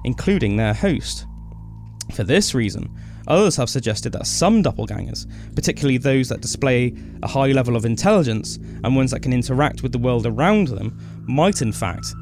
including 0.03 0.57
their 0.57 0.73
host. 0.73 1.25
For 2.13 2.23
this 2.23 2.55
reason, 2.55 2.89
others 3.29 3.55
have 3.55 3.69
suggested 3.69 4.11
that 4.13 4.27
some 4.27 4.63
doppelgangers, 4.63 5.25
particularly 5.55 5.97
those 5.97 6.29
that 6.29 6.41
display 6.41 6.93
a 7.23 7.27
high 7.27 7.51
level 7.51 7.75
of 7.75 7.85
intelligence 7.85 8.57
and 8.83 8.95
ones 8.95 9.11
that 9.11 9.21
can 9.21 9.33
interact 9.33 9.83
with 9.83 9.91
the 9.91 9.97
world 9.97 10.25
around 10.25 10.67
them, 10.67 10.97
might 11.27 11.61
in 11.61 11.71
fact 11.71 12.13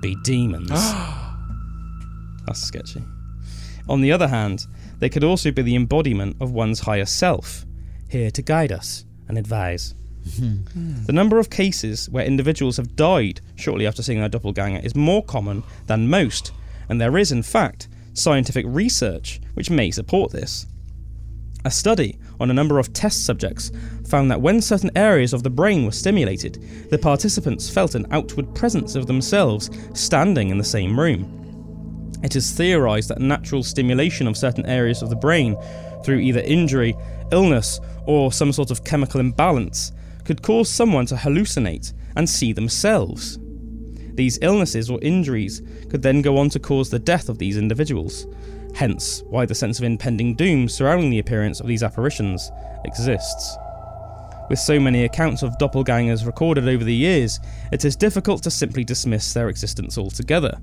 be 0.00 0.16
demons. 0.22 0.70
That's 2.46 2.60
sketchy. 2.60 3.02
On 3.88 4.00
the 4.00 4.12
other 4.12 4.28
hand, 4.28 4.66
they 4.98 5.08
could 5.08 5.24
also 5.24 5.50
be 5.50 5.62
the 5.62 5.76
embodiment 5.76 6.36
of 6.40 6.52
one's 6.52 6.80
higher 6.80 7.04
self, 7.04 7.66
here 8.08 8.30
to 8.30 8.42
guide 8.42 8.72
us 8.72 9.04
and 9.28 9.36
advise. 9.36 9.94
Hmm. 10.36 11.04
The 11.04 11.12
number 11.12 11.38
of 11.38 11.50
cases 11.50 12.08
where 12.08 12.24
individuals 12.24 12.78
have 12.78 12.96
died 12.96 13.40
shortly 13.56 13.86
after 13.86 14.02
seeing 14.02 14.20
their 14.20 14.28
doppelganger 14.28 14.80
is 14.82 14.94
more 14.94 15.22
common 15.22 15.62
than 15.86 16.08
most, 16.08 16.52
and 16.88 17.00
there 17.00 17.18
is, 17.18 17.30
in 17.30 17.42
fact, 17.42 17.88
scientific 18.14 18.64
research 18.68 19.40
which 19.54 19.70
may 19.70 19.90
support 19.90 20.32
this. 20.32 20.66
A 21.64 21.70
study 21.70 22.18
on 22.38 22.50
a 22.50 22.54
number 22.54 22.78
of 22.78 22.92
test 22.92 23.24
subjects 23.24 23.72
found 24.06 24.30
that 24.30 24.40
when 24.42 24.60
certain 24.60 24.90
areas 24.96 25.32
of 25.32 25.42
the 25.42 25.50
brain 25.50 25.86
were 25.86 25.92
stimulated, 25.92 26.62
the 26.90 26.98
participants 26.98 27.70
felt 27.70 27.94
an 27.94 28.06
outward 28.10 28.54
presence 28.54 28.94
of 28.94 29.06
themselves 29.06 29.70
standing 29.94 30.50
in 30.50 30.58
the 30.58 30.64
same 30.64 30.98
room. 31.00 31.40
It 32.22 32.36
is 32.36 32.52
theorized 32.52 33.08
that 33.08 33.20
natural 33.20 33.62
stimulation 33.62 34.26
of 34.26 34.36
certain 34.36 34.66
areas 34.66 35.02
of 35.02 35.08
the 35.08 35.16
brain 35.16 35.56
through 36.04 36.18
either 36.18 36.40
injury, 36.40 36.94
illness, 37.32 37.80
or 38.06 38.30
some 38.30 38.52
sort 38.52 38.70
of 38.70 38.84
chemical 38.84 39.20
imbalance 39.20 39.92
could 40.24 40.42
cause 40.42 40.68
someone 40.68 41.06
to 41.06 41.14
hallucinate 41.14 41.92
and 42.16 42.28
see 42.28 42.52
themselves. 42.52 43.38
These 44.14 44.38
illnesses 44.42 44.90
or 44.90 44.98
injuries 45.02 45.62
could 45.90 46.02
then 46.02 46.22
go 46.22 46.38
on 46.38 46.48
to 46.50 46.60
cause 46.60 46.90
the 46.90 46.98
death 46.98 47.28
of 47.28 47.38
these 47.38 47.56
individuals, 47.56 48.26
hence 48.74 49.22
why 49.28 49.46
the 49.46 49.54
sense 49.54 49.78
of 49.78 49.84
impending 49.84 50.34
doom 50.34 50.68
surrounding 50.68 51.10
the 51.10 51.18
appearance 51.18 51.60
of 51.60 51.66
these 51.66 51.82
apparitions 51.82 52.50
exists. 52.84 53.56
With 54.50 54.58
so 54.58 54.78
many 54.78 55.04
accounts 55.04 55.42
of 55.42 55.56
doppelgangers 55.58 56.26
recorded 56.26 56.68
over 56.68 56.84
the 56.84 56.94
years, 56.94 57.40
it 57.72 57.84
is 57.84 57.96
difficult 57.96 58.42
to 58.42 58.50
simply 58.50 58.84
dismiss 58.84 59.32
their 59.32 59.48
existence 59.48 59.96
altogether. 59.96 60.58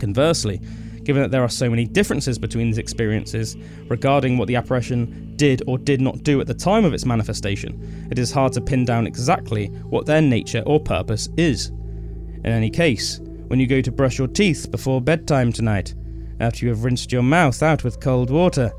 Conversely, 0.00 0.60
given 1.02 1.22
that 1.22 1.30
there 1.30 1.42
are 1.42 1.48
so 1.48 1.68
many 1.68 1.86
differences 1.86 2.38
between 2.38 2.68
these 2.68 2.78
experiences 2.78 3.56
regarding 3.88 4.38
what 4.38 4.48
the 4.48 4.56
apparition 4.56 5.34
did 5.36 5.62
or 5.66 5.78
did 5.78 6.00
not 6.00 6.22
do 6.22 6.40
at 6.40 6.46
the 6.46 6.54
time 6.54 6.84
of 6.84 6.94
its 6.94 7.04
manifestation, 7.04 8.08
it 8.10 8.18
is 8.18 8.32
hard 8.32 8.52
to 8.52 8.60
pin 8.60 8.84
down 8.84 9.06
exactly 9.06 9.66
what 9.66 10.06
their 10.06 10.22
nature 10.22 10.62
or 10.66 10.80
purpose 10.80 11.28
is. 11.36 11.68
In 11.68 12.46
any 12.46 12.70
case, 12.70 13.20
when 13.48 13.58
you 13.58 13.66
go 13.66 13.80
to 13.80 13.90
brush 13.90 14.18
your 14.18 14.28
teeth 14.28 14.70
before 14.70 15.00
bedtime 15.00 15.52
tonight, 15.52 15.94
after 16.40 16.64
you 16.64 16.70
have 16.70 16.84
rinsed 16.84 17.12
your 17.12 17.22
mouth 17.22 17.62
out 17.62 17.84
with 17.84 18.00
cold 18.00 18.30
water, 18.30 18.72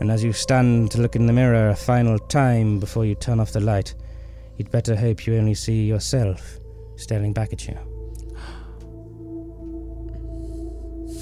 and 0.00 0.10
as 0.10 0.22
you 0.22 0.32
stand 0.32 0.90
to 0.92 1.00
look 1.00 1.16
in 1.16 1.26
the 1.26 1.32
mirror 1.32 1.70
a 1.70 1.76
final 1.76 2.18
time 2.18 2.78
before 2.78 3.04
you 3.04 3.14
turn 3.14 3.40
off 3.40 3.52
the 3.52 3.60
light, 3.60 3.94
you'd 4.56 4.70
better 4.70 4.94
hope 4.94 5.26
you 5.26 5.36
only 5.36 5.54
see 5.54 5.86
yourself 5.86 6.58
staring 6.96 7.32
back 7.32 7.52
at 7.52 7.66
you. 7.66 7.76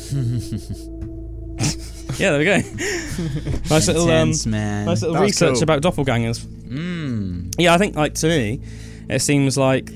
yeah, 2.19 2.31
there 2.31 2.39
we 2.39 2.45
go. 2.45 2.57
nice 3.71 3.89
little, 3.89 4.05
um, 4.05 4.29
Intense, 4.29 4.47
nice 4.47 5.03
little 5.03 5.19
research 5.19 5.55
cool. 5.55 5.63
about 5.63 5.83
doppelgangers. 5.83 6.41
Mm. 6.45 7.55
Yeah, 7.59 7.75
I 7.75 7.79
think 7.79 7.97
like 7.97 8.15
to 8.15 8.29
me, 8.29 8.61
it 9.09 9.21
seems 9.21 9.59
like 9.59 9.91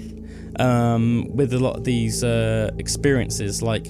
um, 0.58 1.28
with 1.34 1.52
a 1.52 1.58
lot 1.58 1.76
of 1.76 1.84
these 1.84 2.24
uh, 2.24 2.70
experiences, 2.78 3.62
like 3.62 3.86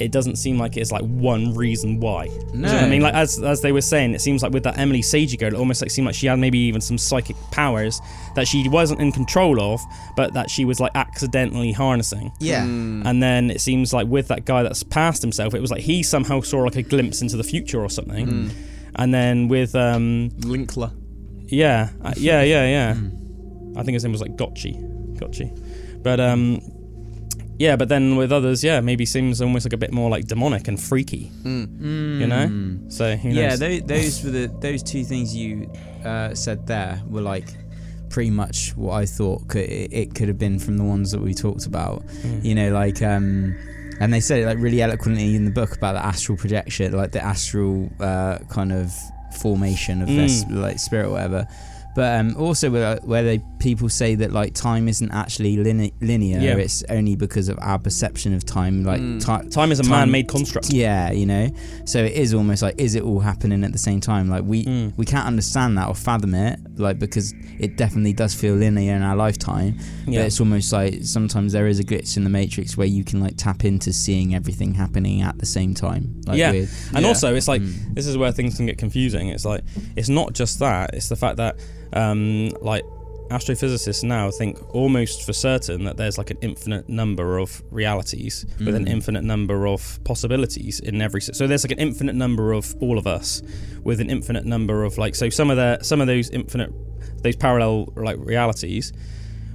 it 0.00 0.12
doesn't 0.12 0.36
seem 0.36 0.58
like 0.58 0.76
it's 0.76 0.92
like 0.92 1.02
one 1.02 1.54
reason 1.54 2.00
why. 2.00 2.28
Do 2.28 2.34
you 2.52 2.58
know 2.58 2.72
what 2.72 2.84
I 2.84 2.88
mean, 2.88 3.02
like 3.02 3.14
as 3.14 3.38
as 3.42 3.62
they 3.62 3.72
were 3.72 3.80
saying, 3.80 4.14
it 4.14 4.20
seems 4.20 4.42
like 4.42 4.52
with 4.52 4.62
that 4.64 4.78
Emily 4.78 5.00
Sagée 5.00 5.38
girl, 5.38 5.48
it 5.48 5.58
almost 5.58 5.82
like 5.82 5.90
seemed 5.90 6.06
like 6.06 6.14
she 6.14 6.26
had 6.26 6.38
maybe 6.38 6.58
even 6.58 6.80
some 6.80 6.98
psychic 6.98 7.36
powers 7.50 8.00
that 8.34 8.46
she 8.46 8.68
wasn't 8.68 9.00
in 9.00 9.12
control 9.12 9.60
of, 9.60 9.80
but 10.16 10.32
that 10.34 10.50
she 10.50 10.64
was 10.64 10.80
like 10.80 10.92
accidentally 10.94 11.72
harnessing. 11.72 12.32
Yeah. 12.38 12.64
Mm. 12.64 13.06
And 13.06 13.22
then 13.22 13.50
it 13.50 13.60
seems 13.60 13.92
like 13.92 14.06
with 14.06 14.28
that 14.28 14.44
guy 14.44 14.62
that's 14.62 14.82
passed 14.82 15.22
himself, 15.22 15.54
it 15.54 15.60
was 15.60 15.70
like 15.70 15.82
he 15.82 16.02
somehow 16.02 16.40
saw 16.40 16.60
like 16.60 16.76
a 16.76 16.82
glimpse 16.82 17.22
into 17.22 17.36
the 17.36 17.44
future 17.44 17.80
or 17.80 17.90
something. 17.90 18.26
Mm. 18.26 18.50
And 18.96 19.14
then 19.14 19.48
with 19.48 19.74
um, 19.74 20.30
Linkler. 20.40 20.92
yeah, 21.46 21.90
uh, 22.02 22.14
yeah, 22.16 22.42
yeah, 22.42 22.66
yeah. 22.66 22.94
Hmm. 22.94 23.78
I 23.78 23.82
think 23.84 23.94
his 23.94 24.02
name 24.02 24.12
was 24.12 24.20
like 24.20 24.36
Gotchi, 24.36 24.74
Gotchi. 25.18 26.02
But 26.02 26.18
um, 26.20 26.60
yeah, 27.58 27.76
but 27.76 27.88
then 27.88 28.16
with 28.16 28.32
others, 28.32 28.62
yeah, 28.64 28.80
maybe 28.80 29.04
seems 29.06 29.40
almost 29.42 29.66
like 29.66 29.72
a 29.72 29.76
bit 29.78 29.92
more 29.92 30.08
like 30.10 30.26
demonic 30.26 30.68
and 30.68 30.80
freaky, 30.80 31.30
Mm. 31.44 32.20
you 32.20 32.26
know. 32.26 32.46
Mm. 32.46 32.92
So 32.92 33.16
who 33.16 33.30
Yeah, 33.30 33.56
those, 33.56 33.82
those 33.82 34.24
were 34.24 34.30
the 34.30 34.46
those 34.60 34.82
two 34.82 35.04
things 35.04 35.34
you 35.34 35.70
uh, 36.04 36.34
said 36.34 36.66
there 36.66 37.02
were 37.08 37.22
like 37.22 37.48
pretty 38.10 38.30
much 38.30 38.74
what 38.76 38.94
I 38.94 39.04
thought 39.06 39.48
could, 39.48 39.68
it, 39.68 39.92
it 39.92 40.14
could 40.14 40.28
have 40.28 40.38
been 40.38 40.58
from 40.58 40.78
the 40.78 40.84
ones 40.84 41.10
that 41.12 41.20
we 41.20 41.34
talked 41.34 41.66
about. 41.66 42.06
Mm. 42.06 42.44
You 42.44 42.54
know, 42.54 42.72
like 42.72 43.02
um, 43.02 43.56
and 44.00 44.12
they 44.14 44.20
said 44.20 44.40
it 44.40 44.46
like 44.46 44.58
really 44.58 44.80
eloquently 44.80 45.34
in 45.34 45.44
the 45.44 45.50
book 45.50 45.76
about 45.76 45.94
the 45.94 46.04
astral 46.04 46.38
projection, 46.38 46.92
like 46.96 47.12
the 47.12 47.22
astral 47.24 47.90
uh, 48.00 48.38
kind 48.48 48.72
of 48.72 48.92
formation 49.36 50.00
of 50.02 50.08
their 50.08 50.26
Mm. 50.26 50.44
s- 50.44 50.44
like 50.50 50.78
spirit 50.78 51.06
or 51.06 51.10
whatever. 51.12 51.46
But 51.94 52.20
um, 52.20 52.36
also 52.36 52.70
where, 52.70 52.96
where 53.02 53.24
they 53.24 53.40
people 53.58 53.88
say 53.88 54.14
that 54.14 54.32
like 54.32 54.54
time 54.54 54.86
isn't 54.88 55.10
actually 55.10 55.56
line- 55.56 55.90
linear, 56.00 56.38
Yeah. 56.38 56.54
it's 56.56 56.84
only 56.90 57.16
because 57.16 57.48
of 57.48 57.58
our 57.60 57.78
perception 57.78 58.34
of 58.34 58.44
time. 58.44 58.84
Like 58.84 59.00
Mm. 59.00 59.18
ti- 59.42 59.48
Time 59.48 59.72
is 59.72 59.80
a 59.80 59.82
Time- 59.82 59.90
man-made 59.90 60.28
construct. 60.28 60.72
yeah, 60.72 61.10
you 61.10 61.26
know. 61.26 61.50
So 61.86 62.04
it 62.04 62.12
is 62.12 62.34
almost 62.34 62.62
like 62.62 62.74
is 62.78 62.94
it 62.94 63.02
all 63.02 63.18
happening 63.18 63.64
at 63.64 63.72
the 63.72 63.78
same 63.78 64.00
time? 64.00 64.28
Like 64.28 64.44
we 64.44 64.64
Mm. 64.64 64.92
we 64.96 65.04
can't 65.06 65.26
understand 65.26 65.76
that 65.78 65.88
or 65.88 65.94
fathom 65.94 66.34
it, 66.36 66.60
like 66.76 67.00
because 67.00 67.34
it 67.58 67.76
definitely 67.76 68.12
does 68.12 68.32
feel 68.32 68.54
linear 68.54 68.94
in 68.94 69.02
our 69.02 69.16
lifetime. 69.16 69.76
Yeah. 70.06 70.20
But 70.20 70.26
it's 70.26 70.38
almost 70.38 70.72
like 70.72 71.00
sometimes 71.02 71.52
there 71.52 71.66
is 71.66 71.80
a 71.80 71.84
glitch 71.84 72.16
in 72.16 72.22
the 72.22 72.30
matrix 72.30 72.76
where 72.76 72.86
you 72.86 73.02
can 73.02 73.18
like 73.20 73.34
tap 73.36 73.64
into 73.64 73.92
seeing 73.92 74.36
everything 74.36 74.74
happening 74.74 75.22
at 75.22 75.38
the 75.38 75.46
same 75.46 75.74
time. 75.74 76.20
Like 76.26 76.38
Yeah. 76.38 76.52
weird. 76.52 76.68
And 76.94 77.02
Yeah. 77.02 77.08
also, 77.08 77.34
it's 77.34 77.48
like 77.48 77.62
Mm. 77.62 77.94
this 77.96 78.06
is 78.06 78.16
where 78.16 78.30
things 78.30 78.56
can 78.56 78.66
get 78.66 78.78
confusing. 78.78 79.28
It's 79.30 79.44
like 79.44 79.62
it's 79.96 80.08
not 80.08 80.32
just 80.34 80.60
that; 80.60 80.90
it's 80.94 81.08
the 81.08 81.16
fact 81.16 81.38
that 81.38 81.56
um, 81.92 82.48
like 82.60 82.84
astrophysicists 83.30 84.02
now 84.04 84.30
think 84.30 84.58
almost 84.74 85.24
for 85.24 85.34
certain 85.34 85.84
that 85.84 85.96
there's 85.98 86.16
like 86.16 86.30
an 86.30 86.38
infinite 86.40 86.88
number 86.88 87.36
of 87.38 87.62
realities 87.70 88.46
with 88.58 88.74
an 88.74 88.86
Mm. 88.86 88.90
infinite 88.90 89.22
number 89.24 89.66
of 89.66 90.00
possibilities 90.04 90.80
in 90.80 91.02
every. 91.02 91.20
So 91.20 91.46
there's 91.46 91.64
like 91.64 91.72
an 91.72 91.78
infinite 91.78 92.14
number 92.14 92.52
of 92.52 92.74
all 92.80 92.96
of 92.96 93.06
us 93.06 93.42
with 93.84 94.00
an 94.00 94.08
infinite 94.08 94.46
number 94.46 94.82
of 94.84 94.96
like. 94.96 95.14
So 95.14 95.28
some 95.28 95.50
of 95.50 95.56
the 95.58 95.78
some 95.82 96.00
of 96.00 96.06
those 96.06 96.30
infinite 96.30 96.72
those 97.22 97.36
parallel 97.36 97.92
like 97.96 98.16
realities 98.18 98.92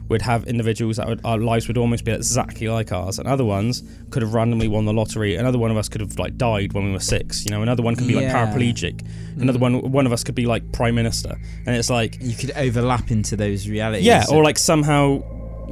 would 0.09 0.21
have 0.21 0.43
individuals 0.45 0.97
that 0.97 1.07
would, 1.07 1.21
our 1.23 1.37
lives 1.37 1.67
would 1.67 1.77
almost 1.77 2.03
be 2.05 2.11
exactly 2.11 2.67
like 2.67 2.91
ours, 2.91 3.19
and 3.19 3.27
other 3.27 3.45
ones 3.45 3.83
could 4.09 4.21
have 4.21 4.33
randomly 4.33 4.67
won 4.67 4.85
the 4.85 4.93
lottery. 4.93 5.35
Another 5.35 5.57
one 5.57 5.71
of 5.71 5.77
us 5.77 5.87
could 5.89 6.01
have 6.01 6.19
like 6.19 6.37
died 6.37 6.73
when 6.73 6.85
we 6.85 6.91
were 6.91 6.99
six. 6.99 7.45
You 7.45 7.51
know, 7.51 7.61
another 7.61 7.81
one 7.83 7.95
could 7.95 8.07
be 8.07 8.15
like 8.15 8.27
paraplegic. 8.27 9.05
Another 9.39 9.59
one, 9.59 9.91
one 9.91 10.05
of 10.05 10.11
us 10.13 10.23
could 10.23 10.35
be 10.35 10.45
like 10.45 10.71
prime 10.71 10.95
minister, 10.95 11.35
and 11.65 11.75
it's 11.75 11.89
like 11.89 12.17
You 12.21 12.35
could 12.35 12.51
overlap 12.55 13.11
into 13.11 13.35
those 13.35 13.67
realities. 13.69 14.05
yeah, 14.05 14.25
or 14.29 14.43
like 14.43 14.57
somehow 14.59 15.23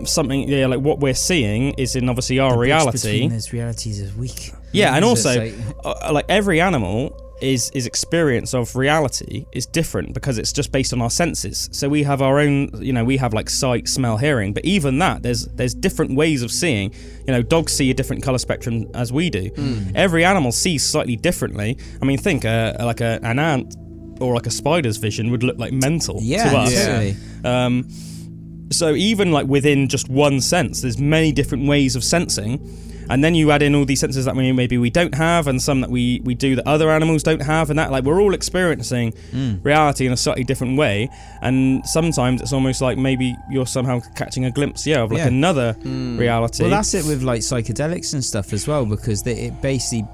something 0.05 0.47
yeah, 0.47 0.65
like 0.67 0.79
what 0.79 0.99
we're 0.99 1.13
seeing 1.13 1.73
is 1.73 1.95
in 1.95 2.07
obviously 2.09 2.39
our 2.39 2.51
The 2.53 2.57
reality. 2.57 3.11
between 3.11 3.29
those 3.31 3.51
realities 3.53 3.99
is 3.99 4.15
weak. 4.15 4.53
Yeah, 4.71 4.95
and 4.95 5.03
also 5.03 5.37
like- 5.37 5.53
uh, 5.83 6.11
like 6.13 6.25
every 6.29 6.61
animal 6.61 7.30
is 7.41 7.71
is 7.73 7.85
experience 7.85 8.53
of 8.53 8.75
reality 8.75 9.45
is 9.51 9.65
different 9.65 10.13
because 10.13 10.37
it's 10.37 10.53
just 10.53 10.71
based 10.71 10.93
on 10.93 11.01
our 11.01 11.09
senses. 11.09 11.69
So 11.71 11.89
we 11.89 12.03
have 12.03 12.21
our 12.21 12.39
own, 12.39 12.69
you 12.81 12.93
know, 12.93 13.03
we 13.03 13.17
have 13.17 13.33
like 13.33 13.49
sight, 13.49 13.87
smell, 13.87 14.17
hearing, 14.17 14.53
but 14.53 14.63
even 14.65 14.99
that 14.99 15.23
there's 15.23 15.45
there's 15.47 15.73
different 15.73 16.15
ways 16.15 16.41
of 16.43 16.51
seeing. 16.51 16.93
You 17.27 17.33
know, 17.33 17.41
dogs 17.41 17.73
see 17.73 17.89
a 17.91 17.93
different 17.93 18.23
color 18.23 18.37
spectrum 18.37 18.87
as 18.93 19.11
we 19.11 19.29
do. 19.29 19.49
Every 19.95 20.23
animal 20.25 20.51
sees 20.51 20.83
slightly 20.83 21.15
differently. 21.15 21.77
I 22.01 22.05
mean, 22.05 22.17
think 22.17 22.45
uh, 22.45 22.75
like 22.79 23.01
a, 23.01 23.19
an 23.23 23.39
ant 23.39 23.75
or 24.19 24.35
like 24.35 24.45
a 24.45 24.51
spider's 24.51 24.97
vision 24.97 25.31
would 25.31 25.43
look 25.43 25.57
like 25.57 25.73
mental 25.73 26.19
yeah, 26.21 26.49
to 26.49 26.57
us. 26.57 26.73
Yeah. 26.73 27.13
Um, 27.43 27.89
so 28.71 28.93
even 28.93 29.31
like 29.31 29.47
within 29.47 29.87
just 29.87 30.09
one 30.09 30.41
sense, 30.41 30.81
there's 30.81 30.99
many 30.99 31.31
different 31.31 31.67
ways 31.67 31.95
of 31.95 32.03
sensing, 32.03 32.59
and 33.11 33.23
then 33.23 33.35
you 33.35 33.51
add 33.51 33.61
in 33.61 33.75
all 33.75 33.85
these 33.85 33.99
senses 33.99 34.25
that 34.25 34.35
we 34.35 34.51
maybe 34.51 34.77
we 34.77 34.89
don't 34.89 35.13
have, 35.15 35.47
and 35.47 35.61
some 35.61 35.81
that 35.81 35.89
we 35.91 36.21
we 36.23 36.33
do 36.33 36.55
that 36.55 36.65
other 36.67 36.89
animals 36.89 37.21
don't 37.23 37.41
have, 37.41 37.69
and 37.69 37.77
that 37.77 37.91
like 37.91 38.03
we're 38.03 38.21
all 38.21 38.33
experiencing 38.33 39.13
Mm. 39.33 39.63
reality 39.63 40.05
in 40.07 40.13
a 40.13 40.17
slightly 40.17 40.43
different 40.43 40.77
way, 40.77 41.09
and 41.41 41.85
sometimes 41.85 42.41
it's 42.41 42.53
almost 42.53 42.81
like 42.81 42.97
maybe 42.97 43.35
you're 43.51 43.67
somehow 43.67 43.99
catching 44.15 44.45
a 44.45 44.51
glimpse, 44.51 44.87
yeah, 44.87 45.01
of 45.03 45.11
like 45.11 45.19
Yeah. 45.19 45.27
another 45.27 45.75
Mm. 45.83 46.17
reality. 46.17 46.63
Well, 46.63 46.71
that's 46.71 46.93
it 46.93 47.05
with 47.05 47.21
like 47.21 47.41
psychedelics 47.41 48.13
and 48.13 48.23
stuff 48.23 48.53
as 48.53 48.67
well, 48.67 48.85
because 48.85 49.23
they, 49.23 49.33
it 49.47 49.61
basically 49.61 50.05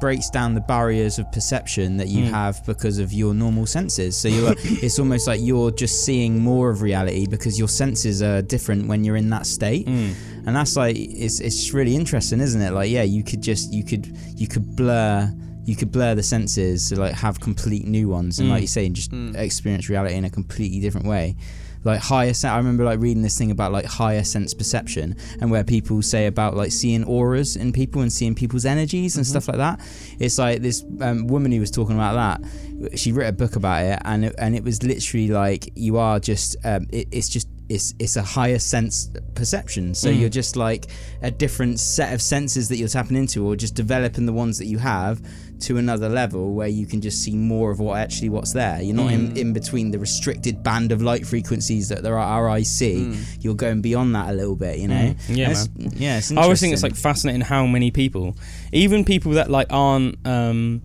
breaks 0.00 0.30
down 0.30 0.54
the 0.54 0.60
barriers 0.60 1.18
of 1.18 1.30
perception 1.32 1.96
that 1.98 2.08
you 2.08 2.24
Mm. 2.24 2.30
have 2.30 2.64
because 2.66 2.98
of 2.98 3.12
your 3.12 3.34
normal 3.34 3.66
senses. 3.66 4.16
So 4.16 4.28
you're, 4.28 4.54
it's 4.84 4.98
almost 4.98 5.26
like 5.26 5.40
you're 5.42 5.70
just 5.70 6.04
seeing 6.04 6.38
more 6.38 6.70
of 6.70 6.82
reality 6.82 7.26
because 7.26 7.58
your 7.58 7.68
senses 7.68 8.22
are 8.22 8.42
different 8.42 8.88
when 8.88 9.04
you're 9.04 9.16
in 9.16 9.30
that 9.30 9.46
state, 9.46 9.86
Mm. 9.86 10.14
and 10.46 10.56
that's 10.56 10.76
like 10.76 10.96
it's 10.98 11.40
it's 11.40 11.72
really 11.74 11.94
interesting, 11.94 12.40
isn't 12.40 12.60
it? 12.60 12.72
Like, 12.72 12.90
yeah, 12.90 13.02
you 13.02 13.22
could 13.22 13.42
just 13.42 13.72
you 13.72 13.84
could 13.84 14.16
you 14.36 14.48
could 14.48 14.74
blur. 14.76 15.32
You 15.66 15.76
could 15.76 15.92
blur 15.92 16.14
the 16.16 16.22
senses 16.22 16.88
to 16.88 16.98
like 16.98 17.12
have 17.14 17.38
complete 17.38 17.86
new 17.86 18.08
ones, 18.08 18.38
and 18.40 18.48
Mm. 18.48 18.52
like 18.52 18.62
you 18.62 18.66
say, 18.66 18.88
just 18.88 19.12
Mm. 19.12 19.36
experience 19.36 19.88
reality 19.88 20.14
in 20.16 20.24
a 20.24 20.30
completely 20.30 20.80
different 20.80 21.06
way 21.06 21.36
like 21.84 22.00
higher 22.00 22.34
sense. 22.34 22.50
I 22.50 22.56
remember 22.56 22.84
like 22.84 23.00
reading 23.00 23.22
this 23.22 23.38
thing 23.38 23.50
about 23.50 23.72
like 23.72 23.84
higher 23.84 24.24
sense 24.24 24.54
perception 24.54 25.16
and 25.40 25.50
where 25.50 25.64
people 25.64 26.02
say 26.02 26.26
about 26.26 26.56
like 26.56 26.72
seeing 26.72 27.04
auras 27.04 27.56
in 27.56 27.72
people 27.72 28.02
and 28.02 28.12
seeing 28.12 28.34
people's 28.34 28.64
energies 28.64 29.16
and 29.16 29.26
stuff 29.26 29.48
like 29.48 29.56
that. 29.56 29.80
It's 30.18 30.38
like 30.38 30.62
this 30.62 30.84
um, 31.00 31.26
woman 31.26 31.52
who 31.52 31.60
was 31.60 31.70
talking 31.70 31.96
about 31.96 32.14
that. 32.14 32.98
She 32.98 33.12
wrote 33.12 33.26
a 33.26 33.32
book 33.32 33.56
about 33.56 33.84
it, 33.84 33.98
and 34.04 34.24
it, 34.26 34.34
and 34.38 34.56
it 34.56 34.64
was 34.64 34.82
literally 34.82 35.28
like 35.28 35.70
you 35.74 35.98
are 35.98 36.18
just 36.18 36.56
um, 36.64 36.86
it, 36.90 37.08
it's 37.10 37.28
just. 37.28 37.48
It's, 37.70 37.94
it's 37.98 38.16
a 38.16 38.22
higher 38.22 38.58
sense 38.58 39.10
perception. 39.34 39.94
So 39.94 40.10
Mm. 40.10 40.20
you're 40.20 40.28
just 40.28 40.56
like 40.56 40.86
a 41.22 41.30
different 41.30 41.78
set 41.80 42.12
of 42.12 42.20
senses 42.20 42.68
that 42.68 42.76
you're 42.78 42.88
tapping 42.88 43.16
into, 43.16 43.46
or 43.46 43.54
just 43.56 43.74
developing 43.74 44.26
the 44.26 44.32
ones 44.32 44.58
that 44.58 44.66
you 44.66 44.78
have 44.78 45.22
to 45.60 45.76
another 45.76 46.08
level 46.08 46.54
where 46.54 46.68
you 46.68 46.86
can 46.86 47.00
just 47.02 47.22
see 47.22 47.36
more 47.36 47.70
of 47.70 47.78
what 47.78 47.98
actually 47.98 48.28
what's 48.30 48.52
there. 48.54 48.80
You're 48.82 48.96
not 48.96 49.12
in, 49.12 49.32
Mm. 49.32 49.36
in 49.36 49.52
between 49.52 49.90
the 49.90 49.98
restricted 49.98 50.62
band 50.62 50.90
of 50.90 51.00
light 51.02 51.26
frequencies 51.26 51.88
that 51.90 52.02
there 52.02 52.14
are 52.18 52.24
our 52.38 52.48
eyes 52.48 52.68
see. 52.68 52.96
Mm. 53.12 53.16
You're 53.42 53.54
going 53.54 53.80
beyond 53.82 54.14
that 54.14 54.30
a 54.30 54.32
little 54.32 54.56
bit, 54.56 54.78
you 54.78 54.88
know. 54.88 55.14
Mm. 55.28 55.36
Yeah, 55.36 55.50
It's- 55.50 55.68
yeah. 55.96 56.18
It's 56.18 56.32
I 56.32 56.42
always 56.42 56.60
think 56.60 56.72
it's 56.72 56.82
like 56.82 56.96
fascinating 56.96 57.42
how 57.42 57.66
many 57.66 57.90
people, 57.90 58.36
even 58.72 59.04
people 59.04 59.32
that 59.32 59.50
like 59.50 59.66
aren't 59.70 60.16
um, 60.26 60.80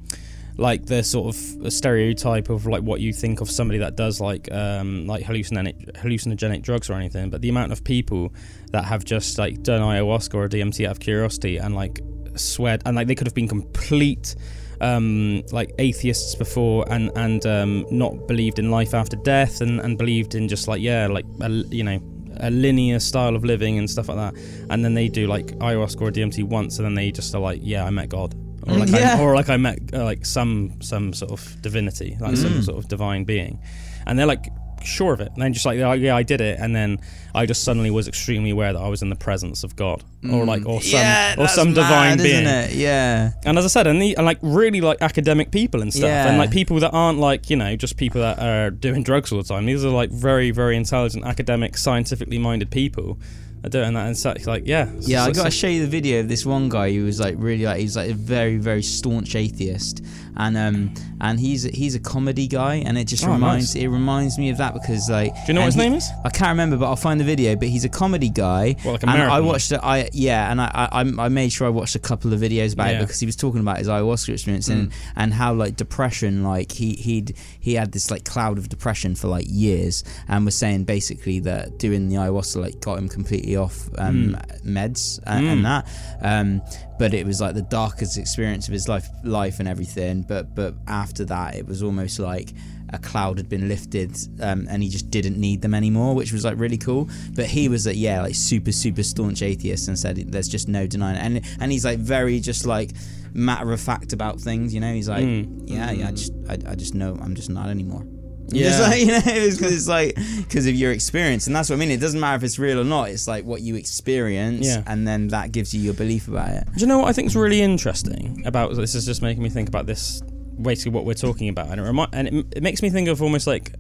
like 0.58 0.86
the 0.86 1.04
sort 1.04 1.36
of 1.36 1.74
stereotype 1.74 2.50
of 2.50 2.66
like 2.66 2.82
what 2.82 3.02
you 3.02 3.12
think 3.12 3.42
of 3.42 3.52
somebody 3.52 3.80
that 3.80 3.96
does 3.96 4.22
like 4.22 4.52
um, 4.52 5.06
like 5.06 5.24
hallucinogenic 5.24 5.94
hallucinogenic 5.98 6.62
drugs 6.62 6.90
or 6.90 6.94
anything, 6.94 7.30
but 7.30 7.42
the 7.42 7.50
amount 7.50 7.72
of 7.72 7.84
people 7.84 8.34
that 8.72 8.86
have 8.86 9.04
just 9.04 9.38
like 9.38 9.62
done 9.64 9.82
ayahuasca 9.82 10.34
or 10.34 10.48
DMT 10.48 10.86
out 10.86 10.92
of 10.92 11.00
curiosity 11.00 11.58
and 11.58 11.76
like 11.76 12.00
sweat 12.36 12.82
and 12.86 12.96
like 12.96 13.08
they 13.08 13.16
could 13.16 13.28
have 13.28 13.34
been 13.34 13.48
complete 13.48 14.36
um, 14.82 15.44
like 15.52 15.72
atheists 15.80 16.36
before 16.36 16.86
and 16.90 17.12
and 17.16 17.46
um, 17.46 17.86
not 17.92 18.28
believed 18.28 18.60
in 18.60 18.72
life 18.72 18.94
after 18.94 19.18
death 19.18 19.62
and, 19.62 19.80
and 19.82 19.98
believed 19.98 20.36
in 20.36 20.48
just 20.48 20.68
like 20.68 20.82
yeah 20.82 21.08
like 21.08 21.26
a, 21.42 21.50
you 21.50 21.84
know 21.84 22.00
a 22.42 22.52
linear 22.52 23.00
style 23.00 23.34
of 23.34 23.46
living 23.46 23.78
and 23.78 23.90
stuff 23.90 24.10
like 24.10 24.18
that. 24.18 24.42
And 24.70 24.84
then 24.84 24.94
they 24.94 25.08
do 25.08 25.28
like 25.28 25.48
ayahuasca 25.60 26.02
or 26.02 26.12
DMT 26.12 26.44
once 26.44 26.78
and 26.80 26.86
then 26.86 26.96
they 26.96 27.12
just 27.12 27.34
are 27.36 27.42
like 27.42 27.60
yeah 27.62 27.86
I 27.86 27.90
met 27.90 28.10
God 28.10 28.36
or 28.68 28.78
like 28.78 28.90
Yeah. 28.90 29.18
I, 29.18 29.22
or 29.22 29.36
like 29.36 29.50
I 29.50 29.58
met 29.58 29.80
uh, 29.94 30.04
like 30.04 30.26
some 30.26 30.82
some 30.82 31.14
sort 31.14 31.32
of 31.32 31.62
divinity 31.62 32.18
like 32.20 32.38
some 32.38 32.52
Mm. 32.54 32.64
sort 32.64 32.78
of 32.78 32.88
divine 32.88 33.24
being 33.24 33.60
and 34.06 34.18
they're 34.18 34.26
like 34.26 34.46
sure 34.84 35.14
of 35.14 35.20
it. 35.20 35.32
And 35.34 35.42
then 35.42 35.52
just 35.52 35.66
like, 35.66 35.80
yeah, 35.80 35.94
yeah, 35.96 36.16
I 36.16 36.22
did 36.22 36.42
it, 36.42 36.60
and 36.60 36.76
then 36.76 37.00
I 37.34 37.48
just 37.48 37.64
suddenly 37.64 37.90
was 37.90 38.08
extremely 38.08 38.52
aware 38.52 38.72
that 38.72 38.80
I 38.80 38.88
was 38.88 39.02
in 39.02 39.10
the 39.10 39.16
presence 39.16 39.64
of 39.64 39.76
God, 39.76 40.04
or 40.32 40.46
like, 40.46 40.64
or 40.68 40.80
some, 40.80 41.00
yeah, 41.00 41.34
or 41.40 41.48
some 41.48 41.70
divine 41.74 42.18
mad, 42.18 42.24
being. 42.24 42.44
isn't 42.46 42.48
it? 42.70 42.74
Yeah. 42.76 43.32
And 43.46 43.58
as 43.58 43.66
I 43.66 43.68
said, 43.70 43.88
and, 43.88 44.00
the, 44.00 44.16
and 44.16 44.28
like 44.28 44.38
really 44.44 44.82
like 44.82 45.02
academic 45.02 45.50
people 45.50 45.82
and 45.82 45.92
stuff, 45.92 46.08
and 46.08 46.38
like 46.38 46.52
people 46.52 46.80
that 46.82 46.92
aren't 46.94 47.18
like 47.18 47.50
you 47.50 47.56
know 47.56 47.76
just 47.76 47.98
people 47.98 48.22
that 48.22 48.38
are 48.38 48.70
doing 48.70 49.02
drugs 49.02 49.32
all 49.32 49.40
the 49.42 49.48
time. 49.48 49.66
These 49.66 49.84
are 49.84 49.90
like 49.90 50.12
very 50.12 50.52
very 50.52 50.78
intelligent, 50.78 51.26
academic, 51.26 51.78
scientifically 51.78 52.38
minded 52.38 52.70
people. 52.70 53.18
That 53.66 53.72
do 53.72 53.80
it, 53.82 53.86
and 53.88 53.96
that 53.96 54.08
and 54.08 54.12
it's 54.38 54.48
like 54.48 54.64
yeah, 54.66 54.90
Yeah, 55.00 55.24
I 55.26 55.32
got 55.32 55.46
to 55.46 55.52
show 55.52 55.68
you 55.68 55.82
the 55.82 55.88
video 55.88 56.20
of 56.22 56.28
this 56.28 56.46
one 56.46 56.70
guy 56.70 56.92
who 56.94 57.04
was 57.06 57.20
like 57.20 57.36
really 57.38 57.66
like 57.66 57.80
he's 57.80 57.98
like 57.98 58.12
a 58.12 58.14
very 58.14 58.58
very 58.58 58.82
staunch 58.84 59.36
atheist, 59.36 60.04
and 60.38 60.56
um 60.58 60.94
and 61.22 61.40
he's 61.40 61.64
he's 61.64 61.96
a 61.96 62.00
comedy 62.00 62.48
guy, 62.48 62.76
and 62.76 62.98
it 62.98 63.06
just 63.08 63.26
Oh, 63.26 63.32
reminds 63.32 63.74
nice. 63.76 63.84
it 63.84 63.88
reminds 63.88 64.38
me 64.38 64.50
of 64.50 64.58
that 64.58 64.74
because 64.74 65.10
like 65.10 65.34
Do 65.34 65.42
you 65.48 65.54
know 65.54 65.62
what 65.62 65.66
his 65.68 65.76
he- 65.76 65.82
name 65.82 65.94
is? 65.94 66.10
I 66.24 66.30
can't 66.30 66.50
remember, 66.50 66.78
but 66.78 66.86
I'll 66.88 66.96
find 66.96 67.20
the 67.20 67.24
video. 67.26 67.56
But 67.56 67.70
he's 67.70 67.86
a 67.86 67.90
comedy 67.90 68.30
guy. 68.30 68.76
Well, 68.84 68.94
like 68.94 69.04
and 69.04 69.12
I 69.12 69.40
watched 69.40 69.72
it. 69.72 69.80
I 69.82 70.10
yeah, 70.14 70.52
and 70.52 70.62
I, 70.62 70.70
I 70.92 71.02
I- 71.02 71.26
I 71.26 71.30
made 71.30 71.52
sure 71.52 71.66
I 71.68 71.72
watched 71.72 71.96
a 71.96 72.00
couple 72.00 72.34
of 72.34 72.40
videos 72.40 72.74
about 72.74 72.88
Yeah. 72.92 72.98
it 72.98 73.02
because 73.02 73.20
he 73.20 73.26
was 73.26 73.36
talking 73.36 73.62
about 73.62 73.78
his 73.80 73.88
ayahuasca 73.88 74.30
experience 74.30 74.68
and 74.68 74.92
and 75.16 75.34
how 75.34 75.54
like 75.54 75.76
depression, 75.76 76.44
like 76.44 76.72
he 76.74 76.94
he'd 76.94 77.36
he 77.60 77.74
had 77.76 77.92
this 77.94 78.12
like 78.12 78.26
cloud 78.26 78.58
of 78.58 78.70
depression 78.70 79.16
for 79.16 79.28
like 79.30 79.46
years, 79.50 80.04
and 80.28 80.46
was 80.46 80.56
saying 80.56 80.84
basically 80.84 81.40
that 81.40 81.80
doing 81.80 82.10
the 82.10 82.16
ayahuasca 82.18 82.62
like 82.62 82.80
got 82.82 82.98
him 83.00 83.08
completely 83.10 83.55
off 83.56 83.88
um, 83.98 84.38
meds 84.66 85.20
and, 85.26 85.48
and 85.48 85.66
that. 85.66 85.88
Um, 86.22 86.62
but 86.98 87.14
it 87.14 87.26
was 87.26 87.42
like 87.42 87.56
the 87.56 87.62
darkest 87.62 88.18
experience 88.18 88.68
of 88.68 88.74
his 88.74 88.88
life, 88.88 89.08
life 89.24 89.60
and 89.60 89.68
everything. 89.68 90.22
But 90.22 90.56
but 90.56 90.76
after 90.88 91.26
that, 91.26 91.56
it 91.56 91.68
was 91.68 91.84
almost 91.84 92.20
like 92.20 92.54
a 92.90 93.00
cloud 93.00 93.38
had 93.38 93.50
been 93.50 93.68
lifted, 93.68 94.16
um, 94.42 94.68
and 94.70 94.82
he 94.82 94.90
just 94.90 95.10
didn't 95.10 95.38
need 95.38 95.62
them 95.62 95.74
anymore, 95.74 96.16
which 96.16 96.32
was 96.32 96.46
like 96.46 96.58
really 96.58 96.78
cool. 96.78 97.10
But 97.34 97.46
he 97.46 97.68
was 97.68 97.86
like 97.86 97.98
yeah, 97.98 98.22
like 98.22 98.36
super 98.36 98.72
super 98.72 99.04
staunch 99.04 99.42
atheist, 99.42 99.88
and 99.88 99.98
said 99.98 100.18
there's 100.32 100.48
just 100.48 100.68
no 100.68 100.88
denying 100.88 101.18
it. 101.18 101.24
And 101.24 101.46
and 101.60 101.72
he's 101.72 101.86
like 101.86 102.00
very 102.00 102.40
just 102.40 102.66
like 102.66 102.92
matter 103.34 103.72
of 103.72 103.82
fact 103.82 104.14
about 104.14 104.40
things. 104.40 104.74
You 104.74 104.80
know, 104.80 104.94
he's 104.94 105.10
like 105.10 105.26
yeah 105.66 105.92
yeah, 105.92 106.08
I 106.08 106.12
just 106.12 106.34
I, 106.50 106.58
I 106.72 106.76
just 106.76 106.96
know 106.96 107.18
I'm 107.22 107.36
just 107.36 107.50
not 107.50 107.70
anymore. 107.70 108.06
Yeah. 108.50 108.70
Just 108.70 108.82
like, 108.90 109.00
you 109.02 109.08
know, 109.08 109.22
it's, 109.26 109.62
it's 109.62 109.88
like 109.88 110.16
because 110.38 110.68
of 110.68 110.76
your 110.76 110.92
experience, 110.92 111.48
and 111.48 111.56
that's 111.56 111.70
what 111.70 111.76
I 111.78 111.80
mean. 111.80 111.92
It 111.92 112.00
doesn't 112.00 112.20
matter 112.20 112.38
if 112.38 112.44
it's 112.44 112.60
real 112.60 112.80
or 112.80 112.84
not. 112.84 113.10
It's 113.10 113.28
like 113.28 113.44
what 113.46 113.62
you 113.62 113.76
experience, 113.76 114.68
Yeah. 114.68 114.84
and 114.88 115.08
then 115.08 115.30
that 115.30 115.52
gives 115.52 115.74
you 115.74 115.82
your 115.82 115.94
belief 115.94 116.28
about 116.28 116.50
it. 116.50 116.66
Do 116.76 116.82
you 116.82 116.88
know 116.88 117.00
what 117.00 117.08
I 117.10 117.14
think 117.14 117.28
is 117.28 117.36
really 117.36 117.62
interesting 117.62 118.44
about 118.46 118.74
this? 118.76 118.96
Is 118.96 119.06
just 119.06 119.22
making 119.22 119.42
me 119.44 119.50
think 119.50 119.68
about 119.68 119.86
this, 119.88 120.22
basically 120.62 120.92
what 120.92 121.06
we're 121.06 121.14
talking 121.16 121.50
about, 121.50 121.70
and 121.70 121.80
it 121.80 121.84
remi- 121.84 122.08
and 122.14 122.28
it, 122.28 122.46
it 122.58 122.64
makes 122.64 122.82
me 122.82 122.90
think 122.90 123.08
of 123.10 123.22
almost 123.22 123.48
like 123.48 123.74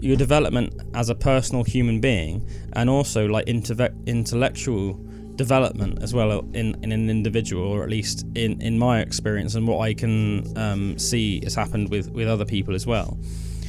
your 0.00 0.16
development 0.16 0.74
as 0.94 1.08
a 1.10 1.14
personal 1.14 1.62
human 1.62 2.00
being, 2.00 2.48
and 2.72 2.88
also 2.90 3.26
like 3.26 3.46
interve- 3.46 3.94
intellectual 4.06 4.94
development 5.36 6.02
as 6.02 6.12
well 6.12 6.40
in, 6.54 6.76
in 6.82 6.92
an 6.92 7.08
individual, 7.08 7.62
or 7.64 7.82
at 7.82 7.88
least 7.88 8.26
in, 8.34 8.60
in 8.60 8.78
my 8.78 9.00
experience 9.00 9.54
and 9.54 9.66
what 9.66 9.78
I 9.78 9.94
can 9.94 10.56
um, 10.58 10.98
see 10.98 11.40
has 11.44 11.54
happened 11.54 11.88
with, 11.90 12.10
with 12.10 12.28
other 12.28 12.44
people 12.44 12.74
as 12.74 12.86
well. 12.86 13.16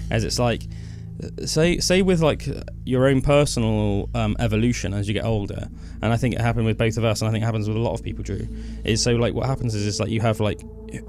As 0.09 0.23
it's 0.23 0.39
like, 0.39 0.63
say 1.45 1.79
say 1.79 2.01
with 2.01 2.21
like 2.21 2.47
your 2.85 3.07
own 3.07 3.21
personal 3.21 4.09
um, 4.15 4.35
evolution 4.39 4.93
as 4.93 5.07
you 5.07 5.13
get 5.13 5.23
older 5.23 5.67
and 6.01 6.11
i 6.11 6.17
think 6.17 6.33
it 6.33 6.41
happened 6.41 6.65
with 6.65 6.77
both 6.77 6.97
of 6.97 7.03
us 7.03 7.21
and 7.21 7.29
i 7.29 7.31
think 7.31 7.43
it 7.43 7.45
happens 7.45 7.67
with 7.67 7.77
a 7.77 7.79
lot 7.79 7.93
of 7.93 8.03
people 8.03 8.23
drew 8.23 8.47
is 8.83 9.01
so 9.01 9.13
like 9.13 9.33
what 9.33 9.45
happens 9.45 9.75
is, 9.75 9.85
is 9.85 9.99
like 9.99 10.09
you 10.09 10.19
have 10.21 10.39
like 10.39 10.61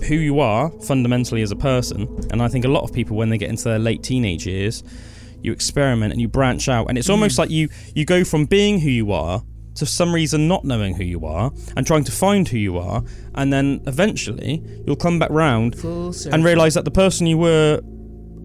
who 0.07 0.14
you 0.14 0.40
are 0.40 0.70
fundamentally 0.82 1.42
as 1.42 1.51
a 1.51 1.57
person 1.57 2.03
and 2.30 2.42
i 2.42 2.49
think 2.49 2.64
a 2.64 2.68
lot 2.68 2.82
of 2.84 2.92
people 2.92 3.16
when 3.16 3.30
they 3.30 3.38
get 3.38 3.49
into 3.49 3.64
their 3.64 3.78
late 3.78 4.03
teenage 4.03 4.47
years 4.47 4.82
you 5.42 5.53
experiment 5.53 6.12
and 6.12 6.20
you 6.20 6.28
branch 6.28 6.68
out 6.68 6.86
and 6.88 6.97
it's 6.99 7.09
almost 7.11 7.38
like 7.38 7.51
you 7.51 7.68
you 7.95 8.05
go 8.05 8.24
from 8.24 8.45
being 8.45 8.80
who 8.80 8.90
you 8.90 9.11
are 9.12 9.42
to 9.74 9.84
some 9.84 10.14
reason 10.14 10.47
not 10.47 10.64
knowing 10.64 10.95
who 10.95 11.03
you 11.05 11.26
are 11.26 11.51
and 11.76 11.86
trying 11.86 12.05
to 12.05 12.12
find 12.12 12.49
who 12.49 12.57
you 12.59 12.78
are 12.78 13.03
and 13.34 13.53
then 13.53 13.82
eventually 13.86 14.62
you'll 14.86 14.95
come 14.97 15.18
back 15.18 15.30
round 15.30 15.74
and 16.32 16.45
realize 16.45 16.74
that 16.74 16.84
the 16.84 16.90
person 16.90 17.26
you 17.26 17.36
were 17.36 17.80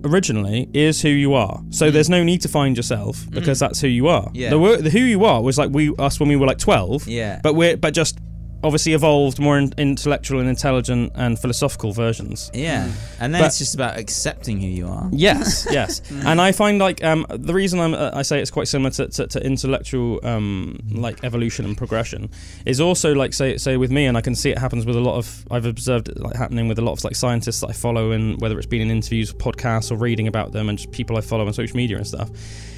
originally 0.03 0.69
is 0.73 1.01
who 1.01 1.09
you 1.09 1.33
are. 1.33 1.61
So 1.69 1.91
there's 1.91 2.09
no 2.09 2.23
need 2.23 2.41
to 2.41 2.47
find 2.47 2.77
yourself 2.77 3.29
because 3.29 3.59
that's 3.59 3.81
who 3.81 3.87
you 3.87 4.07
are. 4.07 4.27
Mm. 4.27 4.31
Yeah. 4.33 4.49
The, 4.51 4.77
the 4.83 4.89
who 4.89 4.99
you 4.99 5.25
are 5.25 5.41
was 5.41 5.57
like 5.57 5.71
we 5.71 5.93
us 5.97 6.19
when 6.19 6.29
we 6.29 6.35
were 6.35 6.47
like 6.47 6.57
12. 6.57 7.07
Yeah. 7.07 7.39
But 7.43 7.53
we're 7.55 7.77
but 7.77 7.93
just 7.93 8.17
obviously 8.63 8.93
evolved 8.93 9.39
more 9.39 9.57
in, 9.57 9.73
intellectual 9.77 10.39
and 10.39 10.49
intelligent 10.49 11.11
and 11.15 11.39
philosophical 11.39 11.91
versions. 11.93 12.51
Yeah, 12.53 12.91
and 13.19 13.33
then 13.33 13.41
But- 13.41 13.47
it's 13.47 13.57
just 13.57 13.75
about 13.75 13.97
accepting 13.97 14.59
who 14.59 14.67
you 14.67 14.87
are. 14.87 15.09
Yes, 15.11 15.67
yes, 15.71 16.01
and 16.11 16.41
I 16.41 16.51
find 16.51 16.79
like 16.79 17.03
um, 17.03 17.25
the 17.29 17.53
reason 17.53 17.79
I'm, 17.79 17.93
uh, 17.93 18.11
I 18.13 18.21
say 18.23 18.39
it's 18.41 18.51
quite 18.51 18.67
similar 18.67 18.91
to, 18.91 19.07
to, 19.07 19.27
to 19.27 19.45
intellectual 19.45 20.19
um, 20.23 20.79
like 20.91 21.23
evolution 21.23 21.65
and 21.65 21.77
progression 21.77 22.29
is 22.65 22.81
also 22.81 23.13
like 23.13 23.33
say 23.33 23.57
say 23.57 23.77
with 23.77 23.91
me, 23.91 24.05
and 24.05 24.17
I 24.17 24.21
can 24.21 24.35
see 24.35 24.49
it 24.49 24.57
happens 24.57 24.85
with 24.85 24.95
a 24.95 25.01
lot 25.01 25.15
of 25.17 25.45
I've 25.51 25.65
observed 25.65 26.09
it 26.09 26.19
like 26.19 26.35
happening 26.35 26.67
with 26.67 26.79
a 26.79 26.83
lot 26.83 26.93
of 26.93 27.03
like 27.03 27.15
scientists 27.15 27.61
that 27.61 27.69
I 27.69 27.73
follow, 27.73 28.11
and 28.11 28.39
whether 28.41 28.57
it's 28.57 28.67
been 28.67 28.81
in 28.81 28.91
interviews, 28.91 29.33
podcasts, 29.33 29.91
or 29.91 29.95
reading 29.95 30.27
about 30.27 30.51
them, 30.51 30.69
and 30.69 30.77
just 30.77 30.91
people 30.91 31.17
I 31.17 31.21
follow 31.21 31.47
on 31.47 31.53
social 31.53 31.77
media 31.77 31.97
and 31.97 32.07
stuff. 32.07 32.29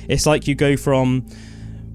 It's 0.07 0.25
like 0.25 0.47
you 0.47 0.55
go 0.55 0.75
from 0.77 1.25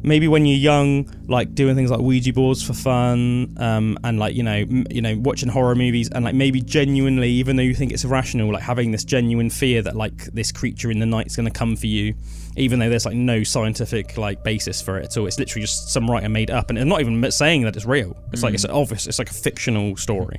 maybe 0.07 0.29
when 0.29 0.47
you're 0.47 0.57
young, 0.57 1.11
like 1.27 1.55
doing 1.55 1.75
things 1.75 1.91
like 1.91 2.01
Ouija 2.01 2.33
boards 2.33 2.63
for 2.63 2.73
fun, 2.73 3.55
um, 3.59 3.99
and 4.05 4.19
like 4.19 4.35
you 4.35 4.43
know, 4.43 4.53
m- 4.55 4.87
you 4.91 5.03
know, 5.03 5.19
watching 5.19 5.49
horror 5.51 5.75
movies, 5.75 6.09
and 6.11 6.25
like 6.25 6.35
maybe 6.35 6.63
genuinely, 6.63 7.29
even 7.31 7.57
though 7.57 7.63
you 7.63 7.75
think 7.75 7.93
it's 7.93 8.05
irrational, 8.05 8.51
like 8.53 8.63
having 8.63 8.93
this 8.93 9.05
genuine 9.05 9.51
fear 9.51 9.83
that 9.83 9.95
like 9.97 10.25
this 10.27 10.53
creature 10.53 10.91
in 10.91 11.01
the 11.01 11.07
night's 11.07 11.37
going 11.37 11.45
to 11.47 11.53
come 11.53 11.77
for 11.77 11.89
you, 11.89 12.15
even 12.57 12.79
though 12.79 12.89
there's 12.89 13.05
like 13.05 13.17
no 13.17 13.43
scientific 13.43 14.17
like 14.17 14.43
basis 14.45 14.81
for 14.81 14.99
it 14.99 15.05
at 15.07 15.17
all. 15.19 15.27
It's 15.27 15.39
literally 15.39 15.63
just 15.63 15.91
some 15.91 16.11
writer 16.11 16.29
made 16.29 16.51
up, 16.51 16.71
and 16.71 16.79
I'm 16.79 16.89
not 16.89 17.01
even 17.01 17.31
saying 17.31 17.63
that 17.63 17.77
it's 17.77 17.85
real. 17.85 18.17
It's 18.33 18.43
like 18.43 18.55
it's 18.55 18.65
obvious. 18.65 19.07
It's 19.07 19.19
like 19.19 19.31
a 19.31 19.35
fictional 19.35 19.97
story, 19.97 20.39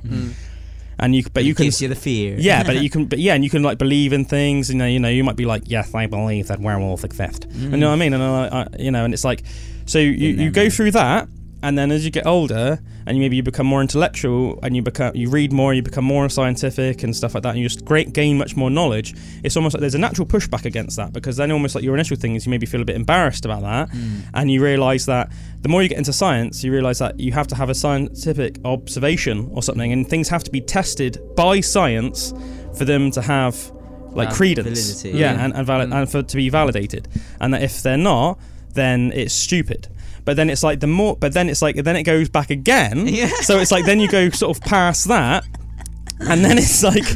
and 0.98 1.14
you, 1.14 1.24
but 1.32 1.44
you 1.44 1.54
can 1.54 1.66
gives 1.66 1.80
you 1.80 1.88
the 1.88 1.94
fear. 1.94 2.36
yeah, 2.38 2.62
but 2.62 2.76
you 2.82 2.90
can, 2.90 3.06
but 3.06 3.18
yeah, 3.18 3.34
and 3.34 3.44
you 3.44 3.50
can 3.50 3.62
like 3.62 3.78
believe 3.78 4.12
in 4.12 4.24
things. 4.24 4.70
You 4.70 4.76
know, 4.76 4.86
you 4.86 4.98
know, 4.98 5.08
you 5.08 5.24
might 5.24 5.36
be 5.36 5.46
like, 5.46 5.62
yes, 5.66 5.94
I 5.94 6.06
believe 6.06 6.48
that 6.48 6.60
werewolf 6.60 7.04
exist. 7.04 7.46
You 7.50 7.76
know 7.76 7.88
what 7.88 7.94
I 7.94 7.96
mm. 7.96 8.00
mean? 8.00 8.14
And 8.14 8.22
I, 8.22 8.48
I, 8.48 8.66
you 8.78 8.90
know, 8.90 9.04
and 9.04 9.14
it's 9.14 9.24
like, 9.24 9.42
so 9.86 9.98
you, 9.98 10.10
you 10.10 10.50
go 10.50 10.68
through 10.68 10.92
that, 10.92 11.28
and 11.62 11.76
then 11.76 11.90
as 11.90 12.04
you 12.04 12.10
get 12.10 12.26
older, 12.26 12.78
and 13.06 13.18
maybe 13.18 13.36
you 13.36 13.42
become 13.42 13.66
more 13.66 13.80
intellectual, 13.80 14.58
and 14.62 14.76
you 14.76 14.82
become, 14.82 15.14
you 15.16 15.28
read 15.28 15.52
more, 15.52 15.74
you 15.74 15.82
become 15.82 16.04
more 16.04 16.28
scientific 16.28 17.02
and 17.02 17.14
stuff 17.14 17.34
like 17.34 17.42
that, 17.42 17.50
and 17.50 17.58
you 17.58 17.68
just 17.68 17.84
great 17.84 18.12
gain 18.12 18.38
much 18.38 18.54
more 18.56 18.70
knowledge. 18.70 19.14
It's 19.42 19.56
almost 19.56 19.74
like 19.74 19.80
there's 19.80 19.94
a 19.94 19.98
natural 19.98 20.26
pushback 20.26 20.64
against 20.64 20.96
that 20.96 21.12
because 21.12 21.36
then 21.36 21.50
almost 21.50 21.74
like 21.74 21.82
your 21.82 21.94
initial 21.94 22.16
thing 22.16 22.36
is 22.36 22.46
you 22.46 22.50
maybe 22.50 22.66
feel 22.66 22.80
a 22.80 22.84
bit 22.84 22.96
embarrassed 22.96 23.44
about 23.44 23.62
that, 23.62 23.90
mm. 23.90 24.22
and 24.34 24.50
you 24.50 24.62
realize 24.62 25.06
that 25.06 25.32
the 25.62 25.68
more 25.68 25.82
you 25.82 25.88
get 25.88 25.98
into 25.98 26.12
science, 26.12 26.62
you 26.62 26.70
realize 26.70 26.98
that 26.98 27.18
you 27.18 27.32
have 27.32 27.48
to 27.48 27.56
have 27.56 27.70
a 27.70 27.74
scientific 27.74 28.58
observation 28.64 29.50
or 29.52 29.62
something, 29.62 29.92
and 29.92 30.08
things 30.08 30.28
have 30.28 30.44
to 30.44 30.50
be 30.50 30.60
tested 30.60 31.18
by 31.34 31.60
science 31.60 32.32
for 32.76 32.84
them 32.84 33.10
to 33.10 33.22
have 33.22 33.72
like 34.12 34.30
credence, 34.30 35.02
validity, 35.02 35.18
yeah, 35.18 35.32
yeah. 35.32 35.44
and 35.44 35.54
and, 35.54 35.66
valid, 35.66 35.90
mm. 35.90 35.94
and 35.94 36.10
for 36.10 36.22
to 36.22 36.36
be 36.36 36.48
validated, 36.48 37.08
and 37.40 37.52
that 37.52 37.62
if 37.62 37.82
they're 37.82 37.96
not, 37.96 38.38
then 38.74 39.12
it's 39.12 39.34
stupid. 39.34 39.88
But 40.28 40.36
then 40.36 40.50
it's 40.50 40.62
like 40.62 40.80
the 40.80 40.86
more, 40.86 41.16
but 41.16 41.32
then 41.32 41.48
it's 41.48 41.62
like 41.62 41.76
then 41.76 41.96
it 41.96 42.02
goes 42.02 42.28
back 42.28 42.50
again. 42.50 43.08
Yeah. 43.08 43.30
So 43.40 43.60
it's 43.60 43.72
like 43.72 43.86
then 43.86 43.98
you 43.98 44.08
go 44.08 44.28
sort 44.28 44.54
of 44.54 44.62
past 44.62 45.08
that. 45.08 45.42
And 46.20 46.44
then 46.44 46.58
it's 46.58 46.82
like, 46.82 47.06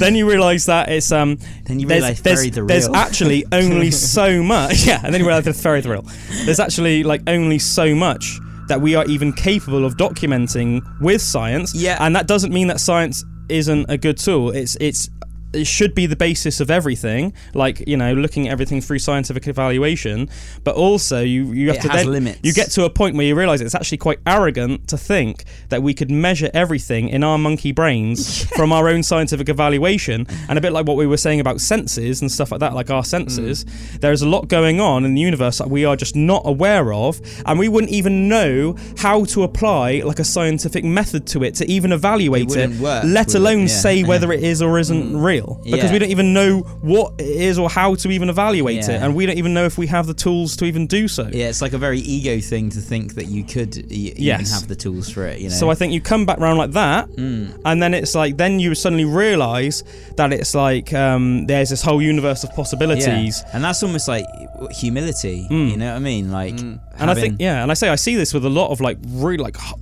then 0.00 0.16
you 0.16 0.28
realise 0.28 0.66
that 0.66 0.88
it's 0.88 1.12
um. 1.12 1.38
Then 1.66 1.78
you 1.78 1.86
realise 1.86 2.20
there's, 2.20 2.40
Ferry 2.40 2.50
the 2.50 2.64
there's 2.64 2.88
actually 2.88 3.44
only 3.52 3.90
so 3.92 4.42
much. 4.42 4.84
Yeah, 4.84 5.00
and 5.04 5.14
then 5.14 5.20
you 5.20 5.26
realise 5.28 5.44
there's 5.44 5.62
Ferry 5.62 5.82
the 5.82 5.90
real. 5.90 6.04
There's 6.46 6.58
actually 6.58 7.04
like 7.04 7.22
only 7.28 7.60
so 7.60 7.94
much 7.94 8.40
that 8.66 8.80
we 8.80 8.96
are 8.96 9.04
even 9.04 9.32
capable 9.32 9.84
of 9.84 9.96
documenting 9.96 10.82
with 11.00 11.22
science. 11.22 11.76
Yeah. 11.76 11.96
And 12.00 12.16
that 12.16 12.26
doesn't 12.26 12.52
mean 12.52 12.66
that 12.66 12.80
science 12.80 13.24
isn't 13.48 13.86
a 13.88 13.96
good 13.96 14.18
tool. 14.18 14.50
It's 14.50 14.76
it's 14.80 15.08
it 15.52 15.66
should 15.66 15.94
be 15.94 16.06
the 16.06 16.16
basis 16.16 16.60
of 16.60 16.70
everything. 16.70 17.32
Like 17.54 17.86
you 17.88 17.96
know, 17.96 18.12
looking 18.14 18.48
at 18.48 18.52
everything 18.52 18.80
through 18.80 18.98
scientific 18.98 19.46
evaluation. 19.48 20.28
But 20.64 20.74
also, 20.76 21.20
you 21.22 21.52
you 21.52 21.68
have 21.68 21.76
It 21.76 21.82
to 21.82 21.88
has 21.88 22.02
then 22.04 22.12
limits. 22.12 22.40
you 22.42 22.52
get 22.52 22.70
to 22.72 22.84
a 22.84 22.90
point 22.90 23.16
where 23.16 23.26
you 23.26 23.34
realise 23.34 23.60
it's 23.60 23.74
actually 23.74 23.98
quite 23.98 24.18
arrogant 24.26 24.88
to 24.88 24.98
think 24.98 25.44
that 25.70 25.82
we 25.82 25.94
could 25.94 26.10
measure 26.10 26.50
everything 26.54 27.08
in 27.08 27.22
our 27.24 27.38
monkey 27.38 27.72
brains 27.72 28.44
from 28.56 28.72
our 28.72 28.88
own 28.88 29.02
scientific 29.02 29.48
evaluation. 29.48 30.26
And 30.48 30.58
a 30.58 30.60
bit 30.60 30.72
like 30.72 30.86
what 30.86 30.96
we 30.96 31.06
were 31.06 31.16
saying 31.16 31.40
about 31.40 31.60
senses 31.60 32.20
and 32.20 32.30
stuff 32.30 32.50
like 32.50 32.60
that, 32.60 32.74
like 32.74 32.90
our 32.90 33.04
senses, 33.04 33.64
Mm. 33.64 34.00
there's 34.00 34.22
a 34.22 34.28
lot 34.28 34.48
going 34.48 34.80
on 34.80 35.04
in 35.04 35.14
the 35.14 35.20
universe 35.20 35.58
that 35.58 35.68
we 35.70 35.84
are 35.84 35.96
just 35.96 36.14
not 36.16 36.42
aware 36.44 36.92
of, 36.92 37.20
and 37.46 37.58
we 37.58 37.68
wouldn't 37.68 37.92
even 37.92 38.28
know 38.28 38.74
how 38.98 39.24
to 39.26 39.42
apply 39.42 40.00
like 40.04 40.18
a 40.18 40.24
scientific 40.24 40.84
method 40.84 41.26
to 41.28 41.42
it 41.44 41.54
to 41.56 41.70
even 41.70 41.92
evaluate 41.92 42.42
it, 42.42 42.48
wouldn't 42.48 42.80
work, 42.80 43.04
let 43.04 43.26
would 43.28 43.34
it? 43.34 43.38
alone 43.38 43.60
Yeah. 43.62 43.66
say 43.68 44.02
whether 44.04 44.32
it 44.32 44.42
is 44.42 44.60
or 44.62 44.78
isn't 44.78 45.16
real. 45.16 45.37
Fail 45.40 45.60
because 45.64 45.84
Yeah. 45.84 45.92
we 45.92 45.98
don't 45.98 46.10
even 46.10 46.32
know 46.32 46.58
what 46.82 47.14
it 47.18 47.26
is 47.26 47.58
or 47.58 47.68
how 47.70 47.94
to 47.94 48.10
even 48.10 48.28
evaluate 48.28 48.88
it, 48.88 49.00
and 49.02 49.14
we 49.14 49.26
don't 49.26 49.38
even 49.38 49.54
know 49.54 49.64
if 49.64 49.78
we 49.78 49.86
have 49.88 50.06
the 50.06 50.14
tools 50.14 50.56
to 50.56 50.64
even 50.64 50.86
do 50.86 51.08
so. 51.08 51.28
Yeah, 51.32 51.48
it's 51.48 51.62
like 51.62 51.72
a 51.72 51.78
very 51.78 52.00
ego 52.00 52.40
thing 52.40 52.70
to 52.70 52.80
think 52.80 53.14
that 53.14 53.26
you 53.28 53.42
could 53.44 53.74
y- 53.76 53.82
even 54.16 54.22
Yes. 54.22 54.52
have 54.52 54.68
the 54.68 54.76
tools 54.76 55.08
for 55.10 55.26
it. 55.26 55.38
You 55.40 55.48
know. 55.48 55.54
So 55.54 55.70
I 55.70 55.74
think 55.74 55.92
you 55.92 56.00
come 56.00 56.26
back 56.26 56.38
round 56.40 56.58
like 56.58 56.72
that, 56.72 57.08
Mm. 57.16 57.58
and 57.64 57.82
then 57.82 57.94
it's 57.94 58.14
like 58.14 58.36
then 58.36 58.60
you 58.60 58.74
suddenly 58.74 59.04
realise 59.04 59.82
that 60.16 60.32
it's 60.32 60.54
like 60.54 60.92
um, 60.94 61.46
there's 61.46 61.70
this 61.70 61.82
whole 61.82 62.00
universe 62.02 62.44
of 62.44 62.50
possibilities. 62.54 63.34
Yeah. 63.44 63.50
And 63.54 63.64
that's 63.64 63.82
almost 63.82 64.08
like 64.08 64.24
humility. 64.70 65.46
Mm. 65.50 65.70
You 65.70 65.76
know 65.76 65.90
what 65.90 65.96
I 65.96 65.98
mean? 66.00 66.30
Like, 66.30 66.58
And 66.60 67.10
I 67.10 67.14
think 67.14 67.36
yeah, 67.38 67.62
and 67.62 67.70
I 67.70 67.74
say 67.74 67.88
I 67.88 67.96
see 67.96 68.16
this 68.16 68.34
with 68.34 68.44
a 68.44 68.48
lot 68.50 68.70
of 68.70 68.80
like 68.80 68.98
really 69.08 69.38
like 69.38 69.56
h- 69.56 69.72
h- 69.72 69.78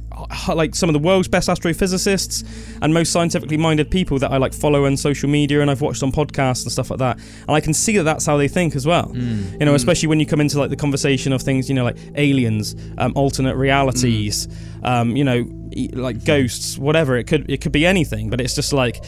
like 0.54 0.74
some 0.74 0.88
of 0.88 0.94
the 0.94 0.98
world's 0.98 1.28
best 1.28 1.48
astrophysicists 1.48 2.46
and 2.80 2.92
most 2.94 3.12
scientifically 3.12 3.56
minded 3.56 3.90
people 3.90 4.18
that 4.18 4.30
I 4.30 4.38
like 4.38 4.54
follow 4.54 4.86
on 4.86 4.96
social 4.96 5.28
media 5.28 5.60
and 5.60 5.70
I've 5.70 5.80
watched 5.80 6.02
on 6.02 6.12
podcasts 6.12 6.62
and 6.62 6.72
stuff 6.72 6.90
like 6.90 6.98
that. 7.00 7.18
And 7.18 7.50
I 7.50 7.60
can 7.60 7.74
see 7.74 7.96
that 7.96 8.04
that's 8.04 8.26
how 8.26 8.36
they 8.36 8.48
think 8.48 8.76
as 8.76 8.86
well. 8.86 9.08
Mm. 9.08 9.60
You 9.60 9.66
know, 9.66 9.74
especially 9.74 10.08
when 10.08 10.20
you 10.20 10.26
come 10.26 10.40
into 10.40 10.58
like 10.58 10.70
the 10.70 10.76
conversation 10.76 11.32
of 11.32 11.42
things, 11.42 11.68
you 11.68 11.74
know, 11.74 11.84
like 11.84 11.98
aliens, 12.14 12.74
um, 12.98 13.12
alternate 13.14 13.56
realities, 13.56 14.48
um, 14.82 15.16
you 15.16 15.24
know, 15.24 15.48
like 15.92 16.24
ghosts, 16.24 16.78
whatever. 16.78 17.16
It 17.16 17.24
could 17.24 17.50
it 17.50 17.60
could 17.60 17.72
be 17.72 17.84
anything, 17.84 18.30
but 18.30 18.40
it's 18.40 18.54
just 18.54 18.72
like 18.72 19.04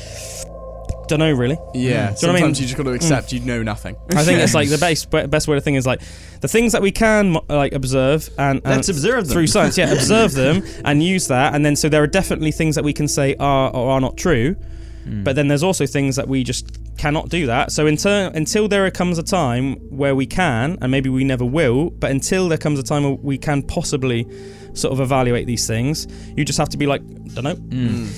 don't 1.08 1.18
know 1.18 1.32
really. 1.32 1.56
Yeah, 1.56 1.58
mm. 1.58 1.74
Do 1.74 1.80
you 1.80 1.88
know 1.88 1.92
what 1.92 2.02
I 2.02 2.16
sometimes 2.16 2.42
mean? 2.42 2.50
you 2.50 2.66
just 2.66 2.76
got 2.76 2.82
to 2.84 2.92
accept 2.92 3.28
mm. 3.28 3.32
you 3.32 3.40
know 3.40 3.62
nothing. 3.62 3.96
I 4.14 4.22
think 4.22 4.40
it's 4.40 4.54
like 4.54 4.68
the 4.68 4.78
best 4.86 5.10
best 5.10 5.48
way 5.48 5.56
to 5.56 5.60
think 5.60 5.76
is 5.76 5.86
like 5.86 6.00
the 6.40 6.48
things 6.48 6.72
that 6.72 6.82
we 6.82 6.92
can 6.92 7.36
like 7.48 7.72
observe 7.72 8.28
and, 8.38 8.60
and 8.64 8.76
Let's 8.76 8.88
observe 8.88 9.26
them. 9.26 9.32
through 9.32 9.46
science. 9.48 9.76
Yeah, 9.76 9.90
observe 9.92 10.32
them 10.32 10.62
and 10.84 11.02
use 11.02 11.28
that, 11.28 11.54
and 11.54 11.64
then 11.64 11.76
so 11.76 11.88
there 11.88 12.02
are 12.02 12.06
definitely 12.06 12.52
things 12.52 12.74
that 12.76 12.84
we 12.84 12.92
can 12.92 13.08
say 13.08 13.34
are 13.36 13.70
or 13.70 13.90
are 13.92 14.00
not 14.00 14.16
true, 14.16 14.56
Hmm. 15.08 15.24
but 15.24 15.36
then 15.36 15.48
there's 15.48 15.62
also 15.62 15.86
things 15.86 16.16
that 16.16 16.28
we 16.28 16.44
just 16.44 16.78
cannot 16.98 17.28
do 17.28 17.46
that. 17.46 17.72
So 17.72 17.86
until 17.86 18.26
until 18.34 18.68
there 18.68 18.90
comes 18.90 19.18
a 19.18 19.22
time 19.22 19.74
where 19.90 20.14
we 20.14 20.26
can, 20.26 20.78
and 20.80 20.90
maybe 20.90 21.08
we 21.08 21.24
never 21.24 21.44
will, 21.44 21.90
but 21.90 22.10
until 22.10 22.48
there 22.48 22.58
comes 22.58 22.78
a 22.78 22.82
time 22.82 23.04
where 23.04 23.12
we 23.14 23.38
can 23.38 23.62
possibly 23.62 24.26
sort 24.74 24.92
of 24.92 25.00
evaluate 25.00 25.46
these 25.46 25.66
things, 25.66 26.06
you 26.36 26.44
just 26.44 26.58
have 26.58 26.68
to 26.68 26.76
be 26.76 26.86
like, 26.86 27.02
don't 27.34 27.44
know. 27.44 27.54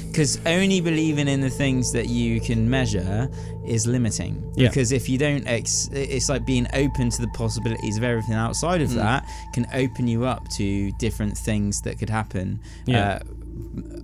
Because 0.09 0.39
only 0.47 0.81
believing 0.81 1.29
in 1.29 1.41
the 1.41 1.51
things 1.51 1.93
that 1.93 2.09
you 2.09 2.41
can 2.41 2.69
measure 2.69 3.29
is 3.67 3.87
limiting. 3.87 4.53
Yeah. 4.57 4.69
Because 4.69 4.93
if 4.93 5.09
you 5.09 5.19
don't, 5.19 5.47
ex- 5.47 5.89
it's 5.93 6.29
like 6.29 6.45
being 6.45 6.67
open 6.75 7.11
to 7.11 7.21
the 7.21 7.29
possibilities 7.29 7.97
of 7.97 8.05
everything 8.05 8.35
outside 8.35 8.83
of 8.83 8.93
that 8.95 9.25
can 9.55 9.67
open 9.73 10.07
you 10.07 10.25
up 10.25 10.49
to 10.51 10.91
different 10.93 11.37
things 11.37 11.81
that 11.83 11.99
could 11.99 12.11
happen. 12.11 12.61
Yeah. 12.87 13.15
Uh, 13.15 13.19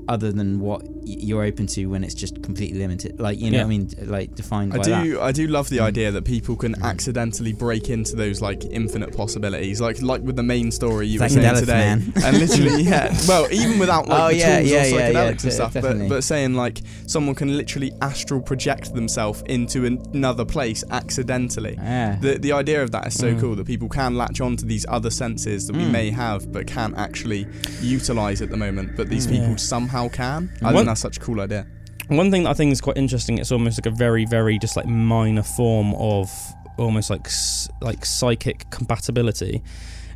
other 0.08 0.30
than 0.30 0.60
what 0.60 0.82
you're 1.02 1.42
open 1.42 1.66
to 1.66 1.86
when 1.86 2.04
it's 2.04 2.14
just 2.14 2.40
completely 2.42 2.78
limited, 2.78 3.18
like 3.18 3.40
you 3.40 3.50
know, 3.50 3.58
Yeah. 3.58 3.64
what 3.64 3.66
I 3.66 3.78
mean, 3.78 3.90
like 4.04 4.34
defined 4.36 4.72
I 4.72 4.76
by 4.78 4.82
do 4.84 4.90
that. 5.14 5.22
I 5.22 5.32
do 5.32 5.46
love 5.48 5.68
the 5.68 5.80
idea 5.80 6.12
that 6.12 6.24
people 6.24 6.54
can 6.56 6.80
accidentally 6.82 7.52
break 7.52 7.90
into 7.90 8.14
those 8.14 8.40
like 8.40 8.64
infinite 8.66 9.16
possibilities, 9.16 9.80
like 9.80 10.00
like 10.02 10.22
with 10.22 10.36
the 10.36 10.42
main 10.44 10.70
story 10.70 11.08
you 11.08 11.18
were 11.20 11.28
saying 11.28 11.56
today, 11.56 11.72
man. 11.96 12.12
and 12.24 12.38
literally 12.38 12.82
yeah, 12.92 13.16
well 13.26 13.48
even 13.52 13.78
without 13.80 14.06
like 14.08 14.22
Oh, 14.22 14.28
the 14.28 14.36
yeah, 14.36 14.58
tools 14.58 14.70
yeah, 14.70 14.76
or 14.76 14.84
yeah, 14.86 14.90
psychedelics 15.10 15.14
yeah, 15.14 15.28
and 15.28 15.52
stuff, 15.52 15.74
but 15.74 15.80
definitely. 15.82 16.08
but 16.08 16.24
saying 16.24 16.54
like 16.54 16.82
someone 17.06 17.34
can 17.34 17.56
literally 17.56 17.92
astral 18.00 18.40
project 18.40 18.94
themselves 18.94 19.42
into 19.46 19.86
an- 19.86 20.02
another 20.14 20.44
place 20.44 20.84
accidentally. 20.90 21.74
Yeah. 21.78 22.18
The 22.20 22.38
the 22.38 22.52
idea 22.52 22.82
of 22.82 22.90
that 22.92 23.08
is 23.08 23.14
so 23.14 23.34
Mm. 23.34 23.40
cool 23.40 23.56
that 23.56 23.66
people 23.66 23.88
can 23.88 24.16
latch 24.16 24.40
on 24.40 24.56
to 24.58 24.64
these 24.64 24.86
other 24.88 25.10
senses 25.10 25.66
that 25.66 25.74
we 25.76 25.82
Mm. 25.84 25.90
may 25.90 26.10
have 26.10 26.52
but 26.52 26.66
can't 26.68 26.96
actually 26.96 27.46
utilize 27.82 28.40
at 28.42 28.50
the 28.50 28.56
moment, 28.56 28.96
but 28.96 29.08
these 29.08 29.26
Mm. 29.26 29.30
People 29.46 29.58
somehow 29.58 30.08
can. 30.08 30.50
I 30.62 30.66
One- 30.66 30.74
think 30.74 30.86
that's 30.86 31.00
such 31.00 31.16
a 31.16 31.20
cool 31.20 31.40
idea. 31.40 31.66
One 32.08 32.30
thing 32.30 32.44
that 32.44 32.50
I 32.50 32.54
think 32.54 32.70
is 32.72 32.80
quite 32.80 32.96
interesting, 32.96 33.38
it's 33.38 33.50
almost 33.50 33.78
like 33.78 33.86
a 33.92 33.96
very, 33.96 34.26
very 34.26 34.58
just 34.58 34.76
like 34.76 34.86
minor 34.86 35.42
form 35.42 35.92
of 35.94 36.30
almost 36.78 37.10
like 37.10 37.26
s- 37.26 37.68
like 37.80 38.04
psychic 38.06 38.70
compatibility, 38.70 39.60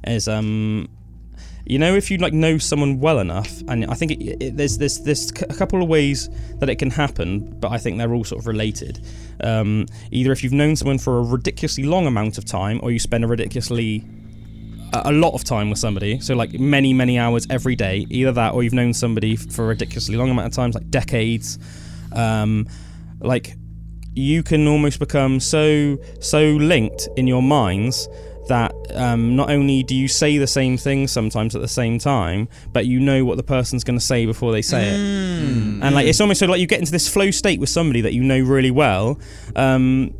is 0.06 0.28
um, 0.28 0.88
you 1.66 1.78
know, 1.80 1.94
if 1.96 2.08
you 2.10 2.18
like 2.18 2.32
know 2.32 2.58
someone 2.58 3.00
well 3.00 3.18
enough, 3.18 3.60
and 3.66 3.84
I 3.86 3.94
think 3.94 4.12
it, 4.12 4.22
it, 4.42 4.56
there's 4.56 4.78
there's 4.78 5.00
there's 5.00 5.28
c- 5.36 5.44
a 5.50 5.54
couple 5.54 5.82
of 5.82 5.88
ways 5.88 6.28
that 6.60 6.68
it 6.70 6.76
can 6.76 6.90
happen, 6.90 7.58
but 7.58 7.72
I 7.72 7.78
think 7.78 7.98
they're 7.98 8.14
all 8.14 8.24
sort 8.24 8.40
of 8.40 8.46
related. 8.46 9.04
Um, 9.42 9.86
either 10.12 10.30
if 10.30 10.44
you've 10.44 10.52
known 10.52 10.76
someone 10.76 10.98
for 10.98 11.18
a 11.18 11.22
ridiculously 11.24 11.84
long 11.84 12.06
amount 12.06 12.38
of 12.38 12.44
time, 12.44 12.78
or 12.84 12.92
you 12.92 13.00
spend 13.00 13.24
a 13.24 13.26
ridiculously 13.26 14.04
a 14.92 15.12
lot 15.12 15.34
of 15.34 15.44
time 15.44 15.70
with 15.70 15.78
somebody, 15.78 16.20
so 16.20 16.34
like 16.34 16.52
many, 16.58 16.92
many 16.92 17.18
hours 17.18 17.46
every 17.50 17.76
day. 17.76 18.06
Either 18.10 18.32
that, 18.32 18.54
or 18.54 18.62
you've 18.62 18.72
known 18.72 18.92
somebody 18.92 19.36
for 19.36 19.64
a 19.64 19.68
ridiculously 19.68 20.16
long 20.16 20.30
amount 20.30 20.48
of 20.48 20.52
times, 20.52 20.74
like 20.74 20.90
decades. 20.90 21.58
Um, 22.12 22.66
like 23.20 23.54
you 24.14 24.42
can 24.42 24.66
almost 24.66 24.98
become 24.98 25.40
so 25.40 25.98
so 26.20 26.40
linked 26.40 27.08
in 27.16 27.26
your 27.26 27.42
minds 27.42 28.08
that 28.48 28.74
um, 28.94 29.36
not 29.36 29.48
only 29.48 29.84
do 29.84 29.94
you 29.94 30.08
say 30.08 30.36
the 30.36 30.46
same 30.46 30.76
thing 30.76 31.06
sometimes 31.06 31.54
at 31.54 31.62
the 31.62 31.68
same 31.68 32.00
time, 32.00 32.48
but 32.72 32.84
you 32.84 32.98
know 32.98 33.24
what 33.24 33.36
the 33.36 33.44
person's 33.44 33.84
going 33.84 33.98
to 33.98 34.04
say 34.04 34.26
before 34.26 34.50
they 34.50 34.60
say 34.60 34.88
it. 34.88 34.98
Mm. 34.98 35.84
And 35.84 35.94
like 35.94 36.06
it's 36.06 36.20
almost 36.20 36.40
so 36.40 36.46
like 36.46 36.60
you 36.60 36.66
get 36.66 36.80
into 36.80 36.90
this 36.90 37.08
flow 37.08 37.30
state 37.30 37.60
with 37.60 37.68
somebody 37.68 38.00
that 38.00 38.12
you 38.12 38.24
know 38.24 38.40
really 38.40 38.72
well. 38.72 39.20
Um, 39.54 40.12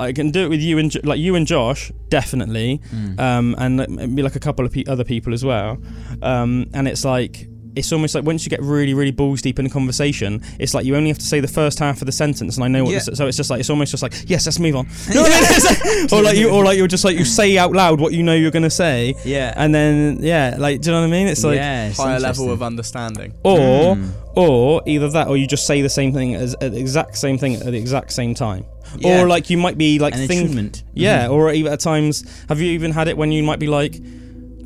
I 0.00 0.12
can 0.12 0.30
do 0.30 0.44
it 0.44 0.48
with 0.48 0.60
you 0.60 0.78
and 0.78 1.04
like 1.04 1.20
you 1.20 1.34
and 1.36 1.46
Josh 1.46 1.92
definitely, 2.08 2.80
um, 3.18 3.54
and 3.58 3.76
like, 3.78 3.88
maybe 3.88 4.22
like 4.22 4.36
a 4.36 4.40
couple 4.40 4.64
of 4.64 4.72
pe- 4.72 4.84
other 4.88 5.04
people 5.04 5.34
as 5.34 5.44
well. 5.44 5.78
Um, 6.22 6.66
and 6.72 6.88
it's 6.88 7.04
like 7.04 7.46
it's 7.76 7.92
almost 7.92 8.14
like 8.14 8.24
once 8.24 8.44
you 8.44 8.50
get 8.50 8.60
really 8.62 8.94
really 8.94 9.10
balls 9.12 9.40
deep 9.42 9.58
in 9.58 9.66
a 9.66 9.70
conversation, 9.70 10.42
it's 10.58 10.74
like 10.74 10.84
you 10.84 10.96
only 10.96 11.08
have 11.08 11.18
to 11.18 11.24
say 11.24 11.40
the 11.40 11.48
first 11.48 11.78
half 11.78 12.02
of 12.02 12.06
the 12.06 12.12
sentence, 12.12 12.56
and 12.56 12.64
I 12.64 12.68
know 12.68 12.84
what. 12.84 12.92
Yeah. 12.92 13.00
The, 13.06 13.16
so 13.16 13.26
it's 13.26 13.36
just 13.36 13.50
like 13.50 13.60
it's 13.60 13.70
almost 13.70 13.90
just 13.90 14.02
like 14.02 14.14
yes, 14.26 14.46
let's 14.46 14.58
move 14.58 14.76
on. 14.76 14.86
You 15.08 15.14
know 15.14 15.22
what 15.22 15.32
I 15.32 15.40
mean? 15.40 15.48
It's 15.50 16.12
like- 16.12 16.12
or 16.20 16.22
like 16.24 16.36
you 16.36 16.50
or 16.50 16.64
like 16.64 16.76
you're 16.78 16.86
just 16.88 17.04
like 17.04 17.16
you 17.16 17.24
say 17.24 17.56
out 17.58 17.72
loud 17.72 18.00
what 18.00 18.12
you 18.12 18.22
know 18.22 18.34
you're 18.34 18.50
gonna 18.50 18.70
say, 18.70 19.14
Yeah. 19.24 19.52
and 19.56 19.74
then 19.74 20.18
yeah, 20.20 20.56
like 20.58 20.80
do 20.80 20.90
you 20.90 20.94
know 20.94 21.00
what 21.02 21.06
I 21.08 21.10
mean? 21.10 21.26
It's 21.28 21.44
like 21.44 21.56
yeah, 21.56 21.88
it's 21.88 21.98
Higher 21.98 22.18
level 22.20 22.50
of 22.50 22.62
understanding. 22.62 23.34
or 23.44 23.94
Mm. 23.96 24.10
or 24.36 24.82
either 24.86 25.08
that 25.10 25.28
or 25.28 25.36
you 25.36 25.46
just 25.46 25.66
say 25.66 25.82
the 25.82 25.88
same 25.88 26.12
thing 26.12 26.34
as 26.34 26.54
the 26.60 26.76
exact 26.78 27.16
same 27.18 27.36
thing 27.38 27.54
at 27.54 27.64
the 27.66 27.76
exact 27.76 28.12
same 28.12 28.34
time 28.34 28.64
Yeah. 28.98 29.22
or 29.22 29.28
like 29.28 29.50
you 29.50 29.58
might 29.58 29.76
be 29.78 29.98
like 29.98 30.14
An 30.14 30.26
think 30.28 30.42
attunement. 30.44 30.84
yeah 30.94 31.28
or 31.28 31.52
even 31.52 31.72
at 31.72 31.80
times 31.80 32.24
have 32.48 32.60
you 32.60 32.70
even 32.72 32.92
had 32.92 33.08
it 33.08 33.16
when 33.16 33.32
you 33.32 33.42
might 33.42 33.58
be 33.58 33.66
like 33.66 33.96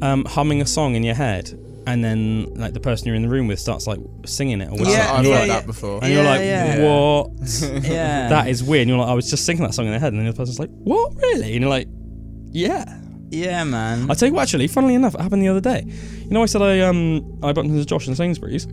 um, 0.03 0.25
humming 0.27 0.61
a 0.61 0.67
song 0.67 0.95
in 0.97 1.03
your 1.03 1.15
head 1.15 1.59
and 1.87 2.03
then 2.03 2.45
like 2.55 2.73
the 2.73 2.81
person 2.81 3.07
you're 3.07 3.17
in 3.17 3.23
the 3.23 3.29
room 3.29 3.47
with 3.47 3.59
starts 3.61 3.87
like 3.87 4.01
singing 4.27 4.61
it 4.61 4.69
or 4.69 4.73
whatever 4.73 4.91
Yeah, 4.91 5.13
I've 5.13 5.25
yeah, 5.27 5.39
heard 5.39 5.49
yeah. 5.49 5.55
that 5.61 5.67
before. 5.67 6.03
and 6.03 6.13
you're 6.13 6.25
like 6.25 6.41
yeah. 6.41 6.83
what 6.83 7.31
yeah. 7.85 8.29
that 8.29 8.49
is 8.49 8.63
weird 8.63 8.83
and 8.83 8.91
you're 8.91 8.99
like 8.99 9.09
I 9.09 9.15
was 9.15 9.29
just 9.31 9.45
singing 9.45 9.63
that 9.65 9.75
song 9.75 9.85
in 9.87 9.91
their 9.91 10.01
head 10.01 10.13
and 10.13 10.21
then 10.21 10.27
the 10.27 10.33
person's 10.33 10.59
like 10.59 10.71
what 10.71 11.15
really 11.17 11.53
and 11.53 11.61
you're 11.61 11.71
like 11.71 11.89
yeah 12.51 13.01
yeah, 13.31 13.65
man. 13.65 14.09
I 14.09 14.15
tell 14.15 14.29
you 14.29 14.35
what, 14.35 14.43
actually, 14.43 14.69
funnily 14.69 14.95
enough, 14.95 15.15
it 15.17 15.21
happened 15.21 15.43
the 15.43 15.49
other 15.49 15.61
day. 15.61 15.83
You 15.89 16.31
know, 16.31 16.43
I 16.45 16.47
said 16.47 16.63
I 16.63 16.81
um 16.81 17.41
I 17.43 17.53
bumped 17.53 17.73
into 17.73 17.85
Josh 17.85 18.07
in 18.07 18.15
Sainsbury's. 18.15 18.69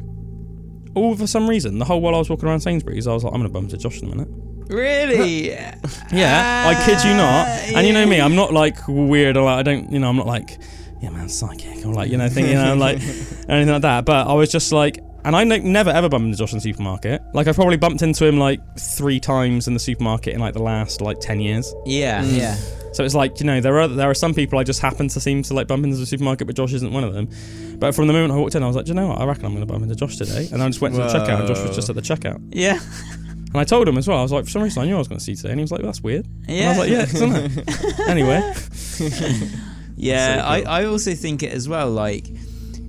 All 0.93 1.15
for 1.15 1.25
some 1.25 1.49
reason, 1.49 1.79
the 1.79 1.85
whole 1.85 1.99
while 1.99 2.13
I 2.13 2.19
was 2.19 2.29
walking 2.29 2.47
around 2.47 2.59
Sainsbury's, 2.59 3.07
I 3.07 3.13
was 3.13 3.23
like, 3.23 3.33
I'm 3.33 3.39
gonna 3.39 3.49
bump 3.49 3.71
into 3.71 3.77
Josh 3.77 4.01
in 4.03 4.11
a 4.11 4.15
minute. 4.15 4.27
really? 4.67 5.49
Yeah, 6.13 6.65
I 6.67 6.85
kid 6.85 7.03
you 7.03 7.15
not. 7.15 7.47
And 7.75 7.87
you 7.87 7.93
know 7.93 8.05
me, 8.05 8.21
I'm 8.21 8.35
not 8.35 8.53
like 8.53 8.77
weird 8.87 9.35
or 9.37 9.45
like 9.45 9.59
I 9.59 9.63
don't, 9.63 9.91
you 9.91 9.97
know, 9.99 10.09
I'm 10.09 10.17
not 10.17 10.27
like, 10.27 10.59
yeah, 11.01 11.09
man, 11.09 11.29
psychic 11.29 11.85
or 11.85 11.93
like 11.93 12.11
you 12.11 12.17
know, 12.17 12.29
thinking, 12.29 12.53
you 12.53 12.61
know, 12.61 12.75
like 12.75 12.97
anything 13.49 13.73
like 13.73 13.81
that. 13.81 14.05
But 14.05 14.27
I 14.27 14.33
was 14.33 14.51
just 14.51 14.71
like, 14.71 14.99
and 15.25 15.35
I 15.35 15.43
no- 15.43 15.57
never 15.57 15.89
ever 15.89 16.09
bumped 16.09 16.25
into 16.25 16.37
Josh 16.37 16.53
in 16.53 16.57
the 16.57 16.61
supermarket. 16.61 17.21
Like 17.33 17.47
I've 17.47 17.55
probably 17.55 17.77
bumped 17.77 18.01
into 18.01 18.25
him 18.25 18.37
like 18.37 18.59
three 18.77 19.19
times 19.19 19.67
in 19.67 19.73
the 19.73 19.79
supermarket 19.79 20.33
in 20.33 20.39
like 20.39 20.53
the 20.53 20.61
last 20.61 21.01
like 21.01 21.19
ten 21.19 21.39
years. 21.39 21.73
Yeah, 21.85 22.23
mm. 22.23 22.37
yeah. 22.37 22.55
So 22.93 23.03
it's 23.03 23.15
like 23.15 23.39
you 23.39 23.45
know 23.45 23.61
there 23.61 23.79
are 23.79 23.87
there 23.87 24.09
are 24.09 24.13
some 24.13 24.33
people 24.33 24.59
I 24.59 24.63
just 24.63 24.81
happen 24.81 25.07
to 25.07 25.19
seem 25.19 25.43
to 25.43 25.53
like 25.53 25.67
bump 25.67 25.83
into 25.83 25.97
the 25.97 26.05
supermarket, 26.05 26.47
but 26.47 26.55
Josh 26.55 26.73
isn't 26.73 26.93
one 26.93 27.03
of 27.03 27.13
them. 27.13 27.29
But 27.79 27.95
from 27.95 28.05
the 28.05 28.13
moment 28.13 28.31
I 28.31 28.35
walked 28.35 28.53
in, 28.53 28.61
I 28.61 28.67
was 28.67 28.75
like, 28.75 28.87
you 28.87 28.93
know 28.93 29.07
what? 29.07 29.19
I 29.19 29.25
reckon 29.25 29.45
I'm 29.45 29.53
going 29.53 29.65
to 29.65 29.71
bump 29.71 29.81
into 29.81 29.95
Josh 29.95 30.17
today. 30.17 30.47
And 30.51 30.61
I 30.61 30.67
just 30.67 30.81
went 30.81 30.93
to 30.93 31.01
the 31.01 31.07
checkout, 31.07 31.39
and 31.39 31.47
Josh 31.47 31.65
was 31.65 31.75
just 31.75 31.89
at 31.89 31.95
the 31.95 32.01
checkout. 32.01 32.39
Yeah. 32.51 32.79
And 33.51 33.59
I 33.59 33.63
told 33.63 33.87
him 33.87 33.97
as 33.97 34.07
well. 34.07 34.19
I 34.19 34.21
was 34.21 34.31
like, 34.31 34.45
for 34.45 34.51
some 34.51 34.61
reason 34.61 34.83
I 34.83 34.85
knew 34.85 34.95
I 34.95 34.99
was 34.99 35.07
going 35.07 35.17
to 35.17 35.23
see 35.23 35.35
today, 35.35 35.49
and 35.49 35.59
he 35.59 35.63
was 35.63 35.71
like, 35.71 35.81
well, 35.81 35.87
That's 35.87 36.01
weird. 36.01 36.27
And 36.47 36.65
I 36.65 36.69
was 36.69 36.77
like, 36.77 36.89
Yeah, 36.89 37.01
isn't 37.03 37.35
it? 37.35 37.99
anyway, 38.07 38.53
Yeah, 40.01 40.35
So 40.41 40.47
I, 40.47 40.61
cool. 40.61 40.69
I 40.71 40.85
also 40.85 41.13
think 41.13 41.43
it 41.43 41.51
as 41.53 41.69
well. 41.69 41.89
Like 41.91 42.25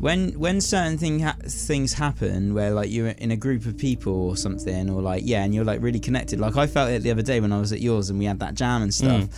when 0.00 0.30
when 0.38 0.60
certain 0.60 0.98
thing 0.98 1.20
ha- 1.20 1.36
things 1.42 1.92
happen, 1.92 2.54
where 2.54 2.70
like 2.72 2.90
you're 2.90 3.08
in 3.08 3.30
a 3.30 3.36
group 3.36 3.66
of 3.66 3.76
people 3.78 4.14
or 4.30 4.36
something, 4.36 4.90
or 4.90 5.00
like 5.02 5.22
yeah, 5.26 5.44
and 5.44 5.54
you're 5.54 5.64
like 5.72 5.80
really 5.82 6.00
connected. 6.00 6.40
Like 6.40 6.56
I 6.56 6.66
felt 6.66 6.90
it 6.90 7.02
the 7.02 7.10
other 7.10 7.22
day 7.22 7.38
when 7.40 7.52
I 7.52 7.60
was 7.60 7.72
at 7.72 7.80
yours 7.80 8.10
and 8.10 8.18
we 8.18 8.24
had 8.24 8.40
that 8.40 8.54
jam 8.54 8.82
and 8.82 8.92
stuff. 8.92 9.28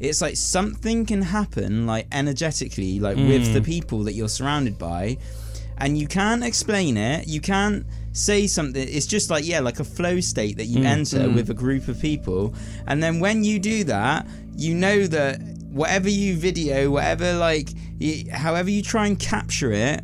It's 0.00 0.20
like 0.20 0.36
something 0.36 1.06
can 1.06 1.22
happen, 1.22 1.86
like 1.86 2.06
energetically, 2.12 2.98
like 3.00 3.16
with 3.16 3.52
the 3.54 3.60
Mm. 3.60 3.64
people 3.64 3.98
that 4.04 4.14
you're 4.14 4.28
surrounded 4.28 4.76
by, 4.76 5.16
and 5.78 5.96
you 5.96 6.06
can't 6.08 6.42
explain 6.44 6.96
it. 6.96 7.28
You 7.28 7.40
can't 7.40 7.86
say 8.12 8.46
something. 8.48 8.86
It's 8.96 9.06
just 9.06 9.30
like 9.30 9.46
yeah, 9.46 9.60
like 9.60 9.78
a 9.80 9.84
flow 9.84 10.20
state 10.20 10.56
that 10.58 10.66
you 10.66 10.80
Mm. 10.80 10.86
enter 10.96 11.18
Mm. 11.20 11.34
with 11.36 11.48
a 11.50 11.54
group 11.54 11.86
of 11.88 12.00
people, 12.00 12.52
and 12.88 13.00
then 13.02 13.20
when 13.20 13.44
you 13.44 13.58
do 13.60 13.84
that, 13.84 14.26
you 14.56 14.74
know 14.74 15.06
that 15.06 15.40
whatever 15.74 16.08
you 16.08 16.36
video, 16.36 16.88
whatever 16.90 17.34
like, 17.34 17.70
however 18.30 18.70
you 18.70 18.82
try 18.82 19.06
and 19.06 19.18
capture 19.18 19.72
it, 19.72 20.02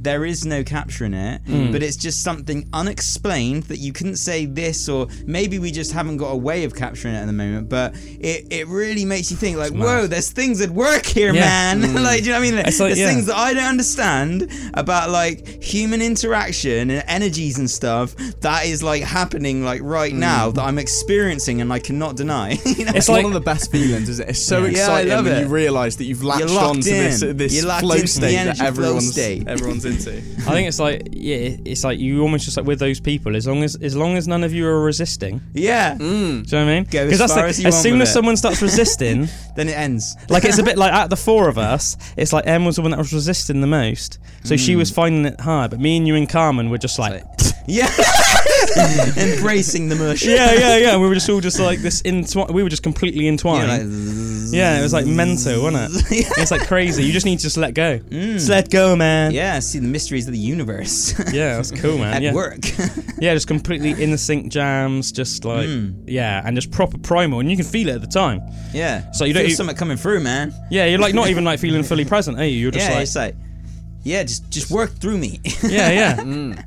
there 0.00 0.24
is 0.24 0.44
no 0.46 0.64
capturing 0.64 1.12
it, 1.14 1.42
Hmm. 1.46 1.72
but 1.72 1.82
it's 1.82 1.96
just 1.96 2.22
something 2.22 2.66
unexplained 2.72 3.64
that 3.64 3.78
you 3.78 3.92
couldn't 3.92 4.16
say 4.16 4.46
this, 4.46 4.88
or 4.88 5.08
maybe 5.26 5.58
we 5.58 5.70
just 5.70 5.92
haven't 5.92 6.16
got 6.16 6.28
a 6.30 6.36
way 6.36 6.64
of 6.64 6.74
capturing 6.74 7.14
it 7.14 7.18
at 7.18 7.26
the 7.26 7.32
moment. 7.32 7.68
But 7.68 7.94
it, 8.18 8.46
it 8.50 8.66
really 8.68 9.04
makes 9.04 9.30
you 9.30 9.36
think, 9.36 9.58
like, 9.58 9.72
whoa, 9.72 10.06
there's 10.06 10.30
things 10.30 10.60
at 10.60 10.70
work 10.70 11.04
here, 11.04 11.34
Yeah. 11.34 11.40
man. 11.74 11.94
like, 12.02 12.20
do 12.20 12.26
you 12.26 12.32
know 12.32 12.38
what 12.40 12.46
I 12.46 12.50
mean? 12.50 12.56
Like, 12.56 12.74
there's 12.76 12.98
yeah. 12.98 13.06
things 13.08 13.26
that 13.26 13.36
I 13.36 13.52
don't 13.54 13.64
understand 13.64 14.50
about 14.74 15.10
like 15.10 15.62
human 15.62 16.00
interaction 16.02 16.90
and 16.90 17.04
energies 17.06 17.58
and 17.58 17.68
stuff 17.70 18.16
that 18.40 18.64
is 18.66 18.82
like 18.82 19.02
happening 19.02 19.64
like 19.64 19.80
right 19.82 20.14
now 20.14 20.50
that 20.50 20.62
I'm 20.62 20.78
experiencing 20.78 21.60
and 21.60 21.72
I 21.72 21.78
cannot 21.78 22.16
deny. 22.16 22.50
you 22.64 22.84
know? 22.86 22.92
It's 22.94 23.08
like- 23.08 23.22
one 23.24 23.32
of 23.32 23.34
the 23.34 23.44
best 23.44 23.70
feelings, 23.70 24.08
isn't 24.08 24.26
it? 24.26 24.30
It's 24.30 24.42
so 24.42 24.64
Yeah, 24.64 24.70
exciting 24.70 25.12
when 25.24 25.26
it. 25.26 25.40
you 25.42 25.48
realise 25.48 25.96
that 25.96 26.04
you've 26.04 26.24
latched 26.24 26.46
locked 26.48 26.76
onto 26.76 26.82
this 26.90 27.22
in. 27.22 27.36
this 27.36 27.60
flow 27.62 27.96
the 27.98 28.06
state 28.06 28.36
that 28.44 28.60
everyone's 28.60 29.12
state. 29.12 29.46
everyone's 29.46 29.84
into. 29.90 30.10
I 30.48 30.52
think 30.52 30.68
it's 30.68 30.78
like 30.78 31.08
yeah, 31.12 31.56
it's 31.64 31.84
like 31.84 31.98
you 31.98 32.22
almost 32.22 32.44
just 32.44 32.56
like 32.56 32.66
with 32.66 32.78
those 32.78 33.00
people 33.00 33.36
as 33.36 33.46
long 33.46 33.62
as 33.62 33.76
as 33.76 33.94
long 33.96 34.16
as 34.16 34.26
none 34.26 34.42
of 34.44 34.52
you 34.52 34.66
are 34.66 34.82
resisting. 34.82 35.40
yeah. 35.52 35.94
Mm. 35.96 36.00
Do 36.00 36.06
you 36.06 36.32
know 36.32 36.42
what 36.42 36.54
I 36.54 36.64
mean? 36.64 36.84
Go 36.84 37.06
as 37.06 37.18
far 37.18 37.28
like, 37.28 37.44
as 37.50 37.60
you 37.60 37.68
as 37.68 37.74
want 37.74 37.82
soon 37.82 37.92
with 37.94 38.02
as 38.02 38.08
it. 38.10 38.12
someone 38.12 38.36
starts 38.36 38.62
resisting, 38.68 39.28
Then 39.56 39.68
it 39.68 39.76
ends. 39.76 40.16
like 40.28 40.44
it's 40.44 40.58
a 40.58 40.62
bit 40.62 40.78
like 40.84 40.92
at 40.92 41.10
the 41.10 41.16
four 41.16 41.48
of 41.48 41.58
us, 41.58 41.96
it's 42.16 42.32
like 42.32 42.46
Em 42.46 42.64
was 42.64 42.76
the 42.76 42.82
one 42.82 42.90
that 42.92 42.98
was 42.98 43.12
resisting 43.12 43.60
the 43.60 43.66
most, 43.66 44.18
so 44.44 44.56
she 44.56 44.76
was 44.76 44.90
mm. 44.90 44.94
finding 44.94 45.26
it 45.26 45.40
hard. 45.40 45.70
But 45.70 45.80
me 45.80 45.96
and 45.96 46.06
you 46.06 46.14
and 46.16 46.28
Carmen 46.28 46.70
were 46.70 46.78
just 46.78 46.98
like, 46.98 47.22
Yeah. 47.66 47.90
Embracing 49.16 49.88
the 49.88 49.96
mush. 49.96 50.24
yeah, 50.24 50.52
yeah, 50.54 50.76
yeah. 50.76 50.96
We 50.96 51.08
were 51.08 51.14
just 51.14 51.28
all 51.28 51.40
just 51.40 51.58
like 51.58 51.80
this 51.80 52.02
entwined. 52.04 52.50
We 52.52 52.62
were 52.62 52.68
just 52.68 52.82
completely 52.82 53.24
Yeah, 53.24 53.30
entwined. 53.32 53.68
like, 53.68 53.80
Yeah, 54.52 54.78
it 54.78 54.82
was 54.82 54.92
like 54.92 55.06
mental, 55.06 55.62
wasn't 55.62 55.94
it? 55.94 56.10
Yeah. 56.10 56.42
It's 56.42 56.50
like 56.50 56.66
crazy. 56.66 57.04
You 57.04 57.12
just 57.12 57.26
need 57.26 57.38
to 57.38 57.42
just 57.44 57.56
let 57.56 57.74
go. 57.74 57.98
Just 57.98 58.48
let 58.48 58.70
go, 58.70 58.94
man. 58.96 59.32
Yeah, 59.32 59.58
see 59.60 59.78
the 59.78 59.88
mysteries 59.88 60.26
of 60.26 60.32
the 60.32 60.38
universe. 60.38 61.14
Yeah, 61.32 61.56
that's 61.56 61.70
cool, 61.70 61.98
man. 61.98 62.14
At 62.14 62.22
yeah. 62.22 62.34
work. 62.34 62.58
Yeah, 63.20 63.34
just 63.34 63.46
completely 63.48 64.02
in 64.02 64.10
the 64.10 64.16
sync 64.18 64.50
jams, 64.50 65.12
just 65.12 65.44
like 65.44 65.68
Mm. 65.68 66.04
yeah, 66.06 66.40
and 66.44 66.56
just 66.56 66.70
proper 66.70 66.96
primal, 66.98 67.40
and 67.40 67.50
you 67.50 67.56
can 67.56 67.66
feel 67.66 67.88
it 67.88 67.94
at 67.96 68.00
the 68.00 68.06
time. 68.06 68.40
yeah. 68.72 69.10
So 69.12 69.24
you 69.26 69.34
don't 69.34 69.44
Feel 69.46 69.54
something 69.56 69.76
coming 69.76 69.96
through, 69.98 70.20
man. 70.20 70.54
Yeah, 70.70 70.86
you're 70.86 70.98
like 70.98 71.14
not 71.14 71.28
even 71.28 71.44
like 71.44 71.60
feeling 71.60 71.82
fully 71.82 72.04
present, 72.06 72.38
are 72.38 72.44
you? 72.44 72.56
You're 72.56 72.70
just 72.70 72.88
yeah, 72.88 72.94
like 72.94 73.02
it's 73.02 73.16
like, 73.16 73.36
yeah, 74.02 74.22
just 74.22 74.48
just 74.50 74.70
work 74.70 74.90
through 74.92 75.18
me. 75.18 75.40
yeah, 75.62 75.90
yeah. 75.90 76.62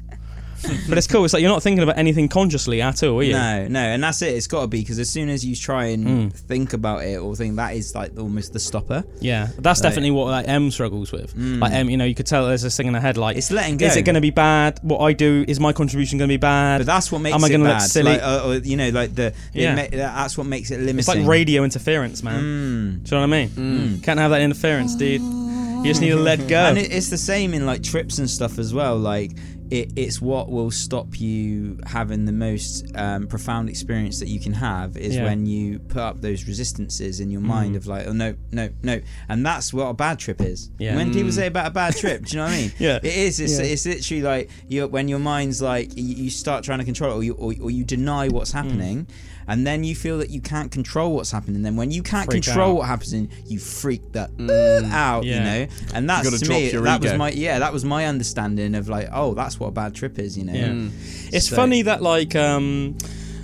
But 0.90 0.98
it's 0.98 1.08
cool. 1.08 1.24
It's 1.26 1.34
like 1.34 1.42
you're 1.42 1.52
not 1.52 1.64
thinking 1.64 1.84
about 1.84 1.98
anything 1.98 2.28
consciously 2.28 2.82
at 2.82 3.02
all, 3.04 3.20
are 3.20 3.24
you? 3.24 3.34
No, 3.34 3.68
no, 3.68 3.80
and 3.80 4.04
that's 4.04 4.22
it. 4.22 4.36
It's 4.36 4.48
got 4.48 4.62
to 4.62 4.68
be 4.68 4.82
because 4.82 5.00
as 5.00 5.10
soon 5.10 5.30
as 5.30 5.46
you 5.46 5.56
try 5.56 5.86
and 5.86 6.04
Mm. 6.06 6.34
think 6.34 6.74
about 6.74 7.04
it 7.04 7.18
or 7.18 7.36
think 7.36 7.56
that 7.56 7.76
is 7.76 7.96
like 7.96 8.18
almost 8.20 8.54
the 8.54 8.60
stopper. 8.60 9.04
Yeah, 9.22 9.48
that's 9.60 9.80
Right. 9.80 9.90
definitely 9.90 10.12
what 10.12 10.28
like 10.28 10.48
M 10.48 10.72
struggles 10.72 11.12
with. 11.12 11.36
Like 11.36 11.72
M, 11.72 11.90
you 11.90 11.98
know, 11.98 12.06
you 12.06 12.16
could 12.16 12.26
tell 12.28 12.48
there's 12.48 12.62
this 12.62 12.76
thing 12.78 12.88
in 12.88 12.94
her 12.94 13.00
head. 13.00 13.18
Like, 13.18 13.38
It's 13.38 13.52
letting 13.52 13.78
go. 13.78 13.86
is 13.86 13.96
it 13.96 14.04
going 14.04 14.16
to 14.16 14.22
be 14.22 14.32
bad? 14.32 14.80
What 14.82 15.00
I 15.00 15.14
do 15.14 15.46
is 15.48 15.60
my 15.60 15.74
contribution 15.74 16.18
going 16.18 16.28
to 16.30 16.34
be 16.34 16.38
bad? 16.38 16.80
But 16.80 16.88
that's 16.88 17.12
what 17.12 17.20
makes 17.22 17.36
Am 17.36 17.44
I 17.44 17.48
it 17.48 17.52
gonna 17.52 17.64
bad. 17.66 17.82
look 17.82 17.90
silly? 17.90 18.12
Like, 18.14 18.22
uh, 18.24 18.42
or, 18.46 18.56
you 18.58 18.78
know, 18.78 18.90
like 18.90 19.16
the, 19.16 19.34
the 19.54 19.60
Yeah. 19.62 19.76
ma- 19.76 19.88
that's 19.92 20.38
what 20.38 20.48
makes 20.48 20.72
it 20.72 20.80
limiting. 20.80 21.00
it's 21.00 21.08
like 21.08 21.26
radio 21.26 21.64
interference, 21.64 22.24
man. 22.24 22.42
Mm. 22.42 23.04
Do 23.04 23.16
you 23.16 23.22
know 23.22 23.28
what 23.28 23.36
I 23.36 23.48
mean? 23.48 24.02
Can't 24.02 24.20
have 24.20 24.32
that 24.32 24.42
interference, 24.42 24.96
dude. 24.96 25.22
You 25.22 25.90
just 25.90 26.00
need 26.02 26.10
to 26.10 26.16
let 26.16 26.48
go. 26.48 26.56
And 26.58 26.78
it's 26.78 27.10
the 27.10 27.18
same 27.18 27.54
in 27.54 27.66
like 27.66 27.84
trips 27.84 28.18
and 28.18 28.30
stuff 28.30 28.58
as 28.58 28.74
well. 28.74 28.98
Like 28.98 29.32
it, 29.72 29.92
it's 29.96 30.22
what 30.22 30.50
will 30.52 30.72
stop 30.72 31.20
you 31.20 31.80
having 31.86 32.26
the 32.26 32.32
most 32.32 32.86
um, 32.96 33.28
profound 33.28 33.70
experience 33.70 34.20
that 34.20 34.28
you 34.28 34.40
can 34.40 34.54
have 34.54 34.98
is 34.98 35.16
Yeah. 35.16 35.22
Mm. 35.22 35.26
when 35.26 35.46
you 35.46 35.80
put 35.80 36.02
up 36.02 36.22
those 36.22 36.48
resistances 36.48 37.20
in 37.20 37.30
your 37.32 37.42
mind 37.42 37.76
of 37.76 37.88
like, 37.88 38.06
oh 38.08 38.14
no, 38.14 38.36
no, 38.52 38.70
no, 38.84 39.02
and 39.30 39.46
that's 39.46 39.74
what 39.74 39.86
a 39.86 39.94
bad 39.94 40.20
trip 40.20 40.42
is. 40.42 40.70
Yeah. 40.80 40.96
When 40.96 41.14
people 41.14 41.32
say 41.32 41.48
about 41.48 41.68
a 41.68 41.72
bad 41.72 41.96
trip, 41.96 42.26
do 42.26 42.32
you 42.32 42.38
know 42.44 42.46
what 42.46 42.54
I 42.54 42.58
mean? 42.62 42.72
Yeah. 42.80 42.98
It 42.98 43.06
is. 43.16 43.40
It's, 43.40 43.58
Yeah. 43.60 43.66
it's 43.66 43.86
literally 43.86 44.22
like 44.24 44.50
you 44.68 44.88
when 44.88 45.08
your 45.08 45.20
mind's 45.20 45.62
like 45.62 45.96
you, 45.98 46.04
you 46.04 46.30
start 46.30 46.64
trying 46.64 46.80
to 46.80 46.86
control 46.86 47.12
it 47.12 47.16
or 47.16 47.24
you 47.24 47.34
or, 47.34 47.54
or 47.62 47.72
you 47.72 47.84
deny 47.84 48.28
what's 48.30 48.54
Mm. 48.54 49.08
Happening. 49.46 49.60
And 49.60 49.68
then 49.68 49.84
you 49.84 49.96
feel 49.96 50.18
that 50.20 50.30
you 50.30 50.42
can't 50.42 50.72
control 50.72 51.16
what's 51.16 51.32
happening. 51.32 51.58
And 51.58 51.66
then 51.66 51.76
when 51.76 51.92
you 51.92 52.02
can't 52.04 52.30
Freak 52.30 52.44
control 52.44 52.72
out. 52.72 52.76
what 52.78 52.88
happens, 52.88 53.14
in, 53.14 53.30
you 53.46 53.60
freak 53.60 54.12
the 54.12 54.30
out. 54.92 55.24
Yeah. 55.24 55.38
You 55.38 55.66
know, 55.66 55.74
and 55.94 56.10
that's 56.10 56.30
gotta 56.30 56.50
me 56.50 56.72
your 56.72 56.82
that 56.84 57.02
was 57.02 57.14
my 57.14 57.32
yeah 57.32 57.60
that 57.60 57.72
was 57.74 57.86
my 57.86 58.06
understanding 58.06 58.76
of 58.76 58.90
like 58.90 59.10
oh 59.12 59.34
that's 59.34 59.60
what 59.60 59.68
a 59.68 59.72
bad 59.72 59.94
trip 59.96 60.20
is 60.20 60.38
you 60.38 60.46
know 60.46 60.54
Yeah. 60.54 60.90
It's 61.32 61.50
So- 61.50 61.56
funny 61.56 61.82
that 61.84 62.02
like 62.02 62.36
um 62.36 62.98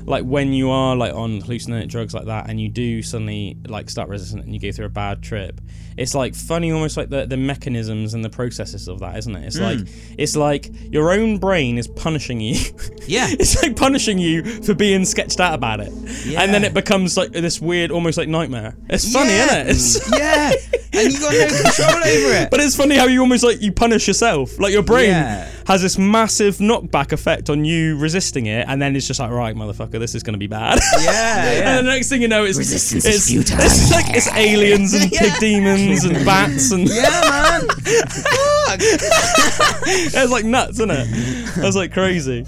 like 0.06 0.24
when 0.24 0.54
you 0.54 0.70
are 0.72 0.95
like 0.95 1.14
on 1.14 1.41
hallucinogenic 1.41 1.88
drugs 1.89 2.14
like 2.14 2.26
that 2.26 2.50
and 2.50 2.60
you 2.60 2.68
do 2.70 3.02
suddenly 3.04 3.58
like 3.68 3.89
start 3.89 4.10
resistant 4.10 4.43
and 4.43 4.54
you 4.54 4.60
go 4.60 4.72
through 4.72 4.86
a 4.86 4.89
bad 4.89 5.22
trip 5.22 5.62
it's 5.98 6.16
like 6.16 6.36
funny 6.36 6.72
almost 6.72 6.98
like 6.98 7.10
the, 7.10 7.26
the 7.26 7.38
mechanisms 7.38 8.14
and 8.14 8.24
the 8.24 8.30
processes 8.30 8.88
of 8.88 9.00
that 9.00 9.18
isn't 9.18 9.36
it? 9.36 9.46
It's 9.46 9.60
like 9.60 9.80
hmm. 9.80 10.16
it's 10.18 10.36
like 10.36 10.70
your 10.92 11.12
own 11.12 11.38
brain 11.38 11.78
is 11.78 11.88
punishing 11.88 12.42
you. 12.42 12.60
Yeah. 13.08 13.28
it's 13.32 13.62
like 13.62 13.76
punishing 13.76 14.20
you 14.20 14.44
for 14.64 14.74
being 14.74 15.06
sketched 15.06 15.40
out 15.40 15.54
about 15.54 15.80
it. 15.80 15.90
And 15.90 16.54
then 16.54 16.64
it 16.64 16.74
becomes 16.74 17.18
like 17.18 17.32
this 17.32 17.60
weird 17.60 17.92
almost 17.92 18.18
like 18.18 18.28
nightmare. 18.28 18.76
It's 18.90 19.12
funny 19.12 19.32
yeah. 19.32 19.64
isn't 19.64 19.68
it? 19.68 19.70
It's 19.70 20.20
yeah 20.20 20.52
and 21.06 21.14
you 21.14 21.20
got 21.20 21.34
no 21.34 21.47
control 21.64 22.04
over 22.04 22.34
it 22.43 22.52
But 22.52 22.60
it's 22.60 22.76
funny 22.76 22.95
how 22.97 23.06
you 23.08 23.22
almost 23.22 23.43
like 23.43 23.62
you 23.62 23.72
punish 23.72 24.08
yourself. 24.08 24.60
Like 24.60 24.72
your 24.74 24.84
brain 24.84 25.10
Yeah. 25.10 25.50
has 25.68 25.82
this 25.82 25.97
massive 25.97 26.58
knockback 26.58 27.12
effect 27.12 27.50
on 27.50 27.66
you 27.66 27.97
resisting 27.97 28.45
it, 28.47 28.66
and 28.68 28.82
then 28.82 28.95
it's 28.95 29.08
just 29.08 29.20
like, 29.20 29.32
right, 29.32 29.56
motherfucker, 29.56 30.00
this 30.00 30.16
is 30.16 30.24
gonna 30.24 30.38
be 30.38 30.47
bad. 30.47 30.80
yeah 31.02 31.78
and 31.80 31.88
the 31.88 31.91
next 31.91 32.10
thing 32.10 32.22
you 32.22 32.28
know, 32.28 32.43
it's 32.43 32.58
Resistance 32.58 33.06
it's, 33.06 33.16
is 33.18 33.30
futile. 33.30 33.58
it's 33.62 33.91
like 33.91 34.10
it's 34.16 34.32
aliens 34.34 34.93
and 34.93 35.12
Yeah. 35.12 35.20
pig 35.22 35.39
demons 35.39 36.04
and 36.06 36.26
bats 36.26 36.72
and 36.72 36.88
yeah 36.89 37.04
man 37.30 37.68
Fuck. 37.70 38.80
it's 38.82 40.32
like 40.32 40.45
nuts, 40.45 40.72
isn't 40.80 40.91
it? 40.91 41.08
That's 41.56 41.76
like 41.76 41.91
crazy. 41.93 42.45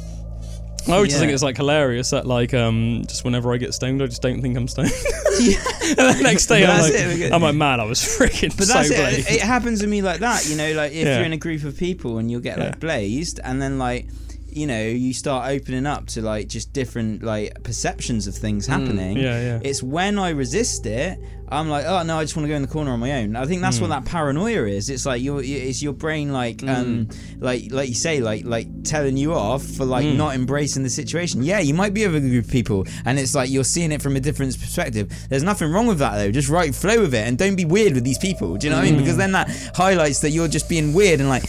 I 0.87 0.93
always 0.93 1.09
just 1.09 1.19
think 1.19 1.31
it's 1.31 1.43
like 1.43 1.57
hilarious 1.57 2.09
that 2.09 2.25
like 2.25 2.53
um 2.53 3.03
just 3.07 3.23
whenever 3.23 3.53
I 3.53 3.57
get 3.57 3.73
stoned, 3.73 4.01
I 4.01 4.07
just 4.07 4.21
don't 4.21 4.41
think 4.41 4.57
I'm 4.57 4.67
stoned. 4.67 4.89
yeah. 5.39 5.55
and 5.97 6.17
the 6.17 6.19
next 6.23 6.47
day 6.47 6.65
I'm 6.65 6.81
like, 6.81 6.93
it, 6.93 7.31
I'm 7.31 7.41
like, 7.41 7.55
man, 7.55 7.79
I 7.79 7.83
was 7.83 7.99
freaking 8.01 8.55
But 8.57 8.65
so 8.67 8.73
that's 8.73 8.89
blazed. 8.89 9.29
it. 9.29 9.35
It 9.35 9.41
happens 9.41 9.81
to 9.81 9.87
me 9.87 10.01
like 10.01 10.19
that, 10.21 10.47
you 10.49 10.55
know. 10.55 10.73
Like 10.73 10.91
if 10.93 11.05
Yeah. 11.05 11.17
you're 11.17 11.25
in 11.25 11.33
a 11.33 11.37
group 11.37 11.63
of 11.63 11.77
people 11.77 12.17
and 12.17 12.29
you'll 12.31 12.41
get 12.41 12.57
Yeah. 12.57 12.65
like 12.65 12.79
blazed, 12.79 13.39
and 13.43 13.61
then 13.61 13.77
like 13.77 14.07
you 14.51 14.67
know 14.67 14.81
you 14.83 15.13
start 15.13 15.49
opening 15.51 15.85
up 15.85 16.07
to 16.07 16.21
like 16.21 16.47
just 16.47 16.73
different 16.73 17.23
like 17.23 17.63
perceptions 17.63 18.27
of 18.27 18.35
things 18.35 18.67
happening. 18.67 19.17
Mm. 19.17 19.21
Yeah, 19.23 19.41
yeah. 19.41 19.59
It's 19.63 19.81
when 19.83 20.19
I 20.19 20.29
resist 20.29 20.85
it, 20.85 21.17
I'm 21.49 21.67
like, 21.69 21.85
oh 21.85 22.01
no, 22.03 22.17
I 22.17 22.23
just 22.23 22.35
want 22.37 22.45
to 22.45 22.49
go 22.49 22.55
in 22.55 22.61
the 22.61 22.67
corner 22.67 22.91
on 22.91 22.99
my 23.01 23.11
own. 23.21 23.35
I 23.35 23.45
think 23.45 23.61
that's 23.61 23.77
Mm. 23.77 23.81
what 23.81 23.87
that 23.89 24.05
paranoia 24.05 24.63
is. 24.67 24.89
It's 24.89 25.05
like 25.05 25.21
your, 25.21 25.41
it's 25.43 25.81
your 25.83 25.91
brain 25.91 26.31
like, 26.31 26.63
um, 26.63 27.09
like, 27.39 27.71
like 27.71 27.89
you 27.89 27.93
say, 27.95 28.21
like, 28.21 28.45
like 28.45 28.67
telling 28.85 29.17
you 29.17 29.33
off 29.33 29.61
for 29.63 29.83
like 29.83 30.05
Mm. 30.05 30.15
not 30.15 30.33
embracing 30.35 30.83
the 30.83 30.89
situation. 30.89 31.43
Yeah, 31.43 31.59
you 31.59 31.73
might 31.73 31.93
be 31.93 32.07
with 32.07 32.23
a 32.23 32.29
group 32.29 32.45
of 32.45 32.51
people, 32.51 32.85
and 33.05 33.19
it's 33.19 33.35
like 33.35 33.49
you're 33.49 33.65
seeing 33.65 33.91
it 33.91 34.01
from 34.01 34.15
a 34.15 34.21
different 34.21 34.57
perspective. 34.59 35.11
There's 35.29 35.43
nothing 35.43 35.69
wrong 35.71 35.87
with 35.87 35.99
that 35.99 36.15
though. 36.17 36.31
Just 36.31 36.47
right 36.47 36.73
flow 36.73 37.01
with 37.01 37.13
it, 37.13 37.27
and 37.27 37.37
don't 37.37 37.55
be 37.57 37.65
weird 37.65 37.93
with 37.95 38.05
these 38.05 38.17
people. 38.17 38.55
Do 38.55 38.67
you 38.67 38.71
know 38.71 38.77
what 38.77 38.83
I 38.85 38.91
mean? 38.91 38.95
Mm. 38.95 39.03
Because 39.03 39.17
then 39.17 39.33
that 39.33 39.49
highlights 39.75 40.19
that 40.21 40.29
you're 40.29 40.47
just 40.47 40.69
being 40.69 40.93
weird 40.93 41.19
and 41.19 41.27
like. 41.27 41.43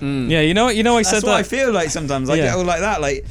Mm. 0.00 0.30
yeah, 0.30 0.40
you 0.40 0.54
know 0.54 0.66
what? 0.66 0.76
You 0.76 0.82
know 0.82 0.94
I 0.96 1.02
That's 1.02 1.10
said 1.10 1.22
what 1.22 1.32
that. 1.32 1.38
I 1.38 1.42
feel 1.42 1.72
like 1.72 1.90
sometimes. 1.90 2.28
I 2.30 2.34
Yeah. 2.36 2.42
get 2.46 2.56
all 2.56 2.64
like 2.64 2.80
that, 2.80 3.00
like. 3.00 3.24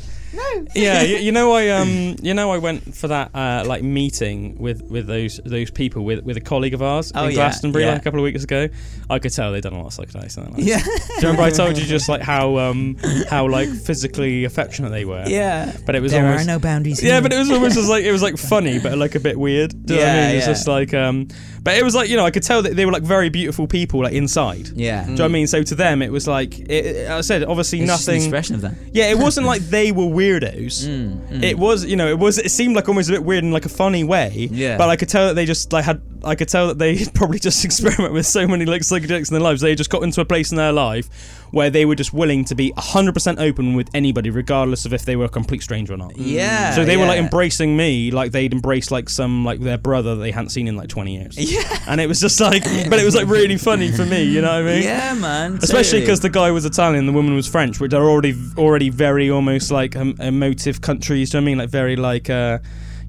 Yeah, 0.75 1.01
you, 1.01 1.17
you 1.17 1.31
know 1.31 1.51
I 1.53 1.69
um 1.81 2.15
you 2.21 2.33
know 2.33 2.51
I 2.51 2.57
went 2.57 2.95
for 2.95 3.07
that 3.07 3.31
uh, 3.35 3.63
like 3.65 3.83
meeting 3.83 4.57
with 4.57 4.81
with 4.83 5.07
those 5.07 5.39
those 5.45 5.71
people 5.71 6.03
with 6.03 6.23
with 6.23 6.37
a 6.37 6.41
colleague 6.41 6.73
of 6.73 6.81
ours 6.81 7.11
Oh, 7.15 7.23
in 7.25 7.29
yeah, 7.31 7.35
Glastonbury 7.35 7.83
yeah. 7.85 7.91
like 7.93 8.01
a 8.01 8.03
couple 8.03 8.19
of 8.19 8.23
weeks 8.23 8.43
ago. 8.43 8.67
I 9.09 9.19
could 9.19 9.31
tell 9.33 9.51
they'd 9.51 9.61
done 9.61 9.73
a 9.73 9.81
lot 9.83 9.97
of 9.97 10.05
psychedelics. 10.07 10.37
and 10.37 10.47
that, 10.47 10.53
Like. 10.53 10.63
Yeah. 10.63 10.79
Do 10.83 10.89
you 10.91 11.15
remember 11.21 11.43
I 11.43 11.49
told 11.51 11.77
you 11.77 11.85
just 11.85 12.09
like 12.13 12.21
how 12.21 12.57
um 12.57 12.97
how 13.29 13.47
like 13.47 13.69
physically 13.69 14.43
affectionate 14.45 14.89
they 14.89 15.05
were? 15.05 15.23
yeah. 15.27 15.75
But 15.85 15.95
it 15.95 16.01
was 16.01 16.11
there 16.11 16.25
almost 16.25 16.43
are 16.43 16.47
no 16.47 16.59
boundaries. 16.59 17.01
yeah, 17.03 17.13
here. 17.13 17.21
but 17.21 17.33
it 17.33 17.37
was 17.37 17.51
almost 17.51 17.75
just 17.75 17.89
like 17.89 18.03
it 18.03 18.11
was 18.11 18.21
like 18.21 18.37
funny, 18.53 18.79
but 18.79 18.97
like 18.97 19.15
a 19.15 19.19
bit 19.19 19.37
weird. 19.39 19.71
Do 19.85 19.93
you 19.93 19.99
know 19.99 20.05
what 20.05 20.11
I 20.11 20.15
Yeah, 20.15 20.27
mean? 20.27 20.35
It's 20.37 20.47
yeah. 20.47 20.53
just 20.53 20.67
like 20.67 20.93
um, 20.93 21.27
but 21.63 21.77
it 21.77 21.83
was 21.83 21.95
like 21.95 22.09
you 22.09 22.17
know 22.17 22.25
I 22.25 22.31
could 22.31 22.43
tell 22.43 22.61
that 22.63 22.75
they 22.75 22.85
were 22.85 22.91
like 22.91 23.03
very 23.03 23.29
beautiful 23.29 23.67
people 23.67 24.01
like 24.03 24.13
inside. 24.13 24.69
Yeah. 24.69 25.03
Do 25.05 25.11
you 25.11 25.17
know 25.17 25.23
what 25.23 25.29
I 25.29 25.33
mean? 25.33 25.47
So 25.47 25.63
to 25.63 25.75
them, 25.75 26.01
it 26.01 26.11
was 26.11 26.27
like 26.27 26.59
it, 26.59 26.69
it- 26.69 27.09
I 27.09 27.21
said, 27.21 27.43
obviously 27.43 27.81
It's 27.81 27.91
just 27.91 28.07
an 28.07 28.15
nothing. 28.15 28.23
expression 28.23 28.55
of 28.55 28.61
that. 28.61 28.73
Yeah, 28.91 29.09
it 29.11 29.17
wasn't 29.17 29.45
like 29.47 29.61
they 29.61 29.91
were 29.91 30.05
weirdos. 30.25 30.87
Mm, 30.87 31.43
It 31.43 31.57
was, 31.57 31.85
you 31.85 31.95
know, 31.95 32.07
it 32.07 32.17
was. 32.19 32.37
It 32.37 32.51
seemed 32.51 32.75
like 32.75 32.87
almost 32.89 33.09
a 33.09 33.11
bit 33.11 33.23
weird 33.23 33.43
in 33.43 33.51
like 33.51 33.65
a 33.65 33.69
funny 33.69 34.03
way. 34.03 34.49
Yeah. 34.51 34.77
But 34.77 34.89
I 34.89 34.95
could 34.95 35.09
tell 35.09 35.27
that 35.27 35.33
they 35.35 35.45
just 35.45 35.71
like 35.73 35.85
had. 35.85 36.01
I 36.23 36.33
could 36.33 36.49
tell 36.49 36.69
that 36.69 36.79
they 36.79 37.05
probably 37.13 37.37
just 37.37 37.63
experiment 37.63 38.11
with 38.13 38.25
so 38.25 38.47
many 38.47 38.65
like 38.65 38.81
psychedelics 38.81 39.29
in 39.29 39.33
their 39.35 39.41
lives. 39.41 39.61
They 39.61 39.75
just 39.75 39.91
got 39.91 40.01
into 40.03 40.21
a 40.21 40.25
place 40.25 40.49
in 40.51 40.57
their 40.57 40.71
life 40.71 41.07
where 41.51 41.69
they 41.69 41.85
were 41.85 41.95
just 41.95 42.11
willing 42.13 42.43
to 42.43 42.55
be 42.55 42.73
100% 42.73 43.39
open 43.39 43.75
with 43.75 43.89
anybody, 43.93 44.29
regardless 44.29 44.85
of 44.85 44.91
if 44.93 45.05
they 45.05 45.15
were 45.15 45.25
a 45.25 45.29
complete 45.29 45.61
stranger 45.61 45.93
or 45.93 45.97
not. 45.97 46.17
Yeah. 46.17 46.71
So 46.71 46.83
they 46.83 46.97
were 46.97 47.05
like 47.05 47.19
embracing 47.19 47.77
me 47.77 48.11
like 48.11 48.31
they'd 48.31 48.51
embrace 48.51 48.89
like 48.91 49.07
some 49.07 49.45
like 49.45 49.59
their 49.61 49.77
brother 49.77 50.15
that 50.15 50.21
they 50.21 50.31
hadn't 50.31 50.49
seen 50.49 50.67
in 50.67 50.75
like 50.75 50.89
20 50.89 51.15
years. 51.15 51.37
Yeah. 51.37 51.61
And 51.87 52.01
it 52.01 52.07
was 52.07 52.19
just 52.19 52.41
like, 52.41 52.63
but 52.89 52.99
it 52.99 53.05
was 53.05 53.15
like 53.15 53.27
really 53.27 53.57
funny 53.57 53.91
for 53.91 54.05
me, 54.05 54.23
you 54.23 54.41
know 54.41 54.49
what 54.49 54.69
I 54.69 54.73
mean? 54.75 54.83
Yeah, 54.83 55.13
man. 55.13 55.59
Especially 55.61 55.99
because 56.01 56.19
the 56.21 56.29
guy 56.29 56.49
was 56.51 56.65
Italian, 56.65 57.05
the 57.05 57.13
woman 57.13 57.35
was 57.35 57.47
French, 57.47 57.79
which 57.79 57.93
are 57.93 58.03
already 58.03 58.35
already 58.57 58.89
very 58.89 59.29
almost 59.29 59.69
like 59.71 59.95
um, 60.11 60.21
emotive 60.21 60.81
countries. 60.81 61.31
Do 61.31 61.37
you 61.37 61.41
know 61.41 61.45
what 61.45 61.49
I 61.49 61.51
mean? 61.51 61.57
Like 61.57 61.69
very 61.69 61.95
like 61.95 62.29
uh, 62.29 62.59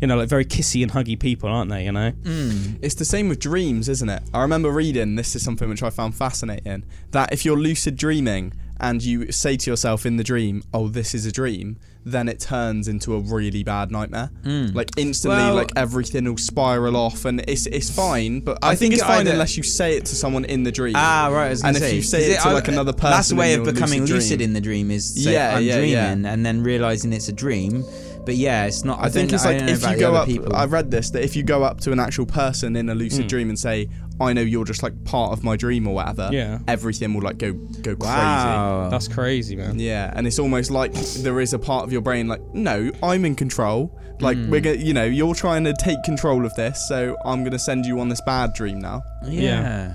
you 0.00 0.06
know, 0.06 0.16
like 0.16 0.28
very 0.28 0.44
kissy 0.44 0.82
and 0.82 0.92
huggy 0.92 1.18
people, 1.18 1.48
aren't 1.48 1.70
they? 1.70 1.84
You 1.84 1.92
know? 1.92 2.12
Mm. 2.22 2.78
It's 2.82 2.94
the 2.94 3.04
same 3.04 3.28
with 3.28 3.38
dreams, 3.38 3.88
isn't 3.88 4.08
it? 4.08 4.22
I 4.34 4.42
remember 4.42 4.70
reading, 4.70 5.16
this 5.16 5.34
is 5.34 5.42
something 5.42 5.68
which 5.68 5.82
I 5.82 5.90
found 5.90 6.14
fascinating, 6.14 6.84
that 7.12 7.32
if 7.32 7.44
you're 7.44 7.56
lucid 7.56 7.96
dreaming 7.96 8.52
and 8.78 9.02
you 9.02 9.32
say 9.32 9.56
to 9.56 9.70
yourself 9.70 10.04
in 10.04 10.16
the 10.16 10.24
dream, 10.24 10.62
"Oh, 10.74 10.88
this 10.88 11.14
is 11.14 11.24
a 11.24 11.32
dream," 11.32 11.78
then 12.08 12.28
it 12.28 12.38
turns 12.38 12.86
into 12.86 13.14
a 13.16 13.18
really 13.18 13.64
bad 13.64 13.90
nightmare. 13.90 14.30
Like 14.44 14.90
instantly, 14.96 15.38
Well- 15.38 15.54
like 15.56 15.72
everything 15.76 16.24
will 16.24 16.36
spiral 16.38 16.96
off, 16.96 17.24
and 17.24 17.44
it's 17.48 17.66
it's 17.66 17.90
fine. 17.90 18.40
But 18.40 18.58
I, 18.62 18.68
I 18.70 18.70
think, 18.76 18.78
think 18.78 18.94
it's 18.94 19.02
fine 19.02 19.20
either- 19.22 19.32
unless 19.32 19.56
you 19.56 19.62
say 19.64 19.96
it 19.96 20.04
to 20.06 20.14
someone 20.14 20.44
in 20.44 20.62
the 20.62 20.70
dream. 20.72 20.94
Ah, 20.96 21.28
right. 21.32 21.46
I 21.46 21.50
was 21.50 21.64
And 21.64 21.74
gonna 21.76 21.86
if 21.86 21.94
you 21.94 22.02
say 22.02 22.30
it 22.32 22.40
to, 22.40 22.48
I- 22.48 22.52
like, 22.52 22.68
another 22.68 22.92
person, 22.92 23.10
that's 23.10 23.30
a 23.32 23.36
way 23.36 23.54
of 23.54 23.64
becoming 23.64 24.02
lucid 24.02 24.14
lucid 24.14 24.40
in 24.40 24.52
the 24.52 24.60
dream 24.60 24.90
is 24.90 25.22
say, 25.24 25.32
Yeah, 25.32 25.56
I'm 25.56 25.64
yeah, 25.64 25.76
dreaming, 25.76 25.92
yeah. 26.24 26.32
and 26.32 26.46
then 26.46 26.62
realizing 26.62 27.12
it's 27.12 27.28
a 27.28 27.32
dream. 27.32 27.84
But 28.26 28.34
yeah, 28.34 28.66
it's 28.66 28.84
not. 28.84 28.98
I, 28.98 29.04
I 29.04 29.08
think 29.08 29.30
don't- 29.30 29.36
it's 29.36 29.44
like 29.46 29.62
if 29.62 29.82
you 29.90 29.96
go 29.98 30.14
up. 30.14 30.26
people. 30.26 30.54
I've 30.54 30.72
read 30.72 30.90
this 30.90 31.08
that 31.10 31.22
if 31.24 31.34
you 31.36 31.42
go 31.44 31.62
up 31.62 31.80
to 31.82 31.92
an 31.92 32.00
actual 32.00 32.26
person 32.26 32.76
in 32.76 32.88
a 32.90 32.94
lucid 32.94 33.24
Mm. 33.26 33.28
dream 33.28 33.48
and 33.48 33.58
say, 33.58 33.88
"I 34.20 34.32
know 34.34 34.40
you're 34.42 34.64
just 34.64 34.82
like 34.82 35.04
part 35.04 35.32
of 35.32 35.42
my 35.44 35.56
dream" 35.56 35.86
or 35.86 35.94
whatever, 35.94 36.28
Yeah. 36.32 36.58
everything 36.68 37.14
will 37.14 37.22
like 37.22 37.38
go 37.38 37.52
go 37.52 37.94
crazy. 37.96 38.12
wow. 38.12 38.88
That's 38.90 39.08
crazy, 39.08 39.56
man. 39.56 39.78
Yeah, 39.78 40.12
and 40.14 40.26
it's 40.26 40.38
almost 40.38 40.70
like 40.70 40.92
there 40.92 41.40
is 41.40 41.54
a 41.54 41.58
part 41.58 41.84
of 41.84 41.92
your 41.92 42.02
brain 42.02 42.26
like, 42.28 42.42
no, 42.52 42.90
I'm 43.02 43.24
in 43.24 43.34
control. 43.36 43.96
Like 44.20 44.36
Hmm. 44.38 44.50
we're 44.50 44.60
gonna, 44.60 44.76
you 44.78 44.92
know, 44.92 45.04
you're 45.04 45.34
trying 45.34 45.64
to 45.64 45.74
take 45.74 46.02
control 46.02 46.44
of 46.44 46.54
this, 46.56 46.84
so 46.88 47.16
I'm 47.24 47.44
gonna 47.44 47.58
send 47.58 47.86
you 47.86 48.00
on 48.00 48.08
this 48.08 48.20
bad 48.26 48.54
dream 48.54 48.80
now. 48.80 49.02
Yeah. 49.24 49.94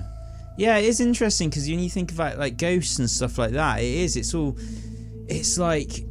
Yeah, 0.56 0.76
it 0.78 0.84
is 0.84 1.00
interesting 1.00 1.48
because 1.50 1.66
when 1.68 1.80
you 1.80 1.90
think 1.90 2.12
about 2.12 2.38
like 2.38 2.56
ghosts 2.56 2.98
and 2.98 3.10
stuff 3.10 3.36
like 3.38 3.52
that, 3.52 3.80
it 3.80 3.84
is. 4.04 4.16
It's 4.16 4.32
all. 4.34 4.56
It's 5.28 5.58
like. 5.58 6.04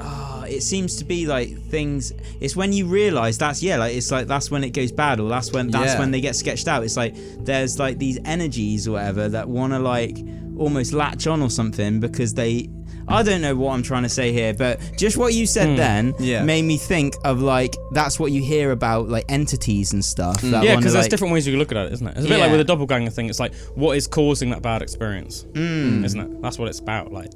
Ah, 0.00 0.44
it 0.44 0.62
seems 0.62 0.96
to 0.96 1.04
be 1.04 1.26
like 1.26 1.60
things. 1.68 2.12
It's 2.40 2.54
when 2.56 2.72
you 2.72 2.86
realise 2.86 3.36
that's 3.36 3.62
yeah, 3.62 3.76
like 3.78 3.94
it's 3.94 4.10
like 4.10 4.26
that's 4.26 4.50
when 4.50 4.64
it 4.64 4.70
goes 4.70 4.92
bad, 4.92 5.20
or 5.20 5.28
that's 5.28 5.52
when 5.52 5.68
that's 5.70 5.92
Yeah. 5.94 5.98
when 5.98 6.10
they 6.10 6.20
get 6.20 6.36
sketched 6.36 6.68
out. 6.68 6.84
It's 6.84 6.96
like 6.96 7.14
there's 7.44 7.78
like 7.78 7.98
these 7.98 8.18
energies 8.24 8.86
or 8.88 8.92
whatever 8.92 9.28
that 9.28 9.48
want 9.48 9.72
to 9.72 9.78
like 9.78 10.18
almost 10.56 10.92
latch 10.92 11.26
on 11.26 11.42
or 11.42 11.50
something 11.50 12.00
because 12.00 12.34
they. 12.34 12.68
I 13.08 13.22
don't 13.22 13.40
know 13.40 13.54
what 13.56 13.72
I'm 13.74 13.82
trying 13.82 14.02
to 14.04 14.08
say 14.08 14.32
here, 14.32 14.52
but 14.54 14.80
just 14.96 15.16
what 15.16 15.32
you 15.34 15.46
said 15.46 15.78
then 15.78 16.14
Yeah. 16.18 16.42
made 16.44 16.62
me 16.62 16.76
think 16.76 17.14
of 17.24 17.40
like 17.40 17.74
that's 17.92 18.20
what 18.20 18.32
you 18.32 18.42
hear 18.42 18.70
about 18.72 19.08
like 19.08 19.24
entities 19.28 19.92
and 19.92 20.04
stuff. 20.04 20.40
That 20.42 20.50
Yeah, 20.50 20.56
wanna, 20.58 20.76
because 20.76 20.92
there's 20.92 21.04
like, 21.06 21.10
different 21.10 21.32
ways 21.32 21.46
you 21.46 21.52
can 21.54 21.58
look 21.58 21.72
at 21.72 21.78
it, 21.78 21.92
isn't 21.92 22.06
it? 22.06 22.16
It's 22.16 22.26
a 22.26 22.28
bit 22.28 22.38
like 22.38 22.46
Yeah. 22.46 22.52
with 22.52 22.60
a 22.60 22.64
doppelganger 22.64 23.10
thing. 23.10 23.28
It's 23.28 23.40
like, 23.40 23.54
what 23.74 23.96
is 23.96 24.06
causing 24.06 24.50
that 24.50 24.62
bad 24.62 24.82
experience? 24.82 25.44
Mm. 25.52 26.04
Isn't 26.04 26.20
it? 26.20 26.42
That's 26.42 26.58
what 26.58 26.68
it's 26.68 26.80
about. 26.80 27.12
Like, 27.12 27.30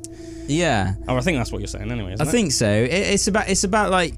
Yeah. 0.47 0.95
oh, 1.09 1.17
I 1.17 1.21
think 1.21 1.39
that's 1.39 1.51
what 1.53 1.61
you're 1.61 1.69
saying 1.69 1.91
anyway. 1.91 2.13
Isn't 2.15 2.27
I 2.27 2.29
it? 2.29 2.33
think 2.33 2.53
so. 2.53 2.69
It, 2.71 2.91
it's 2.93 3.27
about 3.29 3.49
it's 3.49 3.65
about 3.65 3.91
like 3.91 4.15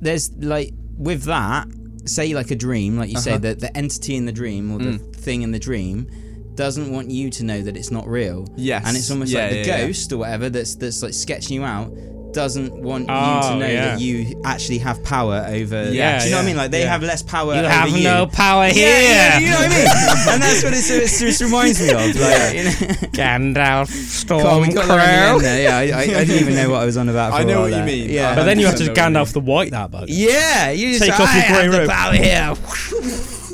there's 0.00 0.30
like 0.38 0.72
with 0.98 1.24
that 1.24 1.68
say 2.04 2.34
like 2.34 2.50
a 2.50 2.56
dream, 2.56 2.98
like 2.98 3.10
you 3.10 3.18
say 3.18 3.32
Uh-huh. 3.32 3.38
that 3.40 3.60
the 3.60 3.76
entity 3.76 4.16
in 4.16 4.26
the 4.26 4.32
dream 4.32 4.72
or 4.72 4.78
the 4.78 4.98
thing 4.98 5.42
in 5.42 5.52
the 5.52 5.58
dream 5.60 6.08
doesn't 6.54 6.92
want 6.92 7.10
you 7.10 7.30
to 7.30 7.44
know 7.44 7.62
that 7.62 7.76
it's 7.76 7.90
not 7.90 8.06
real. 8.06 8.46
Yes. 8.56 8.86
and 8.86 8.96
it's 8.96 9.10
almost 9.10 9.32
Yeah, 9.32 9.42
like 9.42 9.50
the 9.50 9.56
yeah, 9.58 9.64
yeah. 9.78 9.86
ghost 9.86 10.12
or 10.12 10.18
whatever 10.18 10.50
that's 10.50 10.74
that's 10.76 11.02
like 11.02 11.14
sketching 11.14 11.56
you 11.56 11.64
out 11.64 11.92
doesn't 12.32 12.72
want 12.72 13.02
you 13.08 13.14
Oh, 13.14 13.40
to 13.52 13.56
know 13.58 13.66
yeah. 13.66 13.84
that 13.88 14.00
you 14.00 14.40
actually 14.46 14.78
have 14.78 15.04
power 15.04 15.44
over. 15.48 15.92
Yeah, 15.92 16.18
do 16.18 16.24
you 16.24 16.30
know 16.30 16.38
what 16.38 16.42
I 16.42 16.46
mean? 16.46 16.56
Like 16.56 16.70
they 16.70 16.80
yeah. 16.84 16.88
have 16.92 17.02
less 17.02 17.22
power. 17.22 17.52
You 17.52 17.60
over 17.60 17.68
have 17.68 17.88
you. 17.90 18.08
Have 18.08 18.20
no 18.20 18.26
power 18.26 18.68
Yeah, 18.68 18.72
here. 18.72 19.02
yeah, 19.02 19.38
you 19.38 19.46
know 19.50 19.56
what 19.56 19.64
I 19.66 19.68
mean? 19.68 20.32
and 20.34 20.42
that's 20.42 20.64
what 20.64 20.72
it, 20.72 20.90
it 20.90 21.08
just 21.08 21.40
reminds 21.42 21.78
me 21.82 21.90
of. 21.90 21.96
Like, 21.98 22.54
you 22.56 22.64
know? 22.64 22.70
Gandalf, 23.12 24.26
Come 24.26 24.46
on, 24.46 24.62
we 24.62 24.72
got 24.72 24.86
that 24.88 24.92
on 24.92 24.98
the 24.98 25.04
end 25.04 25.42
Stormcrow. 25.42 25.62
Yeah, 25.62 25.76
I, 25.76 25.82
I, 25.82 26.20
I 26.20 26.24
didn't 26.24 26.40
even 26.40 26.54
know 26.54 26.70
what 26.70 26.80
I 26.80 26.84
was 26.86 26.96
on 26.96 27.08
about. 27.10 27.32
For 27.32 27.36
I 27.36 27.44
know 27.44 27.60
what 27.62 27.72
you 27.74 27.82
mean. 27.82 28.08
Yeah, 28.08 28.34
But 28.34 28.44
then 28.44 28.58
you 28.58 28.64
have 28.66 28.76
to 28.76 28.84
100% 28.84 28.86
know 28.86 28.92
what 28.92 28.96
you 28.96 29.02
Gandalf 29.20 29.32
the 29.34 29.40
White 29.40 29.70
that 29.72 29.90
bug. 29.90 30.08
Yeah, 30.08 30.70
you 30.70 30.88
just 30.98 31.02
Take 31.04 31.20
off 31.20 31.34
your 31.34 31.44
grey 31.48 31.68
robe." 31.68 31.90
power 31.90 32.14
here. 32.14 32.54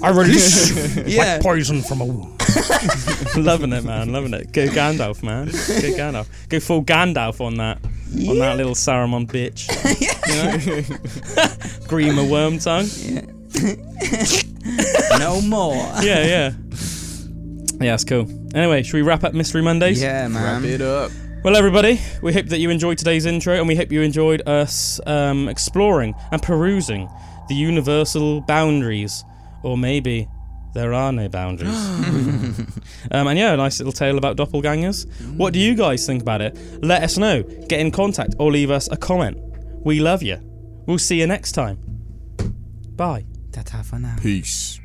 I 0.03 0.11
release 0.15 0.97
you 0.97 1.05
Yeah. 1.07 1.35
like 1.35 1.43
poison 1.43 1.83
from 1.83 2.01
a 2.01 2.05
wound. 2.05 2.41
loving 3.37 3.73
it, 3.73 3.85
man. 3.85 4.13
Loving 4.13 4.35
it. 4.35 4.53
Go 4.53 4.67
Gandalf, 4.67 5.23
man. 5.23 5.47
Go 5.47 5.53
Gandalf. 5.53 6.27
Go 6.49 6.61
full 6.61 6.83
Gandalf 6.85 7.41
on 7.41 7.57
that. 7.57 7.79
On 8.29 8.39
that 8.39 8.57
little 8.57 8.75
Saruman 8.75 9.27
bitch. 9.27 9.69
You 10.29 10.35
know? 10.35 10.59
Grima 11.89 12.23
Wormtongue. 12.29 12.89
Yeah. 15.11 15.19
no 15.19 15.41
more. 15.41 15.75
Yeah, 16.03 16.25
yeah. 16.25 16.53
Yeah, 17.81 17.93
that's 17.93 18.05
cool. 18.05 18.27
Anyway, 18.55 18.83
should 18.83 18.95
we 18.95 19.03
wrap 19.03 19.25
up 19.25 19.33
Mystery 19.35 19.63
Mondays? 19.63 20.01
Yeah, 20.03 20.29
man. 20.29 20.63
Wrap 20.63 20.71
it 20.71 20.81
up. 20.83 21.11
Well, 21.45 21.57
everybody, 21.57 22.01
we 22.23 22.33
hope 22.33 22.47
that 22.47 22.59
you 22.59 22.69
enjoyed 22.71 22.99
today's 22.99 23.25
intro, 23.25 23.55
and 23.55 23.69
we 23.69 23.77
hope 23.77 23.93
you 23.93 24.03
enjoyed 24.03 24.47
us 24.47 25.01
um, 25.07 25.49
exploring 25.49 26.15
and 26.33 26.43
perusing 26.43 27.09
the 27.49 27.55
universal 27.55 28.41
boundaries, 28.43 29.25
or 29.63 29.77
maybe 29.77 30.29
there 30.75 30.93
are 30.93 31.13
no 31.13 31.29
boundaries. 31.29 31.75
um, 33.11 33.27
and 33.27 33.39
yeah, 33.39 33.55
a 33.55 33.57
nice 33.57 33.79
little 33.79 33.93
tale 33.93 34.19
about 34.19 34.37
doppelgangers. 34.37 35.07
What 35.37 35.53
do 35.53 35.59
you 35.59 35.75
guys 35.75 36.07
think 36.07 36.23
about 36.23 36.41
it? 36.41 36.59
Let 36.83 37.03
us 37.03 37.19
know. 37.19 37.43
Get 37.43 37.81
in 37.81 37.91
contact 37.91 38.35
or 38.39 38.51
leave 38.53 38.71
us 38.71 38.89
a 38.91 38.97
comment. 38.97 39.39
We 39.85 40.01
love 40.01 40.23
you. 40.23 40.39
We'll 40.87 40.99
see 40.99 41.21
you 41.21 41.27
next 41.27 41.53
time. 41.53 41.79
Bye. 42.97 43.27
Ta-ta 43.53 43.83
for 43.83 43.99
now. 43.99 44.17
Peace. 44.21 44.81